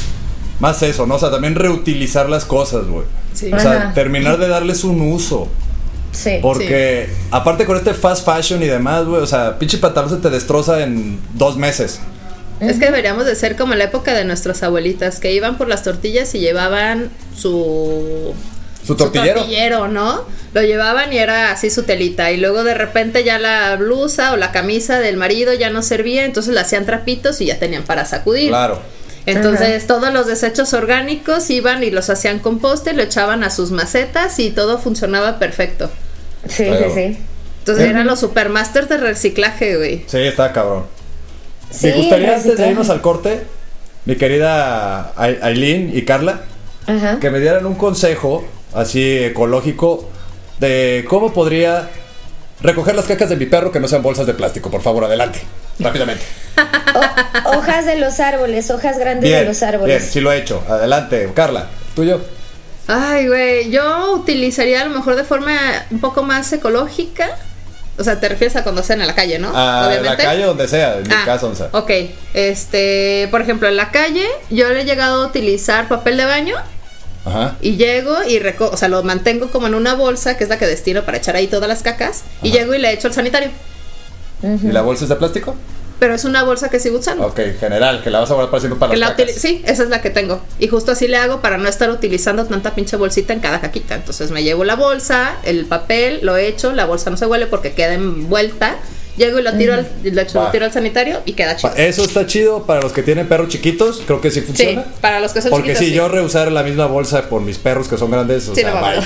más 0.59 0.81
eso, 0.83 1.05
¿no? 1.05 1.15
O 1.15 1.19
sea, 1.19 1.31
también 1.31 1.55
reutilizar 1.55 2.29
las 2.29 2.45
cosas, 2.45 2.87
güey. 2.87 3.05
Sí. 3.33 3.51
O 3.53 3.59
sea, 3.59 3.71
Ajá. 3.71 3.93
terminar 3.93 4.37
de 4.37 4.47
darles 4.47 4.83
un 4.83 5.01
uso. 5.01 5.47
Sí. 6.11 6.39
Porque, 6.41 7.07
aparte 7.31 7.65
con 7.65 7.77
este 7.77 7.93
fast 7.93 8.25
fashion 8.25 8.61
y 8.63 8.67
demás, 8.67 9.05
güey, 9.05 9.21
o 9.21 9.27
sea, 9.27 9.59
pinche 9.59 9.77
pantalón 9.77 10.09
se 10.09 10.17
te 10.17 10.29
destroza 10.29 10.83
en 10.83 11.19
dos 11.35 11.55
meses. 11.55 11.99
Es 12.59 12.77
que 12.77 12.85
deberíamos 12.85 13.25
de 13.25 13.35
ser 13.35 13.55
como 13.55 13.73
en 13.73 13.79
la 13.79 13.85
época 13.85 14.13
de 14.13 14.25
nuestras 14.25 14.63
abuelitas, 14.63 15.19
que 15.19 15.31
iban 15.33 15.57
por 15.57 15.69
las 15.69 15.83
tortillas 15.83 16.33
y 16.35 16.39
llevaban 16.39 17.09
su... 17.37 18.33
Su 18.85 18.95
tortillero. 18.95 19.39
tortillero, 19.41 19.87
¿no? 19.87 20.23
Lo 20.53 20.61
llevaban 20.63 21.13
y 21.13 21.17
era 21.17 21.51
así 21.51 21.69
su 21.69 21.83
telita. 21.83 22.31
Y 22.31 22.37
luego 22.37 22.63
de 22.63 22.73
repente 22.73 23.23
ya 23.23 23.37
la 23.37 23.75
blusa 23.75 24.33
o 24.33 24.37
la 24.37 24.51
camisa 24.51 24.99
del 24.99 25.15
marido 25.17 25.53
ya 25.53 25.69
no 25.69 25.83
servía, 25.83 26.25
entonces 26.25 26.53
la 26.53 26.61
hacían 26.61 26.85
trapitos 26.85 27.39
y 27.41 27.45
ya 27.45 27.59
tenían 27.59 27.83
para 27.83 28.05
sacudir. 28.05 28.49
Claro. 28.49 28.79
Entonces 29.25 29.85
todos 29.85 30.11
los 30.11 30.25
desechos 30.25 30.73
orgánicos 30.73 31.49
iban 31.51 31.83
y 31.83 31.91
los 31.91 32.09
hacían 32.09 32.39
composte, 32.39 32.93
lo 32.93 33.03
echaban 33.03 33.43
a 33.43 33.51
sus 33.51 33.69
macetas 33.69 34.39
y 34.39 34.49
todo 34.49 34.79
funcionaba 34.79 35.37
perfecto. 35.37 35.91
Sí, 36.47 36.63
Pero- 36.69 36.89
sí, 36.89 36.95
sí. 36.95 37.17
Entonces 37.59 37.83
Sí. 37.85 37.89
eran 37.91 38.07
los 38.07 38.19
supermasters 38.21 38.89
de 38.89 38.97
reciclaje, 38.97 39.77
güey. 39.77 40.03
Sí, 40.07 40.17
está 40.19 40.51
cabrón. 40.51 40.85
Sí, 41.69 41.87
Me 41.87 41.93
gustaría 41.97 42.35
antes 42.37 42.57
de 42.57 42.69
irnos 42.69 42.89
al 42.89 43.01
corte, 43.01 43.41
mi 44.05 44.15
querida 44.15 45.11
Ai- 45.15 45.37
Aileen 45.43 45.95
y 45.95 46.03
Carla, 46.05 46.41
Ajá. 46.87 47.19
que 47.19 47.29
me 47.29 47.39
dieran 47.39 47.67
un 47.67 47.75
consejo 47.75 48.47
así 48.73 49.17
ecológico 49.23 50.09
de 50.59 51.05
cómo 51.09 51.33
podría 51.33 51.89
recoger 52.61 52.95
las 52.95 53.05
cacas 53.05 53.29
de 53.29 53.35
mi 53.37 53.45
perro 53.45 53.71
que 53.71 53.79
no 53.79 53.87
sean 53.87 54.01
bolsas 54.01 54.27
de 54.27 54.33
plástico. 54.33 54.69
Por 54.69 54.81
favor, 54.81 55.05
adelante, 55.05 55.41
rápidamente. 55.79 56.23
O- 57.45 57.49
hojas 57.57 57.85
de 57.85 57.95
los 57.97 58.19
árboles, 58.19 58.69
hojas 58.69 58.97
grandes 58.99 59.23
de 59.23 59.29
Bien, 59.29 59.45
los 59.45 59.59
bien, 59.59 59.69
árboles. 59.73 60.09
sí 60.11 60.19
lo 60.19 60.31
he 60.31 60.37
hecho. 60.39 60.61
Adelante, 60.67 61.29
Carla, 61.33 61.67
tuyo. 61.95 62.19
Ay, 62.87 63.27
güey, 63.27 63.69
yo 63.69 64.13
utilizaría 64.13 64.81
a 64.81 64.85
lo 64.85 64.95
mejor 64.95 65.15
de 65.15 65.23
forma 65.23 65.55
un 65.91 65.99
poco 66.01 66.23
más 66.23 66.51
ecológica. 66.51 67.29
O 67.99 68.03
sea, 68.03 68.19
te 68.19 68.29
refieres 68.29 68.55
a 68.55 68.63
cuando 68.63 68.81
estén 68.81 69.01
en 69.01 69.07
la 69.07 69.13
calle, 69.15 69.39
¿no? 69.39 69.51
A 69.53 69.89
la 70.01 70.15
calle 70.17 70.43
donde 70.45 70.67
sea, 70.69 70.97
en 70.97 71.03
mi 71.03 71.13
Ah, 71.13 71.23
casa 71.25 71.41
donde 71.47 71.57
sea. 71.57 71.69
Ok, 71.73 71.91
este, 72.33 73.27
por 73.29 73.41
ejemplo, 73.41 73.67
en 73.67 73.75
la 73.75 73.91
calle 73.91 74.25
yo 74.49 74.69
le 74.69 74.81
he 74.81 74.85
llegado 74.85 75.21
a 75.23 75.27
utilizar 75.27 75.87
papel 75.87 76.15
de 76.17 76.25
baño 76.25 76.55
Ajá. 77.25 77.57
y 77.61 77.75
llego 77.75 78.15
y 78.27 78.39
reco 78.39 78.69
o 78.71 78.77
sea, 78.77 78.87
lo 78.87 79.03
mantengo 79.03 79.51
como 79.51 79.67
en 79.67 79.75
una 79.75 79.93
bolsa, 79.93 80.37
que 80.37 80.43
es 80.45 80.49
la 80.49 80.57
que 80.57 80.65
destino 80.65 81.03
para 81.03 81.17
echar 81.17 81.35
ahí 81.35 81.47
todas 81.47 81.67
las 81.67 81.83
cacas, 81.83 82.23
y 82.41 82.51
llego 82.51 82.73
y 82.73 82.79
le 82.79 82.91
echo 82.93 83.07
al 83.07 83.13
sanitario. 83.13 83.49
¿Y 84.41 84.71
la 84.71 84.81
bolsa 84.81 85.03
es 85.03 85.09
de 85.09 85.15
plástico? 85.17 85.55
Pero 85.99 86.13
es 86.13 86.23
una 86.23 86.43
bolsa 86.43 86.69
que 86.69 86.79
sigo 86.79 86.97
usando. 86.99 87.27
Ok, 87.27 87.41
general, 87.59 88.01
que 88.01 88.09
la 88.09 88.21
vas 88.21 88.31
a 88.31 88.33
guardar 88.33 88.51
para 88.51 88.61
siempre 88.61 88.79
para 88.79 88.93
Que 88.93 88.97
las 88.97 89.09
la 89.09 89.15
cacas. 89.17 89.35
sí, 89.35 89.61
esa 89.65 89.83
es 89.83 89.89
la 89.89 90.01
que 90.01 90.09
tengo. 90.09 90.39
Y 90.57 90.69
justo 90.69 90.93
así 90.93 91.09
le 91.09 91.17
hago 91.17 91.41
para 91.41 91.57
no 91.57 91.67
estar 91.67 91.89
utilizando 91.91 92.45
tanta 92.45 92.73
pinche 92.73 92.95
bolsita 92.95 93.33
en 93.33 93.41
cada 93.41 93.59
caquita. 93.59 93.95
Entonces 93.95 94.31
me 94.31 94.41
llevo 94.41 94.63
la 94.63 94.75
bolsa, 94.77 95.35
el 95.43 95.65
papel, 95.65 96.19
lo 96.23 96.37
echo, 96.37 96.71
la 96.71 96.85
bolsa 96.85 97.09
no 97.09 97.17
se 97.17 97.25
huele 97.25 97.47
porque 97.47 97.73
queda 97.73 97.95
envuelta. 97.95 98.77
Llego 99.19 99.37
y 99.37 99.43
lo 99.43 99.53
tiro, 99.55 99.73
al, 99.75 99.87
lo, 100.03 100.21
echo- 100.21 100.41
lo 100.41 100.49
tiro 100.49 100.65
al 100.65 100.71
sanitario 100.73 101.19
y 101.25 101.33
queda 101.33 101.55
chido. 101.55 101.73
Eso 101.75 102.03
está 102.05 102.25
chido 102.25 102.63
para 102.63 102.81
los 102.81 102.91
que 102.93 103.03
tienen 103.03 103.27
perros 103.27 103.49
chiquitos, 103.49 104.01
creo 104.05 104.21
que 104.21 104.31
sí 104.31 104.39
Sí, 104.39 104.45
funciona. 104.47 104.85
para 105.01 105.19
los 105.19 105.33
que 105.33 105.41
son 105.41 105.51
Porque 105.51 105.67
chiquitos. 105.73 105.83
si 105.85 105.89
sí. 105.91 105.95
yo 105.95 106.07
reusar 106.07 106.51
la 106.51 106.63
misma 106.63 106.85
bolsa 106.87 107.29
por 107.29 107.41
mis 107.41 107.57
perros 107.57 107.87
que 107.87 107.97
son 107.97 108.09
grandes, 108.09 108.47
o 108.49 108.55
Sí, 108.55 108.61
sea, 108.61 108.71
no 108.73 108.81
va, 108.81 108.89
bye. 108.91 108.97
no. 109.01 109.05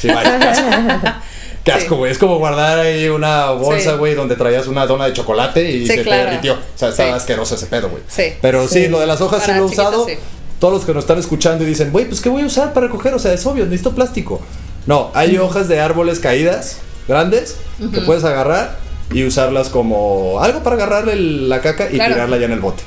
Sí, 0.00 0.08
bye. 0.08 0.16
Qué 1.64 1.72
asco. 1.72 1.88
Sí. 1.90 1.98
güey. 1.98 2.12
Es 2.12 2.16
como 2.18 2.38
guardar 2.38 2.78
ahí 2.78 3.08
una 3.08 3.50
bolsa, 3.50 3.92
Sí. 3.92 3.96
güey, 3.98 4.14
donde 4.14 4.34
traías 4.36 4.66
una 4.66 4.86
dona 4.86 5.06
de 5.06 5.12
chocolate 5.12 5.70
y 5.70 5.86
Sí, 5.86 5.94
se 5.96 6.02
claro. 6.04 6.22
te 6.22 6.28
derritió. 6.30 6.54
O 6.54 6.58
sea, 6.78 6.88
está 6.88 7.04
Sí. 7.04 7.10
asqueroso 7.10 7.54
ese 7.56 7.66
pedo, 7.66 7.90
güey. 7.90 8.02
Sí. 8.08 8.32
Pero 8.40 8.66
sí. 8.68 8.88
lo 8.88 8.98
de 9.00 9.06
las 9.06 9.20
hojas 9.20 9.42
sí 9.42 9.48
Para 9.48 9.58
lo 9.58 9.66
he 9.66 9.68
usado. 9.70 10.06
sí. 10.06 10.14
Todos 10.58 10.74
los 10.74 10.84
que 10.84 10.94
nos 10.94 11.04
están 11.04 11.18
escuchando 11.18 11.64
y 11.64 11.66
dicen, 11.66 11.90
güey, 11.90 12.04
pues 12.06 12.20
¿qué 12.20 12.28
voy 12.28 12.42
a 12.42 12.46
usar 12.46 12.72
para 12.72 12.86
recoger? 12.86 13.14
O 13.14 13.18
sea, 13.18 13.32
es 13.32 13.44
obvio, 13.46 13.64
necesito 13.64 13.94
plástico. 13.94 14.40
No, 14.86 15.10
hay 15.14 15.36
hojas 15.38 15.68
de 15.68 15.80
árboles 15.80 16.18
caídas, 16.20 16.78
grandes, 17.08 17.56
que 17.92 18.00
puedes 18.02 18.24
agarrar 18.24 18.76
y 19.12 19.24
usarlas 19.24 19.68
como 19.68 20.40
algo 20.40 20.62
para 20.62 20.76
agarrarle 20.76 21.16
la 21.16 21.60
caca 21.60 21.88
y 21.90 21.94
Claro. 21.94 22.14
tirarla 22.14 22.36
ya 22.38 22.46
en 22.46 22.52
el 22.52 22.60
bote. 22.60 22.82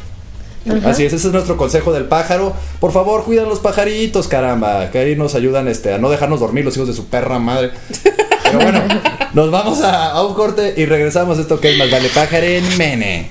Así 0.86 1.04
es, 1.04 1.12
ese 1.12 1.28
es 1.28 1.34
nuestro 1.34 1.58
consejo 1.58 1.92
del 1.92 2.06
pájaro. 2.06 2.54
Por 2.80 2.94
favor, 2.94 3.26
cuidan 3.26 3.50
los 3.50 3.60
pajaritos, 3.60 4.30
caramba. 4.30 4.92
Que 4.92 5.00
ahí 5.00 5.16
nos 5.18 5.36
ayudan 5.36 5.68
este, 5.68 5.94
a 5.94 5.98
no 5.98 6.10
dejarnos 6.10 6.40
dormir 6.40 6.64
los 6.64 6.76
hijos 6.78 6.88
de 6.88 6.94
su 6.94 7.08
perra 7.08 7.38
madre. 7.38 7.72
Pero 8.46 8.60
bueno, 8.60 8.82
nos 9.34 9.52
vamos 9.52 9.82
a, 9.82 10.12
a 10.12 10.26
un 10.26 10.34
corte 10.36 10.74
y 10.78 10.86
regresamos 10.86 11.38
a 11.38 11.42
esto 11.42 11.60
que 11.60 11.74
es 11.74 11.78
más 11.78 11.92
vale 11.92 12.08
pájaro 12.10 12.46
en 12.46 12.78
mene. 12.78 13.30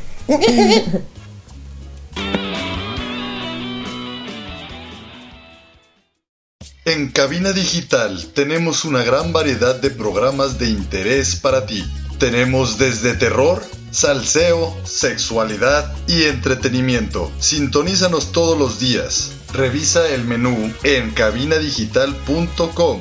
En 6.85 7.11
Cabina 7.12 7.52
Digital 7.52 8.26
tenemos 8.35 8.85
una 8.85 9.05
gran 9.05 9.33
variedad 9.33 9.76
de 9.76 9.90
programas 9.90 10.59
de 10.59 10.68
interés 10.68 11.37
para 11.37 11.64
ti. 11.66 11.85
Tenemos 12.22 12.78
desde 12.78 13.14
terror, 13.14 13.61
salseo, 13.90 14.72
sexualidad 14.85 15.92
y 16.06 16.22
entretenimiento. 16.22 17.32
Sintonízanos 17.40 18.30
todos 18.30 18.56
los 18.56 18.78
días. 18.78 19.32
Revisa 19.52 20.08
el 20.08 20.22
menú 20.22 20.72
en 20.85 21.11
cabinadigital.com 21.11 23.00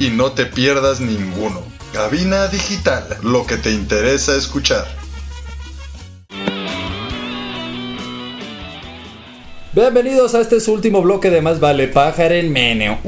y 0.00 0.08
no 0.08 0.32
te 0.32 0.46
pierdas 0.46 0.98
ninguno. 0.98 1.62
Cabina 1.92 2.48
Digital, 2.48 3.16
lo 3.22 3.46
que 3.46 3.58
te 3.58 3.70
interesa 3.70 4.34
escuchar. 4.34 4.88
Bienvenidos 9.72 10.34
a 10.34 10.40
este 10.40 10.58
último 10.68 11.00
bloque 11.00 11.30
de 11.30 11.42
Más 11.42 11.60
Vale 11.60 11.86
Pájaro 11.86 12.34
en 12.34 12.52
Meneo. 12.52 12.98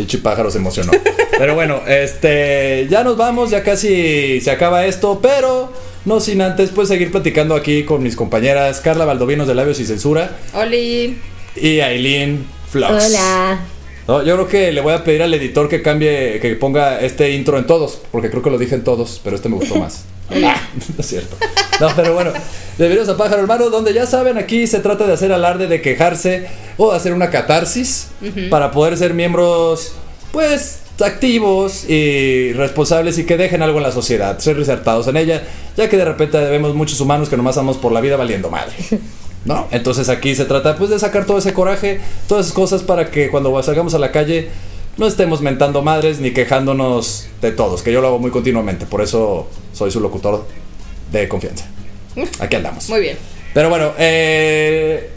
Pinche 0.00 0.16
pájaro 0.16 0.50
se 0.50 0.56
emocionó. 0.56 0.92
Pero 1.38 1.54
bueno, 1.54 1.82
este, 1.86 2.86
ya 2.88 3.04
nos 3.04 3.18
vamos, 3.18 3.50
ya 3.50 3.62
casi 3.62 4.40
se 4.40 4.50
acaba 4.50 4.86
esto, 4.86 5.20
pero 5.22 5.70
no 6.06 6.20
sin 6.20 6.40
antes 6.40 6.70
pues 6.70 6.88
seguir 6.88 7.10
platicando 7.10 7.54
aquí 7.54 7.84
con 7.84 8.02
mis 8.02 8.16
compañeras 8.16 8.80
Carla 8.80 9.04
Valdovinos 9.04 9.46
de 9.46 9.54
Labios 9.54 9.78
y 9.80 9.84
Censura 9.84 10.38
Oli. 10.54 11.18
y 11.56 11.80
Aileen 11.80 12.46
Flux. 12.70 12.90
Hola. 12.90 13.60
No, 14.10 14.24
yo 14.24 14.34
creo 14.34 14.48
que 14.48 14.72
le 14.72 14.80
voy 14.80 14.92
a 14.92 15.04
pedir 15.04 15.22
al 15.22 15.32
editor 15.32 15.68
que 15.68 15.82
cambie, 15.82 16.40
que 16.40 16.56
ponga 16.56 17.00
este 17.00 17.30
intro 17.30 17.58
en 17.58 17.64
todos, 17.68 18.00
porque 18.10 18.28
creo 18.28 18.42
que 18.42 18.50
lo 18.50 18.58
dije 18.58 18.74
en 18.74 18.82
todos, 18.82 19.20
pero 19.22 19.36
este 19.36 19.48
me 19.48 19.54
gustó 19.54 19.76
más. 19.76 20.04
Ah, 20.32 20.60
no 20.96 21.00
es 21.00 21.06
cierto. 21.06 21.36
No, 21.80 21.88
pero 21.96 22.14
bueno, 22.14 22.32
bienvenidos 22.78 23.08
a 23.08 23.16
Pájaro 23.16 23.42
Hermano, 23.42 23.68
donde 23.68 23.92
ya 23.92 24.06
saben, 24.06 24.38
aquí 24.38 24.68
se 24.68 24.78
trata 24.78 25.04
de 25.04 25.12
hacer 25.12 25.32
alarde, 25.32 25.66
de 25.66 25.82
quejarse 25.82 26.46
o 26.76 26.90
de 26.90 26.96
hacer 26.96 27.14
una 27.14 27.30
catarsis 27.30 28.08
para 28.48 28.70
poder 28.70 28.96
ser 28.96 29.12
miembros, 29.12 29.92
pues, 30.30 30.80
activos 31.04 31.88
y 31.88 32.52
responsables 32.52 33.18
y 33.18 33.26
que 33.26 33.36
dejen 33.36 33.62
algo 33.62 33.78
en 33.78 33.84
la 33.84 33.92
sociedad, 33.92 34.38
ser 34.38 34.56
resaltados 34.56 35.08
en 35.08 35.16
ella, 35.16 35.42
ya 35.76 35.88
que 35.88 35.96
de 35.96 36.04
repente 36.04 36.38
vemos 36.38 36.76
muchos 36.76 37.00
humanos 37.00 37.28
que 37.28 37.36
nomás 37.36 37.56
andamos 37.58 37.78
por 37.78 37.90
la 37.90 38.00
vida 38.00 38.16
valiendo 38.16 38.50
madre. 38.50 38.74
¿No? 39.44 39.68
Entonces 39.70 40.08
aquí 40.08 40.34
se 40.34 40.44
trata 40.44 40.76
pues 40.76 40.90
de 40.90 40.98
sacar 40.98 41.24
todo 41.24 41.38
ese 41.38 41.54
coraje, 41.54 42.00
todas 42.28 42.46
esas 42.46 42.54
cosas 42.54 42.82
para 42.82 43.10
que 43.10 43.30
cuando 43.30 43.62
salgamos 43.62 43.94
a 43.94 43.98
la 43.98 44.12
calle 44.12 44.50
no 44.98 45.06
estemos 45.06 45.40
mentando 45.40 45.80
madres 45.80 46.20
ni 46.20 46.32
quejándonos 46.32 47.28
de 47.40 47.52
todos, 47.52 47.82
que 47.82 47.90
yo 47.90 48.02
lo 48.02 48.08
hago 48.08 48.18
muy 48.18 48.30
continuamente, 48.30 48.84
por 48.84 49.00
eso 49.00 49.48
soy 49.72 49.90
su 49.90 50.00
locutor 50.00 50.46
de 51.10 51.26
confianza. 51.28 51.66
Aquí 52.40 52.56
andamos. 52.56 52.88
Muy 52.90 53.00
bien. 53.00 53.16
Pero 53.54 53.70
bueno, 53.70 53.92
eh, 53.98 55.10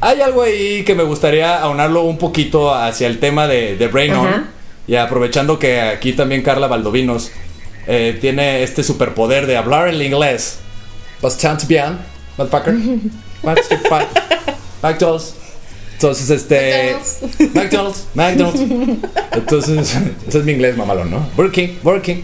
hay 0.00 0.20
algo 0.20 0.42
ahí 0.42 0.82
que 0.84 0.94
me 0.94 1.02
gustaría 1.02 1.58
aunarlo 1.60 2.02
un 2.02 2.18
poquito 2.18 2.74
hacia 2.74 3.06
el 3.06 3.18
tema 3.20 3.46
de, 3.46 3.76
de 3.76 3.88
Brain 3.88 4.14
On. 4.14 4.60
Y 4.86 4.96
aprovechando 4.96 5.58
que 5.58 5.80
aquí 5.80 6.14
también 6.14 6.42
Carla 6.42 6.66
Valdovinos 6.66 7.30
eh, 7.86 8.18
tiene 8.20 8.62
este 8.62 8.82
superpoder 8.82 9.46
de 9.46 9.56
hablar 9.56 9.88
el 9.88 10.02
inglés. 10.02 10.58
Bastante 11.22 11.66
bien, 11.66 11.98
motherfucker. 12.40 12.74
McDonald's. 14.82 15.34
Entonces, 15.94 16.30
este. 16.30 16.96
McDonald's, 17.54 18.06
McDonald's. 18.14 18.60
Entonces, 19.32 19.96
ese 20.26 20.38
es 20.38 20.44
mi 20.44 20.52
inglés 20.52 20.76
mamalón, 20.76 21.10
¿no? 21.10 21.28
Burger 21.36 21.52
King, 21.52 21.76
Burger 21.82 22.02
King. 22.02 22.22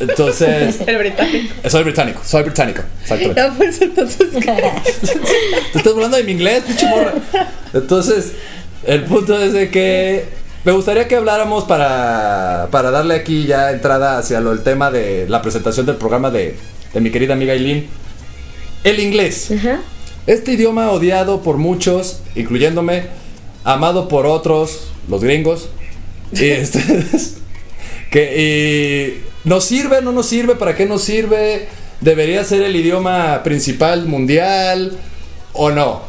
Entonces, 0.00 0.80
El 0.86 0.96
británico. 0.98 1.54
soy 1.68 1.82
británico, 1.84 2.20
soy 2.24 2.42
británico. 2.44 2.82
Exactamente. 3.02 3.40
No, 3.42 3.54
pues 3.56 3.82
entonces. 3.82 4.30
Te 4.30 5.78
estás 5.78 5.92
hablando 5.94 6.16
de 6.16 6.24
mi 6.24 6.32
inglés, 6.32 6.64
pinche 6.66 6.86
morra. 6.88 7.12
Entonces, 7.74 8.32
el 8.86 9.04
punto 9.04 9.38
es 9.38 9.52
de 9.52 9.70
que 9.70 10.24
me 10.64 10.72
gustaría 10.72 11.06
que 11.06 11.16
habláramos 11.16 11.64
para, 11.64 12.68
para 12.70 12.90
darle 12.90 13.14
aquí 13.14 13.46
ya 13.46 13.70
entrada 13.70 14.18
hacia 14.18 14.40
lo, 14.40 14.52
el 14.52 14.62
tema 14.62 14.90
de 14.90 15.26
la 15.28 15.42
presentación 15.42 15.84
del 15.84 15.96
programa 15.96 16.30
de, 16.30 16.56
de 16.94 17.00
mi 17.00 17.10
querida 17.10 17.34
amiga 17.34 17.52
Eileen. 17.52 17.88
El 18.84 19.00
inglés. 19.00 19.50
Ajá. 19.50 19.80
Este 20.26 20.52
idioma 20.52 20.90
odiado 20.90 21.42
por 21.42 21.56
muchos, 21.56 22.20
incluyéndome, 22.34 23.04
amado 23.64 24.08
por 24.08 24.26
otros, 24.26 24.90
los 25.08 25.22
gringos. 25.22 25.68
Y 26.32 26.44
este, 26.50 26.80
que 28.10 29.22
y 29.44 29.48
nos 29.48 29.64
sirve, 29.64 30.02
no 30.02 30.12
nos 30.12 30.26
sirve, 30.26 30.54
¿para 30.54 30.76
qué 30.76 30.86
nos 30.86 31.02
sirve? 31.02 31.68
¿Debería 32.00 32.44
ser 32.44 32.62
el 32.62 32.76
idioma 32.76 33.42
principal 33.42 34.06
mundial 34.06 34.92
o 35.52 35.70
no? 35.70 36.02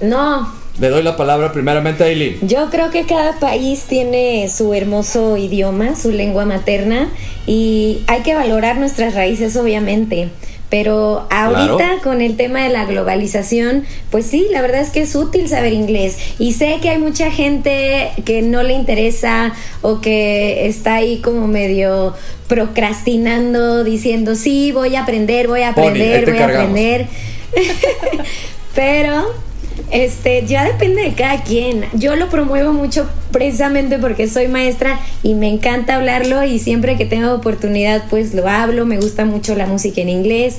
No, 0.00 0.52
Le 0.80 0.88
doy 0.90 1.02
la 1.02 1.16
palabra 1.16 1.52
primeramente 1.52 2.04
a 2.04 2.08
Eileen. 2.08 2.38
yo 2.42 2.70
creo 2.70 2.90
que 2.90 3.04
cada 3.04 3.38
país 3.40 3.82
tiene 3.88 4.48
su 4.48 4.72
hermoso 4.74 5.36
idioma, 5.36 5.96
su 5.96 6.12
lengua 6.12 6.44
materna 6.44 7.08
y 7.46 8.02
hay 8.06 8.22
que 8.22 8.34
valorar 8.34 8.78
nuestras 8.78 9.14
raíces 9.14 9.56
obviamente. 9.56 10.28
Pero 10.70 11.26
ahorita 11.30 11.76
Claro. 11.76 12.00
con 12.02 12.20
el 12.20 12.36
tema 12.36 12.62
de 12.62 12.68
la 12.68 12.84
globalización, 12.84 13.84
pues 14.10 14.26
sí, 14.26 14.46
la 14.50 14.60
verdad 14.60 14.80
es 14.80 14.90
que 14.90 15.00
es 15.00 15.14
útil 15.14 15.48
saber 15.48 15.72
inglés. 15.72 16.18
Y 16.38 16.52
sé 16.52 16.78
que 16.82 16.90
hay 16.90 16.98
mucha 16.98 17.30
gente 17.30 18.10
que 18.24 18.42
no 18.42 18.62
le 18.62 18.74
interesa 18.74 19.54
o 19.80 20.00
que 20.00 20.66
está 20.66 20.96
ahí 20.96 21.20
como 21.20 21.46
medio 21.46 22.14
procrastinando, 22.48 23.82
diciendo, 23.84 24.34
sí, 24.34 24.72
voy 24.72 24.96
a 24.96 25.02
aprender, 25.02 25.48
voy 25.48 25.62
a 25.62 25.70
aprender, 25.70 26.30
voy 26.30 26.38
a 26.38 26.44
aprender. 26.44 27.06
Pero 28.74 29.47
este 29.90 30.46
ya 30.46 30.64
depende 30.64 31.02
de 31.02 31.14
cada 31.14 31.42
quien. 31.42 31.84
Yo 31.94 32.16
lo 32.16 32.28
promuevo 32.28 32.72
mucho 32.72 33.08
precisamente 33.30 33.98
porque 33.98 34.28
soy 34.28 34.48
maestra 34.48 34.98
y 35.22 35.34
me 35.34 35.48
encanta 35.48 35.96
hablarlo 35.96 36.44
y 36.44 36.58
siempre 36.58 36.96
que 36.96 37.04
tengo 37.04 37.32
oportunidad 37.32 38.04
pues 38.10 38.34
lo 38.34 38.48
hablo, 38.48 38.86
me 38.86 38.98
gusta 38.98 39.24
mucho 39.24 39.54
la 39.54 39.66
música 39.66 40.00
en 40.00 40.08
inglés 40.08 40.58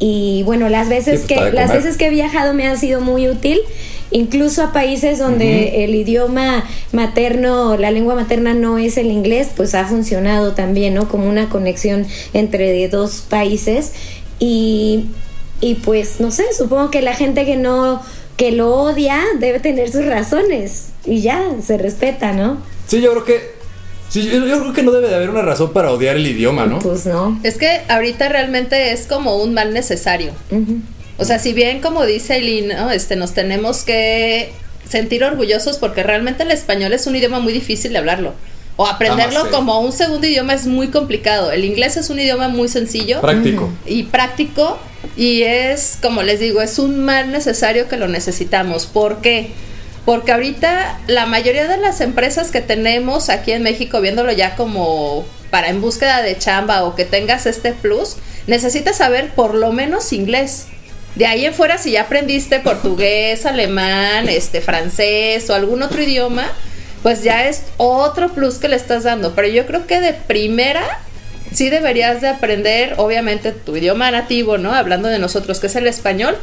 y 0.00 0.42
bueno, 0.44 0.68
las 0.70 0.88
veces 0.88 1.20
Sí, 1.20 1.34
pues, 1.34 1.50
que 1.50 1.52
las 1.52 1.72
veces 1.72 1.96
que 1.98 2.06
he 2.06 2.10
viajado 2.10 2.54
me 2.54 2.66
ha 2.66 2.76
sido 2.76 3.00
muy 3.00 3.28
útil. 3.28 3.60
Incluso 4.12 4.64
a 4.64 4.72
países 4.72 5.20
donde 5.20 5.84
el 5.84 5.94
idioma 5.94 6.64
materno, 6.90 7.76
la 7.76 7.92
lengua 7.92 8.16
materna 8.16 8.54
no 8.54 8.76
es 8.76 8.96
el 8.96 9.06
inglés, 9.06 9.50
pues 9.54 9.76
ha 9.76 9.84
funcionado 9.84 10.52
también, 10.52 10.94
¿no? 10.94 11.08
Como 11.08 11.28
una 11.28 11.48
conexión 11.48 12.06
entre 12.32 12.88
dos 12.88 13.24
países. 13.28 13.92
Y, 14.40 15.04
y 15.60 15.74
pues, 15.76 16.18
no 16.18 16.32
sé, 16.32 16.44
supongo 16.56 16.90
que 16.90 17.02
la 17.02 17.14
gente 17.14 17.44
que 17.44 17.56
no, 17.56 18.02
que 18.40 18.52
lo 18.52 18.74
odia 18.74 19.22
debe 19.38 19.60
tener 19.60 19.92
sus 19.92 20.06
razones. 20.06 20.92
Y 21.04 21.20
ya, 21.20 21.44
se 21.62 21.76
respeta, 21.76 22.32
¿no? 22.32 22.56
Sí, 22.86 23.02
yo 23.02 23.10
creo 23.10 23.24
que. 23.24 23.50
Sí, 24.08 24.22
yo, 24.22 24.46
yo 24.46 24.60
creo 24.60 24.72
que 24.72 24.82
no 24.82 24.92
debe 24.92 25.08
de 25.08 25.14
haber 25.14 25.28
una 25.28 25.42
razón 25.42 25.74
para 25.74 25.92
odiar 25.92 26.16
el 26.16 26.26
idioma, 26.26 26.64
¿no? 26.64 26.78
Pues 26.78 27.04
no. 27.04 27.38
Es 27.42 27.58
que 27.58 27.82
ahorita 27.88 28.30
realmente 28.30 28.92
es 28.92 29.06
como 29.06 29.36
un 29.36 29.52
mal 29.52 29.74
necesario. 29.74 30.32
O 31.18 31.26
sea, 31.26 31.38
si 31.38 31.52
bien 31.52 31.82
como 31.82 32.06
dice 32.06 32.36
Eileen, 32.36 32.68
¿no? 32.68 32.90
este, 32.90 33.14
nos 33.14 33.34
tenemos 33.34 33.82
que 33.82 34.52
sentir 34.88 35.22
orgullosos 35.22 35.76
porque 35.76 36.02
realmente 36.02 36.42
el 36.42 36.50
español 36.50 36.94
es 36.94 37.06
un 37.06 37.16
idioma 37.16 37.40
muy 37.40 37.52
difícil 37.52 37.92
de 37.92 37.98
hablarlo. 37.98 38.32
O 38.80 38.86
aprenderlo 38.86 39.40
Ah, 39.44 39.48
como 39.50 39.78
un 39.80 39.92
segundo 39.92 40.26
idioma 40.26 40.54
es 40.54 40.66
muy 40.66 40.88
complicado. 40.88 41.52
El 41.52 41.66
inglés 41.66 41.98
es 41.98 42.08
un 42.08 42.18
idioma 42.18 42.48
muy 42.48 42.66
sencillo 42.66 43.20
Práctico. 43.20 43.68
y 43.84 44.04
práctico 44.04 44.78
y 45.18 45.42
es, 45.42 45.98
como 46.00 46.22
les 46.22 46.40
digo, 46.40 46.62
es 46.62 46.78
un 46.78 46.98
mal 47.00 47.30
necesario 47.30 47.88
que 47.88 47.98
lo 47.98 48.08
necesitamos. 48.08 48.86
¿Por 48.86 49.20
qué? 49.20 49.50
Porque 50.06 50.32
ahorita 50.32 50.98
la 51.08 51.26
mayoría 51.26 51.68
de 51.68 51.76
las 51.76 52.00
empresas 52.00 52.50
que 52.50 52.62
tenemos 52.62 53.28
aquí 53.28 53.52
en 53.52 53.62
México, 53.62 54.00
viéndolo 54.00 54.32
ya 54.32 54.56
como 54.56 55.26
para 55.50 55.68
en 55.68 55.82
búsqueda 55.82 56.22
de 56.22 56.38
chamba 56.38 56.84
o 56.84 56.94
que 56.94 57.04
tengas 57.04 57.44
este 57.44 57.72
plus, 57.74 58.16
necesitas 58.46 58.96
saber 58.96 59.34
por 59.34 59.54
lo 59.54 59.72
menos 59.72 60.10
inglés. 60.14 60.68
De 61.16 61.26
ahí 61.26 61.44
en 61.44 61.52
fuera, 61.52 61.76
si 61.76 61.90
ya 61.90 62.02
aprendiste 62.04 62.60
portugués, 62.60 63.44
alemán, 63.54 64.30
este, 64.30 64.62
francés 64.62 65.50
o 65.50 65.54
algún 65.54 65.82
otro 65.82 66.00
idioma, 66.02 66.46
pues 67.02 67.22
ya 67.22 67.48
es 67.48 67.62
otro 67.76 68.32
plus 68.32 68.56
que 68.56 68.68
le 68.68 68.76
estás 68.76 69.04
dando. 69.04 69.34
Pero 69.34 69.48
yo 69.48 69.66
creo 69.66 69.86
que 69.86 70.00
de 70.00 70.12
primera 70.12 71.00
sí 71.52 71.70
deberías 71.70 72.20
de 72.20 72.28
aprender, 72.28 72.94
obviamente, 72.98 73.52
tu 73.52 73.76
idioma 73.76 74.10
nativo, 74.10 74.58
¿no? 74.58 74.74
Hablando 74.74 75.08
de 75.08 75.18
nosotros, 75.18 75.60
que 75.60 75.68
es 75.68 75.76
el 75.76 75.86
español. 75.86 76.36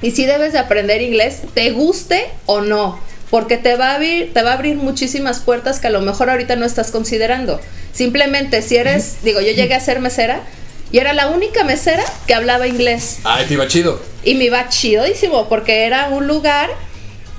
Y 0.00 0.12
sí 0.12 0.26
debes 0.26 0.52
de 0.52 0.58
aprender 0.58 1.00
inglés, 1.02 1.42
te 1.54 1.70
guste 1.70 2.26
o 2.46 2.60
no. 2.60 2.98
Porque 3.30 3.56
te 3.56 3.76
va, 3.76 3.92
a 3.92 3.94
abrir, 3.94 4.34
te 4.34 4.42
va 4.42 4.50
a 4.50 4.54
abrir 4.54 4.76
muchísimas 4.76 5.40
puertas 5.40 5.80
que 5.80 5.86
a 5.86 5.90
lo 5.90 6.02
mejor 6.02 6.28
ahorita 6.28 6.56
no 6.56 6.66
estás 6.66 6.90
considerando. 6.90 7.60
Simplemente 7.92 8.60
si 8.62 8.76
eres, 8.76 9.22
digo, 9.22 9.40
yo 9.40 9.52
llegué 9.52 9.74
a 9.74 9.80
ser 9.80 10.00
mesera 10.00 10.42
y 10.90 10.98
era 10.98 11.14
la 11.14 11.28
única 11.28 11.64
mesera 11.64 12.04
que 12.26 12.34
hablaba 12.34 12.66
inglés. 12.66 13.20
Ay, 13.24 13.46
te 13.46 13.54
iba 13.54 13.66
chido. 13.66 14.02
Y 14.24 14.34
me 14.34 14.44
iba 14.44 14.68
chidísimo 14.68 15.48
porque 15.48 15.86
era 15.86 16.08
un 16.08 16.26
lugar 16.26 16.68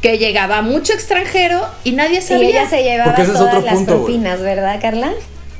que 0.03 0.19
llegaba 0.19 0.61
mucho 0.61 0.93
extranjero 0.93 1.65
y 1.83 1.93
nadie 1.93 2.19
Y 2.19 2.21
sabía. 2.21 2.49
ella 2.49 2.69
se 2.69 2.83
llevaba 2.83 3.15
es 3.15 3.25
todas 3.33 3.41
otro 3.41 3.61
las 3.61 3.73
punto, 3.73 3.95
propinas, 3.95 4.41
¿verdad, 4.41 4.77
Carla? 4.79 5.13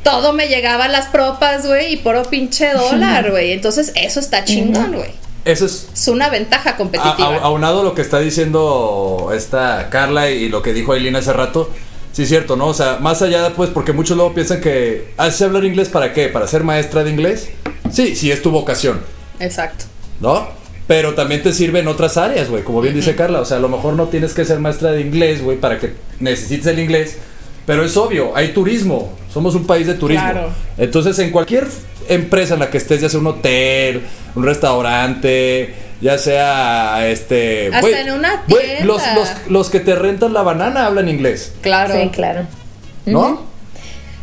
Todo 0.04 0.34
me 0.34 0.48
llegaba 0.50 0.84
a 0.86 0.88
las 0.90 1.08
propas, 1.08 1.66
güey, 1.66 1.94
y 1.94 1.98
puro 1.98 2.24
pinche 2.24 2.72
dólar, 2.74 3.32
güey. 3.32 3.54
Entonces, 3.54 3.94
eso 3.96 4.20
está 4.20 4.44
chingón, 4.44 4.92
güey. 4.98 5.12
Eso 5.46 5.66
es 5.66 5.88
Es 5.94 6.08
una 6.10 6.30
ventaja 6.30 6.76
competitiva. 6.76 7.36
a- 7.38 7.40
aunado 7.40 7.80
a 7.82 7.84
lo 7.84 7.96
que 7.96 8.02
está 8.02 8.20
diciendo 8.20 9.32
esta 9.34 9.90
Carla 9.90 10.30
y 10.30 10.50
lo 10.50 10.62
que 10.62 10.74
dijo 10.74 10.92
Aileen 10.94 11.16
hace 11.16 11.32
rato, 11.34 11.70
sí 12.12 12.24
es 12.24 12.30
cierto, 12.30 12.56
¿no? 12.58 12.68
O 12.68 12.74
sea, 12.74 12.98
más 13.00 13.22
allá, 13.22 13.54
pues, 13.56 13.70
porque 13.70 13.94
muchos 13.94 14.18
luego 14.18 14.34
piensan 14.34 14.60
que, 14.62 15.14
¿hace 15.18 15.46
hablar 15.46 15.64
inglés 15.64 15.88
para 15.90 16.12
qué? 16.14 16.28
¿Para 16.28 16.48
ser 16.48 16.64
maestra 16.64 17.04
de 17.06 17.10
inglés? 17.12 17.50
Sí, 17.92 18.16
sí 18.16 18.30
es 18.32 18.42
tu 18.42 18.52
vocación, 18.52 19.02
Exacto. 19.40 19.86
¿no? 20.20 20.48
Pero 20.88 21.14
también 21.14 21.42
te 21.42 21.54
sirve 21.54 21.80
en 21.80 21.88
otras 21.88 22.18
áreas, 22.18 22.50
güey, 22.50 22.64
como 22.64 22.82
bien 22.82 22.94
dice 22.94 23.16
Carla. 23.16 23.40
O 23.40 23.46
sea, 23.46 23.58
a 23.58 23.60
lo 23.60 23.70
mejor 23.70 23.94
no 23.94 24.08
tienes 24.08 24.34
que 24.34 24.44
ser 24.44 24.60
maestra 24.60 24.92
de 24.92 25.02
inglés, 25.02 25.42
güey, 25.42 25.58
para 25.58 25.80
que 25.80 25.94
necesites 26.20 26.68
el 26.68 26.80
inglés. 26.80 27.18
Pero 27.66 27.86
es 27.86 27.96
obvio, 27.96 28.36
hay 28.36 28.50
turismo. 28.50 29.14
Somos 29.34 29.56
un 29.56 29.66
país 29.66 29.88
de 29.88 29.94
turismo. 29.94 30.30
Claro. 30.30 30.50
Entonces, 30.78 31.18
en 31.20 31.32
cualquier 31.32 31.68
empresa 32.10 32.56
en 32.56 32.60
la 32.60 32.70
que 32.70 32.78
estés, 32.78 33.00
ya 33.02 33.08
sea 33.08 33.20
un 33.20 33.28
hotel, 33.28 34.02
un 34.36 34.44
restaurante, 34.44 35.74
ya 36.02 36.18
sea 36.18 37.08
este. 37.08 37.74
Hasta 37.74 38.02
en 38.02 38.12
una 38.12 38.44
güey, 38.50 38.66
tienda. 38.66 38.86
los, 38.86 39.02
los, 39.16 39.30
los 39.50 39.70
que 39.70 39.80
te 39.80 39.96
rentan 39.96 40.34
la 40.34 40.42
banana 40.42 40.86
hablan 40.86 41.08
inglés, 41.08 41.54
Claro. 41.62 41.94
Sí, 41.94 42.10
claro. 42.10 42.46
¿no? 43.06 43.53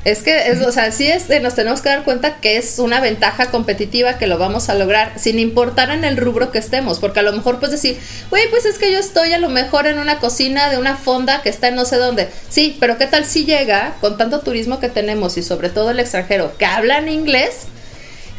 Es 0.03 0.22
que, 0.22 0.51
es, 0.51 0.62
o 0.62 0.72
sea, 0.72 0.92
sí 0.92 1.07
es, 1.09 1.28
nos 1.42 1.55
tenemos 1.55 1.82
que 1.82 1.90
dar 1.90 2.05
cuenta 2.05 2.36
que 2.36 2.57
es 2.57 2.78
una 2.78 3.01
ventaja 3.01 3.51
competitiva 3.51 4.16
que 4.16 4.26
lo 4.26 4.38
vamos 4.38 4.70
a 4.70 4.74
lograr 4.74 5.12
sin 5.18 5.38
importar 5.38 5.90
en 5.90 6.05
el 6.05 6.16
rubro 6.16 6.51
que 6.51 6.59
estemos, 6.59 6.98
porque 6.98 7.20
a 7.20 7.22
lo 7.22 7.32
mejor 7.32 7.59
puedes 7.59 7.72
decir, 7.72 7.98
güey, 8.30 8.48
pues 8.48 8.64
es 8.64 8.78
que 8.78 8.90
yo 8.90 8.98
estoy 8.98 9.34
a 9.34 9.38
lo 9.38 9.51
mejor 9.51 9.86
en 9.86 9.98
una 9.98 10.18
cocina 10.18 10.70
de 10.70 10.78
una 10.78 10.96
fonda 10.96 11.42
que 11.42 11.51
está 11.51 11.68
en 11.68 11.74
no 11.74 11.84
sé 11.84 11.96
dónde. 11.96 12.30
Sí, 12.48 12.78
pero 12.80 12.96
¿qué 12.96 13.07
tal 13.07 13.26
si 13.26 13.44
llega 13.44 13.96
con 14.01 14.16
tanto 14.16 14.40
turismo 14.40 14.80
que 14.80 14.88
tenemos 14.88 15.36
y 15.36 15.42
sobre 15.42 15.68
todo 15.68 15.90
el 15.90 16.01
extranjero 16.01 16.57
que 16.57 16.64
hablan 16.64 17.11
inglés? 17.11 17.66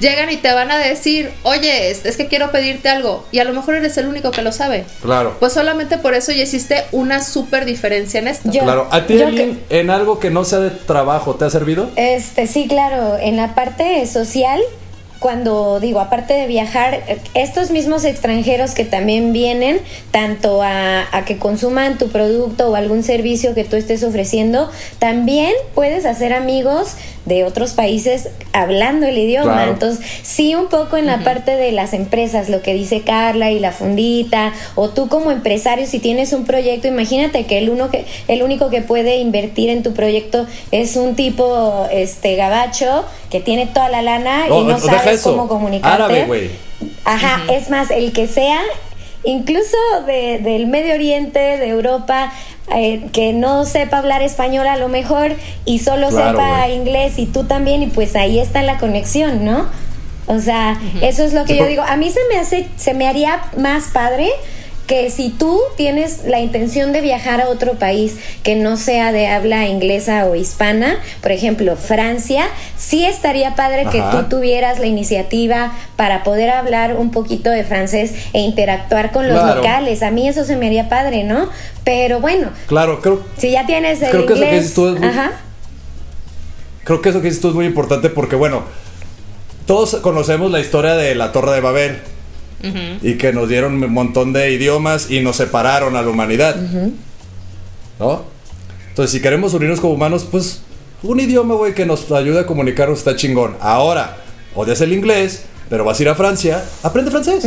Llegan 0.02 0.30
y 0.30 0.38
te 0.38 0.52
van 0.52 0.72
a 0.72 0.78
decir, 0.78 1.32
oye, 1.44 1.92
es, 1.92 2.18
que 2.18 2.28
quiero 2.28 2.52
pedirte 2.52 2.90
algo, 2.90 3.26
y 3.32 3.40
a 3.40 3.46
lo 3.46 3.54
mejor 3.54 3.76
eres 3.76 3.98
el 3.98 4.08
único 4.08 4.32
que 4.32 4.42
lo 4.42 4.52
sabe. 4.52 4.84
Claro. 5.02 5.38
Pues 5.40 5.54
solamente 5.54 5.98
por 5.98 6.14
eso 6.14 6.34
ya 6.34 6.44
existe 6.44 6.84
una 6.92 7.24
súper 7.24 7.64
diferencia 7.64 8.20
en 8.20 8.28
esto. 8.28 8.50
claro. 8.50 8.88
¿A 8.92 9.06
ti, 9.06 9.22
en 9.70 9.90
algo 9.90 10.20
que 10.20 10.30
no 10.30 10.44
sea 10.44 10.60
de 10.60 10.72
trabajo, 10.72 11.36
te 11.36 11.46
ha 11.46 11.50
servido? 11.50 11.90
Este, 11.96 12.48
sí, 12.48 12.68
claro. 12.68 13.18
En 13.18 13.38
la 13.38 13.56
parte 13.56 14.06
social, 14.08 14.60
cuando 15.22 15.80
digo, 15.80 16.00
aparte 16.00 16.34
de 16.34 16.48
viajar, 16.48 17.04
estos 17.36 17.70
mismos 17.70 18.06
extranjeros 18.06 18.72
que 18.72 18.86
también 18.86 19.34
vienen, 19.34 19.80
tanto 20.10 20.64
a, 20.64 21.06
que 21.28 21.38
consuman 21.38 22.00
tu 22.00 22.10
producto 22.10 22.72
o 22.72 22.76
algún 22.76 23.04
servicio 23.04 23.54
que 23.54 23.64
tú 23.64 23.76
estés 23.76 24.04
ofreciendo, 24.04 24.72
también 24.98 25.54
puedes 25.76 26.08
hacer 26.08 26.34
amigos 26.34 26.96
de 27.26 27.44
otros 27.44 27.74
países 27.74 28.30
hablando 28.52 29.06
el 29.06 29.16
idioma. 29.16 29.66
Entonces, 29.66 30.04
sí, 30.24 30.56
un 30.56 30.70
poco 30.70 30.98
en 30.98 31.06
la 31.06 31.24
parte 31.24 31.56
de 31.56 31.72
las 31.72 31.94
empresas, 31.94 32.50
lo 32.50 32.64
que 32.64 32.74
dice 32.74 33.02
Carla 33.02 33.52
y 33.52 33.60
la 33.60 33.72
fundita, 33.72 34.54
o 34.74 34.90
tú 34.90 35.08
como 35.08 35.30
empresario, 35.30 35.86
si 35.86 36.00
tienes 36.00 36.34
un 36.34 36.46
proyecto, 36.46 36.88
imagínate 36.88 37.46
que 37.46 37.60
el, 37.60 37.70
uno 37.70 37.92
que, 37.92 38.08
el 38.28 38.42
único 38.42 38.72
que 38.72 38.82
puede 38.82 39.18
invertir 39.18 39.70
en 39.70 39.84
tu 39.84 39.94
proyecto 39.94 40.48
es 40.72 40.96
un 40.96 41.16
tipo 41.16 41.86
este 41.92 42.36
gabacho 42.36 43.06
que 43.30 43.40
tiene 43.40 43.66
toda 43.66 43.88
la 43.88 44.02
lana 44.02 44.48
y 44.48 44.64
no 44.64 44.78
sabe 44.78 45.11
cómo 45.22 45.48
comunicarte. 45.48 46.04
Árabe, 46.04 46.26
güey. 46.26 46.52
Ajá, 47.06 47.42
es 47.52 47.70
más, 47.70 47.92
el 47.92 48.12
que 48.14 48.28
sea, 48.28 48.62
incluso 49.24 49.78
de, 50.06 50.40
del 50.40 50.68
Medio 50.68 50.96
Oriente, 50.96 51.40
de 51.40 51.68
Europa, 51.68 52.32
eh, 52.76 53.08
que 53.12 53.34
no 53.34 53.66
sepa 53.66 53.98
hablar 53.98 54.22
español 54.22 54.68
a 54.68 54.78
lo 54.78 54.88
mejor 54.88 55.34
y 55.66 55.80
solo 55.80 56.10
sepa 56.10 56.70
inglés 56.70 57.18
y 57.18 57.26
tú 57.26 57.44
también, 57.44 57.84
y 57.84 57.88
pues 57.88 58.16
ahí 58.16 58.40
está 58.40 58.62
la 58.62 58.78
conexión, 58.78 59.44
¿no? 59.44 59.68
O 60.28 60.40
sea, 60.40 60.80
eso 61.02 61.24
es 61.24 61.34
lo 61.34 61.46
que 61.46 61.58
yo 61.58 61.66
digo. 61.66 61.84
A 61.86 61.98
mí 61.98 62.10
se 62.10 62.20
me 62.32 62.40
hace, 62.40 62.68
se 62.78 62.94
me 62.94 63.08
haría 63.08 63.42
más 63.58 63.86
padre 63.92 64.30
que 64.92 65.10
si 65.10 65.30
tú 65.30 65.58
tienes 65.78 66.26
la 66.26 66.42
intención 66.42 66.92
de 66.92 67.00
viajar 67.00 67.40
a 67.40 67.48
otro 67.48 67.76
país 67.76 68.18
que 68.44 68.58
no 68.58 68.76
sea 68.76 69.14
de 69.14 69.26
habla 69.28 69.66
inglesa 69.68 70.26
o 70.26 70.36
hispana, 70.36 71.00
por 71.22 71.32
ejemplo, 71.32 71.78
Francia, 71.78 72.44
sí 72.76 73.06
estaría 73.06 73.56
padre 73.56 73.86
que 73.90 74.04
tú 74.12 74.24
tuvieras 74.30 74.80
la 74.80 74.88
iniciativa 74.88 75.72
para 75.96 76.26
poder 76.26 76.50
hablar 76.50 76.98
un 76.98 77.10
poquito 77.12 77.50
de 77.50 77.64
francés 77.64 78.16
e 78.34 78.42
interactuar 78.42 79.14
con 79.14 79.30
los 79.30 79.56
locales. 79.56 80.04
A 80.04 80.12
mí 80.12 80.28
eso 80.28 80.44
se 80.44 80.58
me 80.58 80.68
haría 80.68 80.90
padre, 80.90 81.24
¿no? 81.24 81.48
Pero 81.86 82.20
bueno. 82.20 82.50
Claro, 82.68 83.00
creo. 83.00 83.24
Si 83.38 83.50
ya 83.50 83.66
tienes 83.66 84.02
el 84.02 84.14
inglés, 84.20 84.74
que 84.74 85.30
Creo 86.84 87.02
que 87.02 87.10
eso 87.12 87.22
que 87.22 87.28
dices 87.28 87.42
tú 87.42 87.48
es 87.48 87.56
muy 87.56 87.66
importante 87.66 88.10
porque, 88.10 88.36
bueno, 88.36 88.64
todos 89.66 89.96
conocemos 90.02 90.52
la 90.52 90.60
historia 90.60 90.96
de 90.96 91.16
la 91.16 91.32
Torre 91.32 91.54
de 91.54 91.62
Babel 91.62 92.02
y 93.02 93.16
que 93.16 93.34
nos 93.34 93.50
dieron 93.50 93.84
un 93.84 93.94
montón 93.94 94.34
de 94.34 94.52
idiomas 94.52 95.10
y 95.10 95.22
nos 95.22 95.38
separaron 95.38 95.96
a 95.96 96.02
la 96.02 96.10
humanidad. 96.10 96.56
¿No? 98.00 98.24
Entonces, 98.90 99.12
si 99.12 99.22
queremos 99.22 99.54
unirnos 99.54 99.80
como 99.80 99.94
humanos, 99.94 100.28
pues 100.30 100.62
un 101.04 101.20
idioma, 101.20 101.56
güey, 101.56 101.74
que 101.74 101.86
nos 101.86 102.12
ayude 102.12 102.42
a 102.42 102.46
comunicarnos 102.46 103.00
está 103.00 103.16
chingón. 103.16 103.56
Ahora, 103.62 104.18
odias 104.54 104.82
el 104.82 104.94
inglés, 104.94 105.44
pero 105.70 105.86
vas 105.86 106.00
a 106.00 106.04
ir 106.04 106.10
a 106.10 106.16
Francia, 106.16 106.64
aprende 106.84 107.10
francés. 107.10 107.46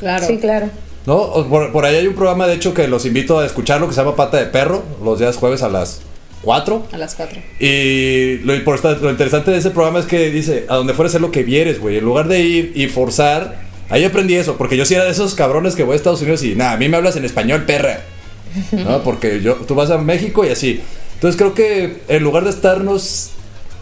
Claro. 0.00 0.26
Sí, 0.26 0.38
claro. 0.38 0.70
¿No? 1.06 1.48
Por, 1.48 1.84
ahí 1.84 1.96
hay 1.96 2.06
un 2.06 2.14
programa, 2.14 2.46
de 2.46 2.54
hecho, 2.54 2.74
que 2.74 2.88
los 2.88 3.06
invito 3.06 3.38
a 3.38 3.46
escucharlo, 3.46 3.86
que 3.86 3.94
se 3.94 4.00
llama 4.00 4.16
Pata 4.16 4.38
de 4.38 4.46
Perro, 4.46 4.82
los 5.04 5.18
días 5.18 5.36
jueves 5.36 5.62
a 5.62 5.68
las 5.68 6.00
4. 6.42 6.88
A 6.92 6.98
las 6.98 7.14
4. 7.14 7.40
Y 7.60 8.38
lo, 8.38 8.54
lo 8.54 9.10
interesante 9.10 9.50
de 9.50 9.58
ese 9.58 9.70
programa 9.70 10.00
es 10.00 10.06
que 10.06 10.30
dice, 10.30 10.66
a 10.68 10.76
donde 10.76 10.94
fueres, 10.94 11.14
es 11.14 11.20
lo 11.20 11.30
que 11.30 11.42
vieres, 11.42 11.80
güey. 11.80 11.98
En 11.98 12.04
lugar 12.04 12.28
de 12.28 12.40
ir 12.40 12.72
y 12.74 12.88
forzar 12.88 13.61
Ahí 13.92 14.04
aprendí 14.04 14.36
eso, 14.36 14.56
porque 14.56 14.78
yo 14.78 14.86
sí 14.86 14.94
era 14.94 15.04
de 15.04 15.10
esos 15.10 15.34
cabrones 15.34 15.74
que 15.74 15.82
voy 15.82 15.92
a 15.92 15.96
Estados 15.96 16.22
Unidos 16.22 16.42
y 16.42 16.54
nada, 16.54 16.72
a 16.72 16.76
mí 16.78 16.88
me 16.88 16.96
hablas 16.96 17.14
en 17.16 17.26
español, 17.26 17.64
perra. 17.66 18.00
¿No? 18.72 19.02
Porque 19.02 19.42
yo, 19.42 19.56
tú 19.56 19.74
vas 19.74 19.90
a 19.90 19.98
México 19.98 20.46
y 20.46 20.48
así. 20.48 20.80
Entonces 21.12 21.38
creo 21.38 21.52
que 21.52 21.98
en 22.08 22.22
lugar 22.22 22.44
de 22.44 22.50
estarnos 22.50 23.32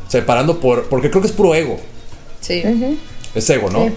separando 0.08 0.58
por. 0.58 0.88
Porque 0.88 1.10
creo 1.10 1.22
que 1.22 1.28
es 1.28 1.32
puro 1.32 1.54
ego. 1.54 1.78
Sí. 2.40 2.60
Es 3.36 3.48
ego, 3.50 3.70
¿no? 3.70 3.88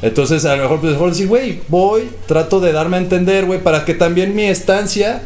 Entonces 0.00 0.44
a 0.44 0.54
lo 0.54 0.62
mejor, 0.62 0.80
pues, 0.80 0.92
mejor 0.92 1.10
decir, 1.10 1.26
güey, 1.26 1.60
voy, 1.66 2.08
trato 2.26 2.60
de 2.60 2.70
darme 2.70 2.98
a 2.98 3.00
entender, 3.00 3.44
güey, 3.44 3.60
para 3.60 3.84
que 3.84 3.94
también 3.94 4.36
mi 4.36 4.44
estancia 4.44 5.22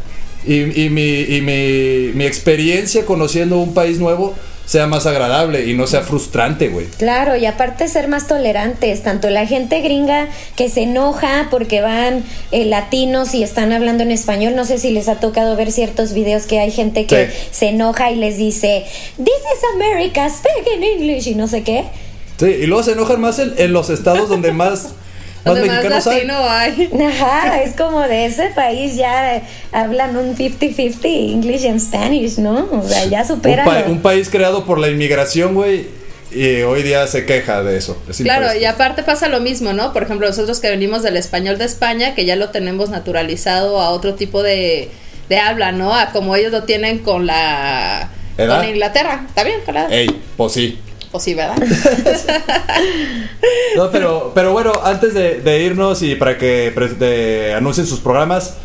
y, 0.47 0.83
y, 0.83 0.89
mi, 0.89 1.21
y 1.21 1.43
mi, 1.43 2.13
mi 2.15 2.25
experiencia 2.25 3.05
conociendo 3.05 3.59
un 3.59 3.75
país 3.75 3.99
nuevo 3.99 4.35
sea 4.73 4.87
más 4.87 5.05
agradable 5.05 5.67
y 5.67 5.75
no 5.75 5.87
sea 5.87 6.01
frustrante, 6.01 6.69
güey. 6.69 6.87
Claro, 6.87 7.37
y 7.37 7.45
aparte 7.45 7.89
ser 7.89 8.09
más 8.09 8.27
tolerantes, 8.27 9.03
tanto 9.03 9.29
la 9.29 9.47
gente 9.47 9.83
gringa 9.83 10.29
que 10.57 10.71
se 10.71 10.85
enoja 10.85 11.49
porque 11.51 11.83
van 11.83 12.25
eh, 12.53 12.65
latinos 12.65 13.35
y 13.35 13.43
están 13.43 13.71
hablando 13.73 14.03
en 14.03 14.11
español, 14.11 14.57
no 14.57 14.65
sé 14.65 14.79
si 14.79 14.91
les 14.91 15.09
ha 15.09 15.17
tocado 15.17 15.57
ver 15.57 15.73
ciertos 15.73 16.15
videos 16.15 16.47
que 16.47 16.59
hay 16.59 16.71
gente 16.71 17.05
que 17.05 17.31
se 17.51 17.69
enoja 17.69 18.13
y 18.13 18.17
les 18.17 18.39
dice, 18.39 18.87
This 19.19 19.29
is 19.29 19.63
America, 19.75 20.27
speak 20.31 20.67
in 20.75 20.83
English 20.83 21.29
y 21.29 21.35
no 21.35 21.49
sé 21.49 21.63
qué. 21.63 21.85
Sí, 22.39 22.47
y 22.47 22.67
luego 22.67 22.83
se 22.83 22.93
enojan 22.93 23.21
más 23.21 23.39
en 23.41 23.73
los 23.75 23.91
estados 23.91 24.31
donde 24.31 24.53
más 24.53 24.95
más 25.45 25.59
mexicanos 25.59 26.07
hay. 26.07 26.29
hay. 26.31 27.03
Ajá, 27.07 27.63
es 27.63 27.75
como 27.75 28.01
de 28.01 28.27
ese 28.27 28.49
país 28.55 28.97
ya 28.97 29.43
hablan 29.73 30.17
un 30.17 30.37
50-50 30.37 30.99
English 31.05 31.67
and 31.67 31.81
Spanish, 31.81 32.39
¿no? 32.39 32.69
O 32.73 32.87
sea, 32.87 33.05
ya 33.07 33.25
supera. 33.25 33.65
Un, 33.89 34.01
país 34.01 34.29
creado 34.29 34.65
por 34.65 34.79
la 34.79 34.89
inmigración, 34.89 35.55
güey, 35.55 35.87
y 36.31 36.63
hoy 36.63 36.83
día 36.83 37.07
se 37.07 37.27
queja 37.27 37.63
de 37.63 37.77
eso. 37.77 38.01
claro, 38.19 38.57
y 38.59 38.65
aparte 38.65 39.03
pasa 39.03 39.29
lo 39.29 39.41
mismo, 39.41 39.73
¿no? 39.73 39.93
Por 39.93 40.05
ejemplo, 40.05 40.27
nosotros 40.27 40.61
que 40.61 40.71
venimos 40.71 41.03
del 41.03 41.17
español 41.17 41.59
de 41.59 41.65
España, 41.65 42.15
que 42.15 42.25
ya 42.25 42.37
lo 42.37 42.51
tenemos 42.51 42.91
naturalizado 42.91 43.81
a 43.81 43.91
otro 43.91 44.15
tipo 44.15 44.43
de, 44.43 44.91
de 45.29 45.39
habla, 45.39 45.73
¿no? 45.73 45.95
A 45.95 46.11
como 46.13 46.37
ellos 46.37 46.53
lo 46.53 46.65
tienen 46.65 46.99
con 46.99 47.27
la... 47.27 48.11
Con 48.37 48.65
Inglaterra, 48.67 49.27
¿está 49.29 49.45
bien? 49.45 49.61
Ey, 49.91 50.09
pues 50.37 50.53
sí. 50.53 50.79
O 51.13 51.21
sí, 51.21 51.35
¿verdad? 51.35 51.57
no, 53.77 53.91
pero, 53.91 54.33
pero 54.35 54.53
bueno, 54.53 54.73
antes 54.83 55.15
de, 55.15 55.63
irnos 55.63 56.03
y 56.03 56.15
para 56.17 56.39
que 56.39 57.53
anuncien 57.55 57.87
sus 57.87 58.01
programas, 58.01 58.57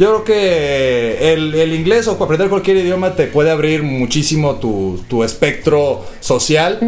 yo 0.00 0.08
creo 0.08 0.24
que 0.24 1.32
el, 1.34 1.74
inglés 1.74 2.08
o 2.08 2.12
aprender 2.12 2.48
cualquier 2.48 2.78
idioma 2.78 3.16
te 3.16 3.26
puede 3.26 3.50
abrir 3.50 3.82
muchísimo 3.82 4.54
tu, 4.54 5.22
espectro 5.22 6.06
social, 6.20 6.78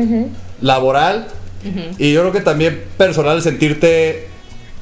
laboral, 0.63 1.29
y 1.99 2.13
yo 2.15 2.23
creo 2.23 2.33
que 2.33 2.41
también 2.41 2.83
personal 2.97 3.43
sentirte 3.43 4.29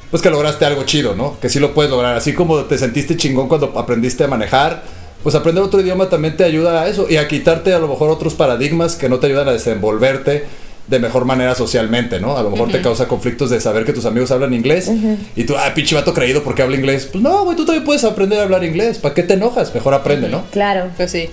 pues 0.09 0.23
que 0.23 0.29
lograste 0.29 0.65
algo 0.65 0.83
chido, 0.83 1.13
¿no? 1.15 1.39
Que 1.41 1.49
sí 1.49 1.59
lo 1.59 1.73
puedes 1.73 1.91
lograr, 1.91 2.15
así 2.15 2.33
como 2.33 2.57
te 2.63 2.77
sentiste 2.77 3.17
chingón 3.17 3.49
cuando 3.49 3.73
aprendiste 3.77 4.23
a 4.23 4.27
manejar 4.27 4.83
pues 5.23 5.35
aprender 5.35 5.63
otro 5.63 5.81
idioma 5.81 6.09
también 6.09 6.35
te 6.37 6.43
ayuda 6.43 6.81
a 6.81 6.87
eso 6.87 7.07
y 7.09 7.17
a 7.17 7.27
quitarte 7.27 7.73
a 7.73 7.79
lo 7.79 7.87
mejor 7.87 8.09
otros 8.09 8.33
paradigmas 8.33 8.95
que 8.95 9.09
no 9.09 9.19
te 9.19 9.27
ayudan 9.27 9.47
a 9.47 9.51
desenvolverte 9.51 10.45
de 10.87 10.99
mejor 10.99 11.25
manera 11.25 11.55
socialmente, 11.55 12.19
¿no? 12.19 12.37
A 12.37 12.43
lo 12.43 12.49
mejor 12.49 12.69
te 12.69 12.81
causa 12.81 13.07
conflictos 13.07 13.49
de 13.49 13.61
saber 13.61 13.85
que 13.85 13.93
tus 13.93 14.05
amigos 14.05 14.31
hablan 14.31 14.53
inglés 14.53 14.91
y 15.35 15.43
tú, 15.45 15.55
ah, 15.57 15.71
pinche 15.73 15.95
vato 15.95 16.13
creído 16.13 16.43
porque 16.43 16.63
habla 16.63 16.75
inglés. 16.75 17.07
Pues 17.11 17.23
no, 17.23 17.45
güey, 17.45 17.55
tú 17.55 17.65
también 17.65 17.85
puedes 17.85 18.03
aprender 18.03 18.39
a 18.39 18.43
hablar 18.43 18.63
inglés. 18.63 18.97
¿Para 18.97 19.13
qué 19.13 19.23
te 19.23 19.35
enojas? 19.35 19.73
Mejor 19.73 19.93
aprende, 19.93 20.27
¿no? 20.27 20.43
Claro. 20.51 20.89
Pues 20.97 21.11
sí. 21.11 21.29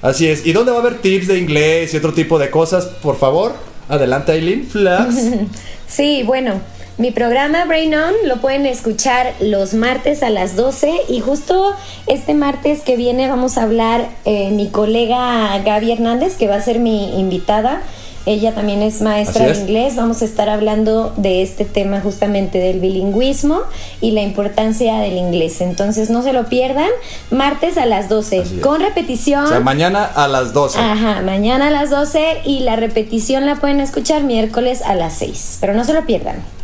Así 0.00 0.28
es. 0.28 0.46
¿Y 0.46 0.52
dónde 0.52 0.70
va 0.70 0.78
a 0.78 0.80
haber 0.80 0.98
tips 0.98 1.26
de 1.26 1.38
inglés 1.38 1.92
y 1.92 1.96
otro 1.96 2.12
tipo 2.12 2.38
de 2.38 2.50
cosas? 2.50 2.84
Por 2.84 3.16
favor, 3.18 3.54
adelante, 3.88 4.32
Aileen. 4.32 4.64
Flax. 4.64 5.14
sí, 5.88 6.22
bueno. 6.24 6.60
Mi 6.98 7.12
programa 7.12 7.64
Brain 7.64 7.94
On 7.94 8.12
lo 8.24 8.38
pueden 8.38 8.66
escuchar 8.66 9.32
los 9.38 9.72
martes 9.72 10.24
a 10.24 10.30
las 10.30 10.56
12 10.56 11.02
y 11.08 11.20
justo 11.20 11.72
este 12.08 12.34
martes 12.34 12.80
que 12.80 12.96
viene 12.96 13.28
vamos 13.28 13.56
a 13.56 13.62
hablar 13.62 14.08
eh, 14.24 14.50
mi 14.50 14.66
colega 14.66 15.56
Gaby 15.64 15.92
Hernández, 15.92 16.34
que 16.34 16.48
va 16.48 16.56
a 16.56 16.60
ser 16.60 16.80
mi 16.80 17.20
invitada. 17.20 17.82
Ella 18.26 18.52
también 18.52 18.82
es 18.82 19.00
maestra 19.00 19.46
de 19.46 19.56
inglés. 19.60 19.94
Vamos 19.94 20.22
a 20.22 20.24
estar 20.24 20.48
hablando 20.48 21.14
de 21.16 21.42
este 21.42 21.64
tema 21.64 22.00
justamente 22.00 22.58
del 22.58 22.80
bilingüismo 22.80 23.60
y 24.00 24.10
la 24.10 24.22
importancia 24.22 24.98
del 24.98 25.16
inglés. 25.16 25.60
Entonces 25.60 26.10
no 26.10 26.24
se 26.24 26.32
lo 26.32 26.46
pierdan. 26.46 26.90
Martes 27.30 27.78
a 27.78 27.86
las 27.86 28.08
12 28.08 28.60
con 28.60 28.80
repetición. 28.80 29.44
O 29.44 29.48
sea, 29.48 29.60
mañana 29.60 30.04
a 30.04 30.26
las 30.26 30.52
12. 30.52 30.80
Ajá, 30.80 31.22
mañana 31.22 31.68
a 31.68 31.70
las 31.70 31.90
12 31.90 32.42
y 32.44 32.60
la 32.60 32.74
repetición 32.74 33.46
la 33.46 33.54
pueden 33.54 33.78
escuchar 33.78 34.24
miércoles 34.24 34.82
a 34.82 34.96
las 34.96 35.14
6. 35.14 35.58
Pero 35.60 35.74
no 35.74 35.84
se 35.84 35.92
lo 35.94 36.04
pierdan. 36.04 36.57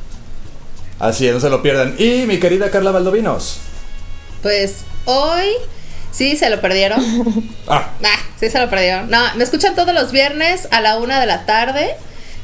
Así 0.99 1.26
es, 1.26 1.34
no 1.34 1.40
se 1.40 1.51
lo 1.51 1.62
pierdan. 1.62 1.95
Y 1.99 2.24
mi 2.26 2.38
querida 2.38 2.70
Carla 2.70 2.90
Valdovinos. 2.90 3.59
Pues 4.42 4.78
hoy 5.07 5.49
Sí, 6.12 6.36
se 6.36 6.49
lo 6.49 6.61
perdieron. 6.61 7.03
Ah, 7.66 7.90
Ah, 8.05 8.18
sí 8.38 8.49
se 8.51 8.61
lo 8.61 8.70
perdieron. 8.70 9.11
No, 9.11 9.18
me 9.34 9.42
escuchan 9.42 9.74
todos 9.74 9.92
los 9.95 10.12
viernes 10.12 10.68
a 10.70 10.80
la 10.80 10.99
una 10.99 11.18
de 11.20 11.26
la 11.26 11.45
tarde. 11.47 11.97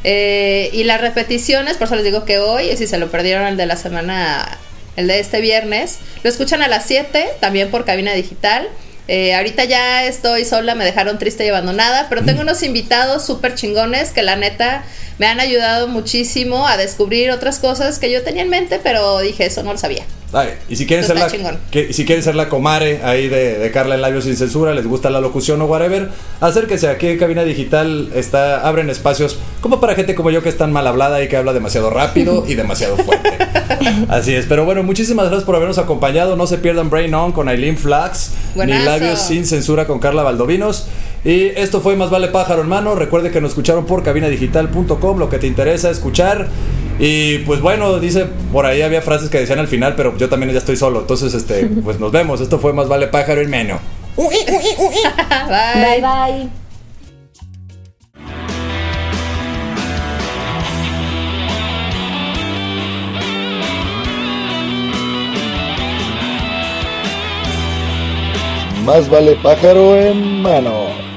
eh, 0.02 0.70
y 0.72 0.82
las 0.84 1.00
repeticiones, 1.00 1.76
por 1.76 1.86
eso 1.86 1.94
les 1.94 2.04
digo 2.04 2.24
que 2.24 2.38
hoy, 2.38 2.76
si 2.76 2.86
se 2.88 2.98
lo 2.98 3.10
perdieron 3.10 3.46
el 3.46 3.56
de 3.56 3.66
la 3.66 3.76
semana, 3.76 4.58
el 4.96 5.06
de 5.06 5.20
este 5.20 5.40
viernes, 5.40 5.98
lo 6.24 6.30
escuchan 6.30 6.62
a 6.62 6.68
las 6.68 6.86
7, 6.86 7.28
también 7.40 7.70
por 7.70 7.84
cabina 7.84 8.12
digital. 8.12 8.66
Eh, 9.12 9.34
ahorita 9.34 9.64
ya 9.64 10.04
estoy 10.04 10.44
sola, 10.44 10.76
me 10.76 10.84
dejaron 10.84 11.18
triste 11.18 11.44
y 11.44 11.48
abandonada, 11.48 12.08
pero 12.08 12.24
tengo 12.24 12.42
unos 12.42 12.62
invitados 12.62 13.26
súper 13.26 13.56
chingones 13.56 14.12
que 14.12 14.22
la 14.22 14.36
neta 14.36 14.84
me 15.18 15.26
han 15.26 15.40
ayudado 15.40 15.88
muchísimo 15.88 16.68
a 16.68 16.76
descubrir 16.76 17.32
otras 17.32 17.58
cosas 17.58 17.98
que 17.98 18.12
yo 18.12 18.22
tenía 18.22 18.44
en 18.44 18.50
mente, 18.50 18.78
pero 18.80 19.18
dije, 19.18 19.46
eso 19.46 19.64
no 19.64 19.72
lo 19.72 19.78
sabía. 19.78 20.04
Ay, 20.32 20.50
y 20.68 20.76
si 20.76 20.86
quieren 20.86 21.04
ser 21.06 21.16
la 21.16 21.28
que- 21.70 21.92
si 21.92 22.04
quieren 22.04 22.22
ser 22.24 22.34
la 22.34 22.48
comare 22.48 23.00
ahí 23.04 23.28
de, 23.28 23.58
de 23.58 23.70
Carla 23.70 23.94
en 23.94 24.02
Labios 24.02 24.24
sin 24.24 24.36
Censura, 24.36 24.74
les 24.74 24.86
gusta 24.86 25.10
la 25.10 25.20
locución 25.20 25.60
o 25.62 25.66
whatever, 25.66 26.08
acérquense 26.40 26.88
aquí 26.88 27.08
en 27.08 27.18
Cabina 27.18 27.44
Digital, 27.44 28.10
está 28.14 28.66
abren 28.66 28.90
espacios 28.90 29.38
como 29.60 29.80
para 29.80 29.94
gente 29.94 30.14
como 30.14 30.30
yo 30.30 30.42
que 30.42 30.48
es 30.48 30.56
tan 30.56 30.72
mal 30.72 30.86
hablada 30.86 31.22
y 31.22 31.28
que 31.28 31.36
habla 31.36 31.52
demasiado 31.52 31.90
rápido 31.90 32.44
y 32.46 32.54
demasiado 32.54 32.96
fuerte. 32.96 33.30
Así 34.08 34.34
es, 34.34 34.46
pero 34.46 34.64
bueno, 34.64 34.82
muchísimas 34.82 35.26
gracias 35.26 35.44
por 35.44 35.56
habernos 35.56 35.78
acompañado. 35.78 36.36
No 36.36 36.46
se 36.46 36.58
pierdan 36.58 36.90
Brain 36.90 37.14
On 37.14 37.32
con 37.32 37.48
Aileen 37.48 37.76
Flax, 37.78 38.30
ni 38.50 38.56
Buenazo. 38.56 38.84
Labios 38.84 39.20
sin 39.20 39.46
Censura 39.46 39.86
con 39.86 39.98
Carla 40.00 40.22
Valdovinos. 40.22 40.86
Y 41.24 41.46
esto 41.56 41.80
fue 41.80 41.96
Más 41.96 42.10
Vale 42.10 42.28
Pájaro, 42.28 42.60
hermano. 42.60 42.94
Recuerde 42.94 43.30
que 43.30 43.40
nos 43.40 43.50
escucharon 43.50 43.84
por 43.84 44.02
cabinadigital.com, 44.02 45.18
lo 45.18 45.28
que 45.28 45.38
te 45.38 45.46
interesa 45.46 45.90
escuchar. 45.90 46.48
Y 46.98 47.38
pues 47.38 47.60
bueno, 47.60 47.98
dice, 47.98 48.26
por 48.52 48.66
ahí 48.66 48.82
había 48.82 49.02
frases 49.02 49.28
que 49.28 49.38
decían 49.38 49.58
al 49.58 49.68
final, 49.68 49.94
pero 49.96 50.16
yo 50.16 50.28
también 50.28 50.52
ya 50.52 50.58
estoy 50.58 50.76
solo. 50.76 51.00
Entonces, 51.00 51.34
este, 51.34 51.66
pues 51.84 52.00
nos 52.00 52.12
vemos. 52.12 52.40
Esto 52.40 52.58
fue 52.58 52.72
Más 52.72 52.88
Vale 52.88 53.08
Pájaro, 53.08 53.40
hermano. 53.40 53.78
Bye 54.16 56.00
bye. 56.00 56.60
Más 68.84 69.08
vale 69.08 69.36
pájaro 69.42 69.94
en 69.94 70.42
mano. 70.42 71.09